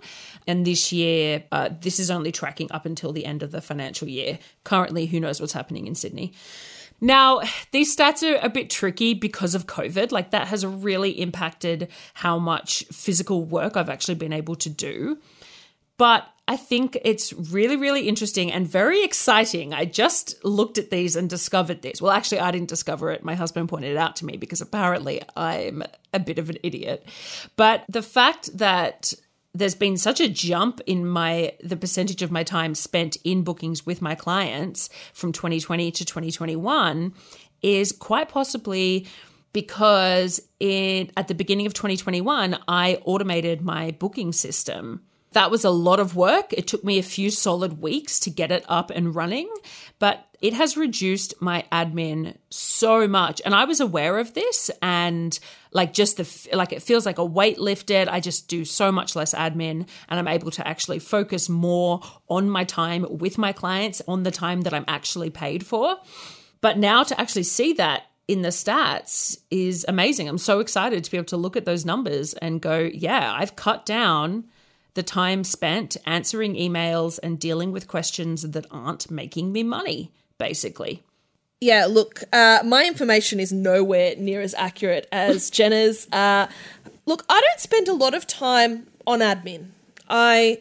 And 0.47 0.65
this 0.65 0.93
year, 0.93 1.45
uh, 1.53 1.71
this 1.81 1.99
is 1.99 2.11
only 2.11 2.33
tracking 2.33 2.71
up 2.73 2.87
until 2.87 3.13
the 3.13 3.25
end 3.25 3.43
of 3.43 3.51
the 3.51 3.61
financial 3.61 4.09
year. 4.09 4.39
Currently, 4.65 5.07
who 5.07 5.21
knows 5.21 5.41
what's 5.41 5.53
happening 5.53 5.87
in 5.87 5.95
Sydney? 5.95 6.33
Now, 7.03 7.41
these 7.73 7.95
stats 7.95 8.23
are 8.23 8.39
a 8.41 8.49
bit 8.49 8.71
tricky 8.71 9.13
because 9.13 9.57
of 9.57 9.67
COVID. 9.67 10.13
Like, 10.13 10.31
that 10.31 10.47
has 10.47 10.65
really 10.65 11.11
impacted 11.21 11.89
how 12.15 12.39
much 12.39 12.85
physical 12.93 13.45
work 13.45 13.77
I've 13.77 13.91
actually 13.91 14.15
been 14.15 14.33
able 14.33 14.55
to 14.55 14.71
do. 14.71 15.19
But 15.99 16.27
I 16.47 16.57
think 16.57 16.97
it's 17.05 17.33
really, 17.33 17.77
really 17.77 18.09
interesting 18.09 18.53
and 18.53 18.69
very 18.69 19.05
exciting. 19.05 19.75
I 19.75 19.85
just 19.85 20.45
looked 20.45 20.79
at 20.79 20.91
these 20.91 21.17
and 21.17 21.29
discovered 21.29 21.83
this. 21.83 22.01
Well, 22.01 22.13
actually, 22.13 22.41
I 22.41 22.53
didn't 22.53 22.69
discover 22.69 23.11
it. 23.11 23.25
My 23.25 23.35
husband 23.35 23.69
pointed 23.69 23.91
it 23.93 23.97
out 23.97 24.17
to 24.17 24.25
me 24.25 24.37
because 24.37 24.61
apparently 24.61 25.23
I'm 25.37 25.83
a 26.13 26.21
bit 26.21 26.39
of 26.39 26.51
an 26.51 26.59
idiot. 26.63 27.07
But 27.57 27.85
the 27.89 28.03
fact 28.03 28.57
that 28.59 29.13
there's 29.55 29.75
been 29.75 29.97
such 29.97 30.21
a 30.21 30.29
jump 30.29 30.81
in 30.87 31.07
my 31.07 31.53
the 31.63 31.77
percentage 31.77 32.23
of 32.23 32.31
my 32.31 32.43
time 32.43 32.75
spent 32.75 33.17
in 33.25 33.43
bookings 33.43 33.85
with 33.85 34.01
my 34.01 34.15
clients 34.15 34.89
from 35.13 35.33
2020 35.33 35.91
to 35.91 36.05
2021 36.05 37.13
is 37.63 37.93
quite 37.93 38.29
possibly 38.29 39.07
because 39.53 40.41
in 40.59 41.11
at 41.17 41.29
the 41.29 41.35
beginning 41.35 41.67
of 41.67 41.75
2021 41.75 42.59
I 42.67 42.97
automated 43.05 43.61
my 43.61 43.91
booking 43.93 44.33
system. 44.33 45.03
That 45.33 45.51
was 45.51 45.65
a 45.65 45.71
lot 45.71 46.01
of 46.01 46.17
work. 46.17 46.53
It 46.53 46.67
took 46.67 46.85
me 46.85 46.99
a 46.99 47.03
few 47.03 47.31
solid 47.31 47.81
weeks 47.81 48.21
to 48.21 48.31
get 48.31 48.51
it 48.51 48.65
up 48.69 48.91
and 48.91 49.15
running, 49.15 49.49
but 49.99 50.27
it 50.43 50.53
has 50.55 50.77
reduced 50.77 51.35
my 51.41 51.65
admin 51.71 52.37
so 52.51 53.07
much. 53.07 53.41
And 53.45 53.55
I 53.55 53.65
was 53.65 53.81
aware 53.81 54.19
of 54.19 54.35
this 54.35 54.71
and 54.83 55.39
like 55.71 55.93
just 55.93 56.17
the 56.17 56.57
like 56.57 56.73
it 56.73 56.83
feels 56.83 57.07
like 57.07 57.19
a 57.19 57.25
weight 57.25 57.59
lifted. 57.59 58.09
I 58.09 58.21
just 58.21 58.49
do 58.49 58.65
so 58.65 58.91
much 58.91 59.15
less 59.15 59.35
admin 59.35 59.87
and 60.09 60.19
I'm 60.19 60.29
able 60.29 60.51
to 60.51 60.67
actually 60.67 60.99
focus 60.99 61.49
more 61.49 62.01
on 62.29 62.51
my 62.51 62.65
time 62.65 63.07
with 63.09 63.39
my 63.39 63.53
clients 63.53 64.03
on 64.09 64.25
the 64.25 64.33
time 64.33 64.63
that 64.63 64.75
I'm 64.75 64.85
actually 64.89 65.31
paid 65.31 65.65
for. 65.65 65.97
But 66.61 66.77
now 66.77 67.05
to 67.05 67.21
actually 67.21 67.45
see 67.45 67.73
that 67.75 68.03
in 68.29 68.43
the 68.43 68.49
stats 68.49 69.37
is 69.51 69.85
amazing. 69.89 70.29
I'm 70.29 70.39
so 70.39 70.61
excited 70.61 71.05
to 71.05 71.11
be 71.11 71.17
able 71.17 71.27
to 71.27 71.37
look 71.37 71.57
at 71.57 71.65
those 71.65 71.85
numbers 71.85 72.35
and 72.35 72.61
go, 72.61 72.91
yeah, 72.93 73.33
I've 73.37 73.57
cut 73.57 73.87
down 73.87 74.45
the 74.95 75.03
time 75.03 75.45
spent 75.45 75.97
answering 76.07 76.55
emails 76.55 77.19
and 77.23 77.39
dealing 77.39 77.73
with 77.73 77.89
questions 77.89 78.43
that 78.43 78.67
aren't 78.71 79.11
making 79.11 79.53
me 79.53 79.63
money, 79.63 80.11
basically. 80.39 81.03
Yeah, 81.61 81.87
look, 81.87 82.25
uh, 82.33 82.61
my 82.65 82.85
information 82.87 83.39
is 83.39 83.53
nowhere 83.53 84.15
near 84.17 84.41
as 84.41 84.55
accurate 84.55 85.07
as 85.13 85.49
Jenna's. 85.57 86.09
Uh, 86.11 86.49
look, 87.07 87.25
I 87.29 87.41
don't 87.41 87.61
spend 87.61 87.89
a 87.89 87.93
lot 87.93 88.15
of 88.15 88.27
time 88.27 88.89
on 89.07 89.21
admin. 89.21 89.69
I 90.09 90.61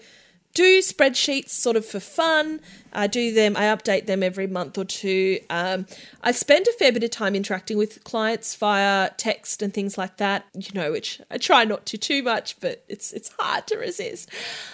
do 0.53 0.79
spreadsheets 0.79 1.49
sort 1.49 1.75
of 1.75 1.85
for 1.85 1.99
fun. 1.99 2.59
I 2.93 3.07
do 3.07 3.33
them, 3.33 3.55
I 3.55 3.63
update 3.63 4.05
them 4.05 4.21
every 4.21 4.47
month 4.47 4.77
or 4.77 4.83
two. 4.83 5.39
Um, 5.49 5.85
I 6.21 6.31
spend 6.31 6.67
a 6.67 6.73
fair 6.73 6.91
bit 6.91 7.03
of 7.03 7.09
time 7.09 7.35
interacting 7.35 7.77
with 7.77 8.03
clients 8.03 8.55
via 8.55 9.11
text 9.17 9.61
and 9.61 9.73
things 9.73 9.97
like 9.97 10.17
that, 10.17 10.45
you 10.53 10.71
know, 10.73 10.91
which 10.91 11.21
I 11.29 11.37
try 11.37 11.63
not 11.63 11.85
to 11.87 11.97
too 11.97 12.21
much, 12.21 12.59
but 12.59 12.83
it's 12.89 13.13
it's 13.13 13.31
hard 13.39 13.67
to 13.67 13.77
resist. 13.77 14.29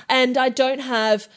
And 0.09 0.37
I 0.37 0.49
don't 0.49 0.79
have 0.79 1.27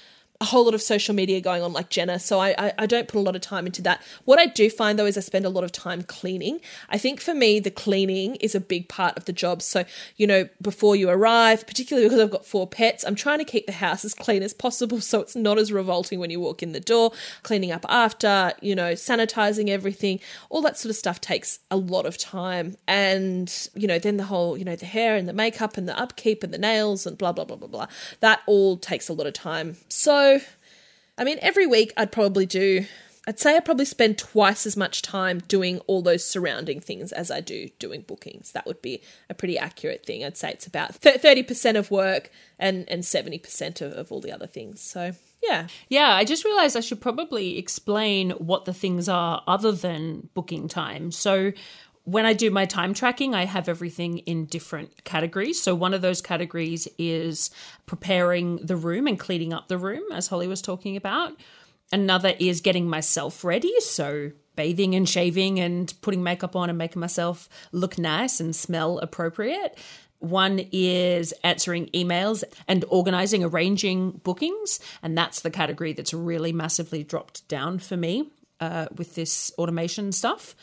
a 0.40 0.46
whole 0.46 0.64
lot 0.64 0.72
of 0.72 0.80
social 0.80 1.14
media 1.14 1.38
going 1.38 1.62
on 1.62 1.74
like 1.74 1.90
Jenna, 1.90 2.18
so 2.18 2.40
I, 2.40 2.54
I, 2.56 2.72
I 2.78 2.86
don't 2.86 3.06
put 3.06 3.18
a 3.18 3.20
lot 3.20 3.36
of 3.36 3.42
time 3.42 3.66
into 3.66 3.82
that. 3.82 4.00
What 4.24 4.38
I 4.38 4.46
do 4.46 4.70
find 4.70 4.98
though 4.98 5.04
is 5.04 5.18
I 5.18 5.20
spend 5.20 5.44
a 5.44 5.50
lot 5.50 5.64
of 5.64 5.72
time 5.72 6.02
cleaning. 6.02 6.60
I 6.88 6.96
think 6.96 7.20
for 7.20 7.34
me, 7.34 7.60
the 7.60 7.70
cleaning 7.70 8.36
is 8.36 8.54
a 8.54 8.60
big 8.60 8.88
part 8.88 9.18
of 9.18 9.26
the 9.26 9.34
job. 9.34 9.60
So, 9.60 9.84
you 10.16 10.26
know, 10.26 10.48
before 10.62 10.96
you 10.96 11.10
arrive, 11.10 11.66
particularly 11.66 12.08
because 12.08 12.22
I've 12.22 12.30
got 12.30 12.46
four 12.46 12.66
pets, 12.66 13.04
I'm 13.04 13.14
trying 13.14 13.38
to 13.40 13.44
keep 13.44 13.66
the 13.66 13.72
house 13.72 14.02
as 14.02 14.14
clean 14.14 14.42
as 14.42 14.54
possible 14.54 15.00
so 15.02 15.20
it's 15.20 15.36
not 15.36 15.58
as 15.58 15.72
revolting 15.72 16.18
when 16.18 16.30
you 16.30 16.40
walk 16.40 16.62
in 16.62 16.72
the 16.72 16.80
door, 16.80 17.12
cleaning 17.42 17.70
up 17.70 17.84
after, 17.90 18.54
you 18.62 18.74
know, 18.74 18.92
sanitizing 18.92 19.68
everything, 19.68 20.20
all 20.48 20.62
that 20.62 20.78
sort 20.78 20.88
of 20.88 20.96
stuff 20.96 21.20
takes 21.20 21.58
a 21.70 21.76
lot 21.76 22.06
of 22.06 22.16
time. 22.16 22.76
And, 22.88 23.68
you 23.74 23.86
know, 23.86 23.98
then 23.98 24.16
the 24.16 24.24
whole, 24.24 24.56
you 24.56 24.64
know, 24.64 24.76
the 24.76 24.86
hair 24.86 25.16
and 25.16 25.28
the 25.28 25.34
makeup 25.34 25.76
and 25.76 25.86
the 25.86 25.98
upkeep 26.00 26.42
and 26.42 26.54
the 26.54 26.58
nails 26.58 27.06
and 27.06 27.18
blah, 27.18 27.32
blah, 27.32 27.44
blah, 27.44 27.56
blah, 27.56 27.68
blah. 27.68 27.86
That 28.20 28.40
all 28.46 28.78
takes 28.78 29.10
a 29.10 29.12
lot 29.12 29.26
of 29.26 29.34
time. 29.34 29.76
So, 29.88 30.29
I 31.18 31.24
mean, 31.24 31.38
every 31.40 31.66
week 31.66 31.92
I'd 31.96 32.12
probably 32.12 32.46
do 32.46 32.86
I'd 33.28 33.38
say 33.38 33.56
I 33.56 33.60
probably 33.60 33.84
spend 33.84 34.18
twice 34.18 34.66
as 34.66 34.76
much 34.76 35.02
time 35.02 35.40
doing 35.46 35.78
all 35.80 36.00
those 36.00 36.24
surrounding 36.24 36.80
things 36.80 37.12
as 37.12 37.30
I 37.30 37.40
do 37.40 37.68
doing 37.78 38.00
bookings. 38.00 38.52
That 38.52 38.66
would 38.66 38.80
be 38.80 39.02
a 39.28 39.34
pretty 39.34 39.58
accurate 39.58 40.06
thing. 40.06 40.24
I'd 40.24 40.38
say 40.38 40.50
it's 40.50 40.66
about 40.66 40.94
thirty 40.94 41.42
percent 41.42 41.76
of 41.76 41.90
work 41.90 42.30
and 42.58 42.88
and 42.88 43.04
seventy 43.04 43.38
percent 43.38 43.80
of, 43.80 43.92
of 43.92 44.10
all 44.10 44.20
the 44.20 44.32
other 44.32 44.46
things. 44.46 44.80
So 44.80 45.12
yeah. 45.42 45.68
Yeah, 45.88 46.14
I 46.14 46.24
just 46.24 46.44
realized 46.44 46.76
I 46.76 46.80
should 46.80 47.00
probably 47.00 47.58
explain 47.58 48.30
what 48.32 48.64
the 48.64 48.74
things 48.74 49.08
are 49.08 49.42
other 49.46 49.72
than 49.72 50.28
booking 50.34 50.68
time. 50.68 51.12
So 51.12 51.52
when 52.10 52.26
I 52.26 52.32
do 52.32 52.50
my 52.50 52.66
time 52.66 52.92
tracking, 52.92 53.34
I 53.34 53.44
have 53.44 53.68
everything 53.68 54.18
in 54.18 54.46
different 54.46 55.04
categories. 55.04 55.62
So 55.62 55.74
one 55.74 55.94
of 55.94 56.02
those 56.02 56.20
categories 56.20 56.88
is 56.98 57.50
preparing 57.86 58.56
the 58.56 58.76
room 58.76 59.06
and 59.06 59.18
cleaning 59.18 59.52
up 59.52 59.68
the 59.68 59.78
room, 59.78 60.02
as 60.12 60.26
Holly 60.26 60.48
was 60.48 60.60
talking 60.60 60.96
about. 60.96 61.38
Another 61.92 62.34
is 62.38 62.60
getting 62.60 62.88
myself 62.88 63.44
ready. 63.44 63.72
So 63.80 64.32
bathing 64.56 64.94
and 64.94 65.08
shaving 65.08 65.60
and 65.60 65.92
putting 66.02 66.22
makeup 66.22 66.56
on 66.56 66.68
and 66.68 66.78
making 66.78 67.00
myself 67.00 67.48
look 67.72 67.98
nice 67.98 68.40
and 68.40 68.54
smell 68.54 68.98
appropriate. 68.98 69.78
One 70.18 70.66
is 70.72 71.32
answering 71.44 71.86
emails 71.94 72.44
and 72.68 72.84
organizing, 72.88 73.42
arranging 73.42 74.20
bookings. 74.22 74.80
And 75.02 75.16
that's 75.16 75.40
the 75.40 75.50
category 75.50 75.92
that's 75.92 76.12
really 76.12 76.52
massively 76.52 77.04
dropped 77.04 77.46
down 77.48 77.78
for 77.78 77.96
me 77.96 78.30
uh, 78.60 78.86
with 78.96 79.14
this 79.14 79.52
automation 79.58 80.12
stuff. 80.12 80.54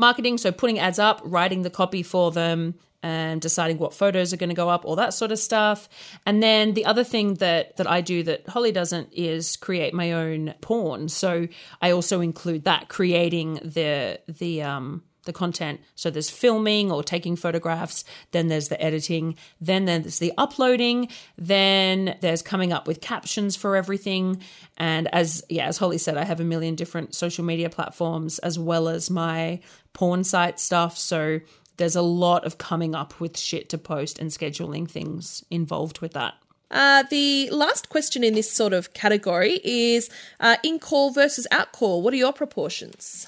Marketing, 0.00 0.38
so 0.38 0.50
putting 0.50 0.78
ads 0.78 0.98
up, 0.98 1.20
writing 1.22 1.62
the 1.62 1.70
copy 1.70 2.02
for 2.02 2.32
them, 2.32 2.74
and 3.02 3.40
deciding 3.40 3.78
what 3.78 3.94
photos 3.94 4.32
are 4.32 4.36
going 4.36 4.50
to 4.50 4.54
go 4.54 4.68
up, 4.68 4.84
all 4.84 4.96
that 4.96 5.14
sort 5.14 5.32
of 5.32 5.38
stuff. 5.38 5.88
And 6.26 6.42
then 6.42 6.74
the 6.74 6.84
other 6.84 7.04
thing 7.04 7.34
that 7.34 7.76
that 7.76 7.88
I 7.88 8.00
do 8.00 8.22
that 8.24 8.48
Holly 8.48 8.72
doesn't 8.72 9.12
is 9.12 9.56
create 9.56 9.94
my 9.94 10.12
own 10.12 10.54
porn. 10.60 11.08
So 11.08 11.48
I 11.80 11.92
also 11.92 12.20
include 12.20 12.64
that 12.64 12.88
creating 12.88 13.54
the 13.62 14.20
the 14.26 14.62
um 14.62 15.02
the 15.30 15.38
content. 15.38 15.80
So 15.94 16.10
there's 16.10 16.28
filming 16.28 16.90
or 16.90 17.04
taking 17.04 17.36
photographs, 17.36 18.04
then 18.32 18.48
there's 18.48 18.68
the 18.68 18.82
editing, 18.82 19.36
then 19.60 19.84
there's 19.84 20.18
the 20.18 20.32
uploading, 20.36 21.08
then 21.38 22.16
there's 22.20 22.42
coming 22.42 22.72
up 22.72 22.88
with 22.88 23.00
captions 23.00 23.54
for 23.54 23.76
everything. 23.76 24.42
And 24.76 25.06
as 25.14 25.44
yeah, 25.48 25.66
as 25.66 25.78
Holly 25.78 25.98
said, 25.98 26.16
I 26.16 26.24
have 26.24 26.40
a 26.40 26.44
million 26.44 26.74
different 26.74 27.14
social 27.14 27.44
media 27.44 27.70
platforms 27.70 28.40
as 28.40 28.58
well 28.58 28.88
as 28.88 29.08
my 29.08 29.60
porn 29.92 30.24
site 30.24 30.58
stuff. 30.58 30.98
So 30.98 31.40
there's 31.76 31.96
a 31.96 32.02
lot 32.02 32.44
of 32.44 32.58
coming 32.58 32.96
up 32.96 33.20
with 33.20 33.38
shit 33.38 33.68
to 33.68 33.78
post 33.78 34.18
and 34.18 34.30
scheduling 34.30 34.90
things 34.90 35.44
involved 35.48 36.00
with 36.00 36.12
that. 36.14 36.34
Uh, 36.72 37.04
the 37.10 37.50
last 37.50 37.88
question 37.88 38.22
in 38.22 38.34
this 38.34 38.50
sort 38.50 38.72
of 38.72 38.92
category 38.94 39.60
is 39.64 40.08
uh, 40.40 40.56
in 40.62 40.78
call 40.78 41.12
versus 41.12 41.46
out 41.50 41.72
call. 41.72 42.02
What 42.02 42.12
are 42.14 42.18
your 42.18 42.32
proportions? 42.32 43.26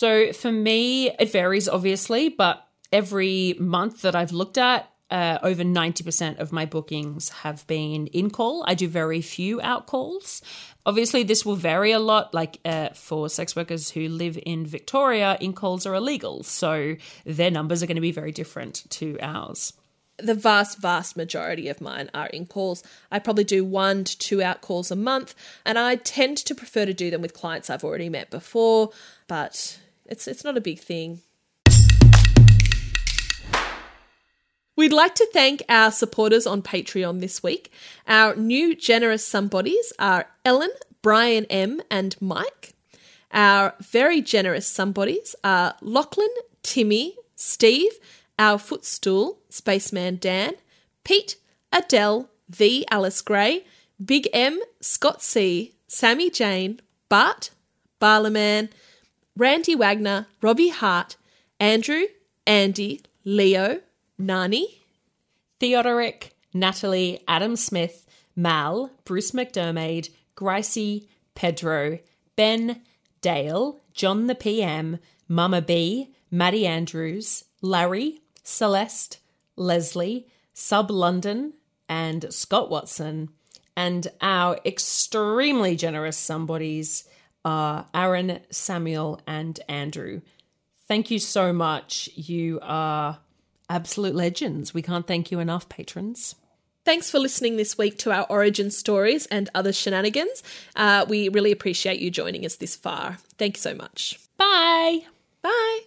So 0.00 0.32
for 0.32 0.50
me, 0.50 1.10
it 1.10 1.30
varies 1.30 1.68
obviously, 1.68 2.30
but 2.30 2.66
every 2.90 3.54
month 3.58 4.00
that 4.00 4.16
I've 4.16 4.32
looked 4.32 4.56
at, 4.56 4.90
uh, 5.10 5.36
over 5.42 5.62
90% 5.62 6.38
of 6.38 6.52
my 6.52 6.64
bookings 6.64 7.28
have 7.28 7.66
been 7.66 8.06
in 8.06 8.30
call. 8.30 8.64
I 8.66 8.72
do 8.72 8.88
very 8.88 9.20
few 9.20 9.60
out 9.60 9.86
calls. 9.86 10.40
Obviously, 10.86 11.22
this 11.22 11.44
will 11.44 11.54
vary 11.54 11.92
a 11.92 11.98
lot. 11.98 12.32
Like 12.32 12.60
uh, 12.64 12.88
for 12.94 13.28
sex 13.28 13.54
workers 13.54 13.90
who 13.90 14.08
live 14.08 14.38
in 14.46 14.64
Victoria, 14.64 15.36
in 15.38 15.52
calls 15.52 15.84
are 15.84 15.94
illegal. 15.94 16.44
So 16.44 16.96
their 17.26 17.50
numbers 17.50 17.82
are 17.82 17.86
going 17.86 17.96
to 17.96 18.00
be 18.00 18.10
very 18.10 18.32
different 18.32 18.88
to 18.92 19.18
ours. 19.20 19.74
The 20.16 20.32
vast, 20.32 20.80
vast 20.80 21.14
majority 21.14 21.68
of 21.68 21.82
mine 21.82 22.08
are 22.14 22.28
in 22.28 22.46
calls. 22.46 22.82
I 23.12 23.18
probably 23.18 23.44
do 23.44 23.66
one 23.66 24.04
to 24.04 24.18
two 24.18 24.42
out 24.42 24.62
calls 24.62 24.90
a 24.90 24.96
month, 24.96 25.34
and 25.66 25.78
I 25.78 25.96
tend 25.96 26.38
to 26.38 26.54
prefer 26.54 26.86
to 26.86 26.94
do 26.94 27.10
them 27.10 27.20
with 27.20 27.34
clients 27.34 27.68
I've 27.68 27.84
already 27.84 28.08
met 28.08 28.30
before, 28.30 28.92
but 29.28 29.78
it's, 30.10 30.28
it's 30.28 30.44
not 30.44 30.56
a 30.56 30.60
big 30.60 30.80
thing. 30.80 31.20
We'd 34.76 34.92
like 34.92 35.14
to 35.16 35.28
thank 35.32 35.62
our 35.68 35.90
supporters 35.90 36.46
on 36.46 36.62
Patreon 36.62 37.20
this 37.20 37.42
week. 37.42 37.70
Our 38.08 38.34
new 38.34 38.74
generous 38.74 39.26
somebodies 39.26 39.92
are 39.98 40.26
Ellen, 40.44 40.70
Brian 41.02 41.44
M, 41.46 41.82
and 41.90 42.16
Mike. 42.20 42.74
Our 43.30 43.74
very 43.80 44.22
generous 44.22 44.66
somebodies 44.66 45.36
are 45.44 45.74
Lachlan, 45.82 46.30
Timmy, 46.62 47.16
Steve, 47.36 47.92
our 48.38 48.58
footstool, 48.58 49.38
Spaceman 49.50 50.16
Dan, 50.16 50.54
Pete, 51.04 51.36
Adele, 51.72 52.28
the 52.48 52.86
Alice 52.90 53.20
Gray, 53.20 53.64
Big 54.02 54.28
M, 54.32 54.60
Scott 54.80 55.22
C, 55.22 55.74
Sammy 55.86 56.30
Jane, 56.30 56.80
Bart, 57.10 57.50
Barlaman, 57.98 58.70
Randy 59.40 59.74
Wagner, 59.74 60.26
Robbie 60.42 60.68
Hart, 60.68 61.16
Andrew, 61.58 62.02
Andy, 62.46 63.00
Leo, 63.24 63.80
Nani, 64.18 64.82
Theodoric, 65.58 66.36
Natalie, 66.52 67.24
Adam 67.26 67.56
Smith, 67.56 68.06
Mal, 68.36 68.90
Bruce 69.06 69.30
McDermott, 69.30 70.10
Gricey, 70.36 71.06
Pedro, 71.34 72.00
Ben, 72.36 72.82
Dale, 73.22 73.80
John 73.94 74.26
the 74.26 74.34
PM, 74.34 74.98
Mama 75.26 75.62
B, 75.62 76.14
Maddie 76.30 76.66
Andrews, 76.66 77.44
Larry, 77.62 78.20
Celeste, 78.42 79.20
Leslie, 79.56 80.26
Sub 80.52 80.90
London, 80.90 81.54
and 81.88 82.26
Scott 82.30 82.68
Watson. 82.68 83.30
And 83.74 84.06
our 84.20 84.58
extremely 84.66 85.76
generous 85.76 86.18
somebodies 86.18 87.04
are 87.44 87.86
Aaron, 87.94 88.40
Samuel, 88.50 89.20
and 89.26 89.58
Andrew. 89.68 90.20
Thank 90.88 91.10
you 91.10 91.18
so 91.18 91.52
much. 91.52 92.08
You 92.14 92.58
are 92.62 93.18
absolute 93.68 94.14
legends. 94.14 94.74
We 94.74 94.82
can't 94.82 95.06
thank 95.06 95.30
you 95.30 95.38
enough, 95.38 95.68
patrons. 95.68 96.34
Thanks 96.84 97.10
for 97.10 97.18
listening 97.18 97.56
this 97.56 97.76
week 97.76 97.98
to 97.98 98.10
our 98.10 98.26
origin 98.28 98.70
stories 98.70 99.26
and 99.26 99.48
other 99.54 99.72
shenanigans. 99.72 100.42
Uh, 100.74 101.04
we 101.08 101.28
really 101.28 101.52
appreciate 101.52 102.00
you 102.00 102.10
joining 102.10 102.44
us 102.44 102.56
this 102.56 102.74
far. 102.74 103.18
Thank 103.38 103.58
you 103.58 103.60
so 103.60 103.74
much. 103.74 104.18
Bye. 104.36 105.00
Bye. 105.42 105.80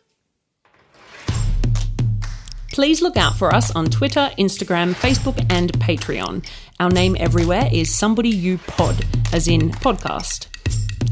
Please 2.71 3.01
look 3.01 3.17
out 3.17 3.35
for 3.35 3.53
us 3.53 3.75
on 3.75 3.85
Twitter, 3.87 4.31
Instagram, 4.39 4.93
Facebook, 4.93 5.45
and 5.51 5.71
Patreon. 5.73 6.47
Our 6.79 6.89
name 6.89 7.15
everywhere 7.19 7.69
is 7.71 7.93
Somebody 7.93 8.29
You 8.29 8.57
Pod, 8.59 9.05
as 9.31 9.47
in 9.47 9.71
podcast. 9.71 10.52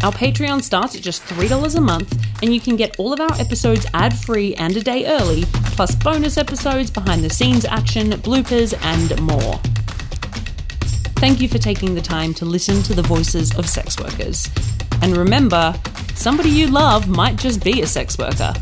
Our 0.04 0.12
Patreon 0.12 0.64
starts 0.64 0.96
at 0.96 1.04
just 1.04 1.22
$3 1.26 1.76
a 1.76 1.80
month, 1.80 2.42
and 2.42 2.52
you 2.52 2.60
can 2.60 2.76
get 2.76 2.98
all 2.98 3.14
of 3.14 3.20
our 3.20 3.34
episodes 3.40 3.86
ad 3.94 4.18
free 4.18 4.56
and 4.56 4.76
a 4.76 4.82
day 4.82 5.06
early, 5.06 5.44
plus 5.76 5.94
bonus 5.94 6.40
episodes, 6.40 6.90
behind 6.90 7.24
the 7.24 7.30
scenes 7.30 7.66
action, 7.66 8.10
bloopers, 8.10 8.74
and 8.82 9.22
more. 9.22 9.60
Thank 11.22 11.40
you 11.40 11.48
for 11.48 11.60
taking 11.60 11.94
the 11.94 12.02
time 12.02 12.34
to 12.36 12.46
listen 12.46 12.82
to 12.82 12.96
the 12.96 13.04
voices 13.04 13.56
of 13.56 13.70
sex 13.70 14.00
workers. 14.00 14.50
And 15.04 15.16
remember, 15.16 15.76
somebody 16.16 16.50
you 16.50 16.66
love 16.66 17.08
might 17.08 17.36
just 17.36 17.64
be 17.64 17.84
a 17.84 17.88
sex 17.88 18.18
worker. 18.18 18.54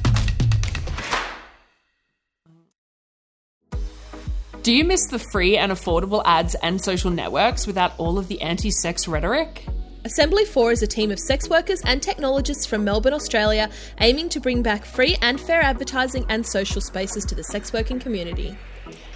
Do 4.61 4.73
you 4.73 4.83
miss 4.83 5.07
the 5.07 5.19
free 5.31 5.55
and 5.55 5.71
affordable 5.71 6.21
ads 6.25 6.55
and 6.55 6.83
social 6.83 7.11
networks 7.11 7.65
without 7.65 7.93
all 7.97 8.19
of 8.19 8.27
the 8.27 8.41
anti 8.41 8.71
sex 8.71 9.07
rhetoric? 9.07 9.65
Assembly 10.05 10.45
4 10.45 10.71
is 10.71 10.81
a 10.81 10.87
team 10.87 11.11
of 11.11 11.19
sex 11.19 11.49
workers 11.49 11.81
and 11.83 12.01
technologists 12.01 12.65
from 12.65 12.85
Melbourne, 12.85 13.13
Australia, 13.13 13.69
aiming 13.99 14.29
to 14.29 14.39
bring 14.39 14.63
back 14.63 14.85
free 14.85 15.17
and 15.21 15.41
fair 15.41 15.61
advertising 15.61 16.25
and 16.29 16.47
social 16.47 16.79
spaces 16.79 17.25
to 17.25 17.35
the 17.35 17.43
sex 17.43 17.73
working 17.73 17.99
community. 17.99 18.57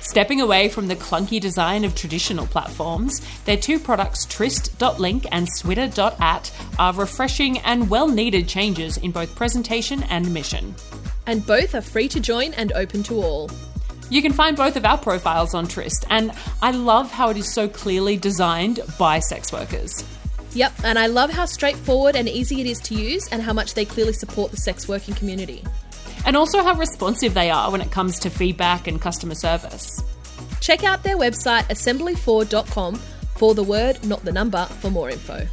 Stepping 0.01 0.41
away 0.41 0.67
from 0.67 0.89
the 0.89 0.95
clunky 0.97 1.39
design 1.39 1.85
of 1.85 1.95
traditional 1.95 2.45
platforms, 2.45 3.21
their 3.45 3.55
two 3.55 3.79
products, 3.79 4.25
Tryst.link 4.25 5.25
and 5.31 5.47
Switter.at, 5.55 6.51
are 6.77 6.93
refreshing 6.93 7.59
and 7.59 7.89
well 7.89 8.09
needed 8.09 8.49
changes 8.49 8.97
in 8.97 9.11
both 9.11 9.33
presentation 9.35 10.03
and 10.03 10.33
mission. 10.33 10.75
And 11.27 11.45
both 11.47 11.75
are 11.75 11.81
free 11.81 12.09
to 12.09 12.19
join 12.19 12.53
and 12.55 12.73
open 12.73 13.03
to 13.03 13.21
all. 13.21 13.49
You 14.09 14.21
can 14.21 14.33
find 14.33 14.57
both 14.57 14.75
of 14.75 14.83
our 14.83 14.97
profiles 14.97 15.53
on 15.53 15.65
Tryst, 15.65 16.05
and 16.09 16.33
I 16.61 16.71
love 16.71 17.09
how 17.09 17.29
it 17.29 17.37
is 17.37 17.53
so 17.53 17.69
clearly 17.69 18.17
designed 18.17 18.81
by 18.99 19.19
sex 19.19 19.53
workers. 19.53 20.03
Yep, 20.55 20.73
and 20.83 20.99
I 20.99 21.07
love 21.07 21.31
how 21.31 21.45
straightforward 21.45 22.15
and 22.15 22.29
easy 22.29 22.61
it 22.61 22.67
is 22.67 22.79
to 22.81 22.95
use 22.95 23.27
and 23.29 23.41
how 23.41 23.53
much 23.53 23.73
they 23.73 23.85
clearly 23.85 24.13
support 24.13 24.51
the 24.51 24.57
sex 24.57 24.87
working 24.87 25.15
community. 25.15 25.63
And 26.25 26.37
also 26.37 26.63
how 26.63 26.75
responsive 26.75 27.33
they 27.33 27.49
are 27.49 27.71
when 27.71 27.81
it 27.81 27.91
comes 27.91 28.19
to 28.19 28.29
feedback 28.29 28.87
and 28.87 29.01
customer 29.01 29.35
service. 29.35 30.03
Check 30.61 30.83
out 30.83 31.03
their 31.03 31.17
website 31.17 31.63
assemblyfour.com 31.63 32.95
four 33.35 33.55
the 33.55 33.63
word, 33.63 34.03
not 34.05 34.23
the 34.23 34.31
number, 34.31 34.65
for 34.65 34.89
more 34.89 35.09
info. 35.09 35.45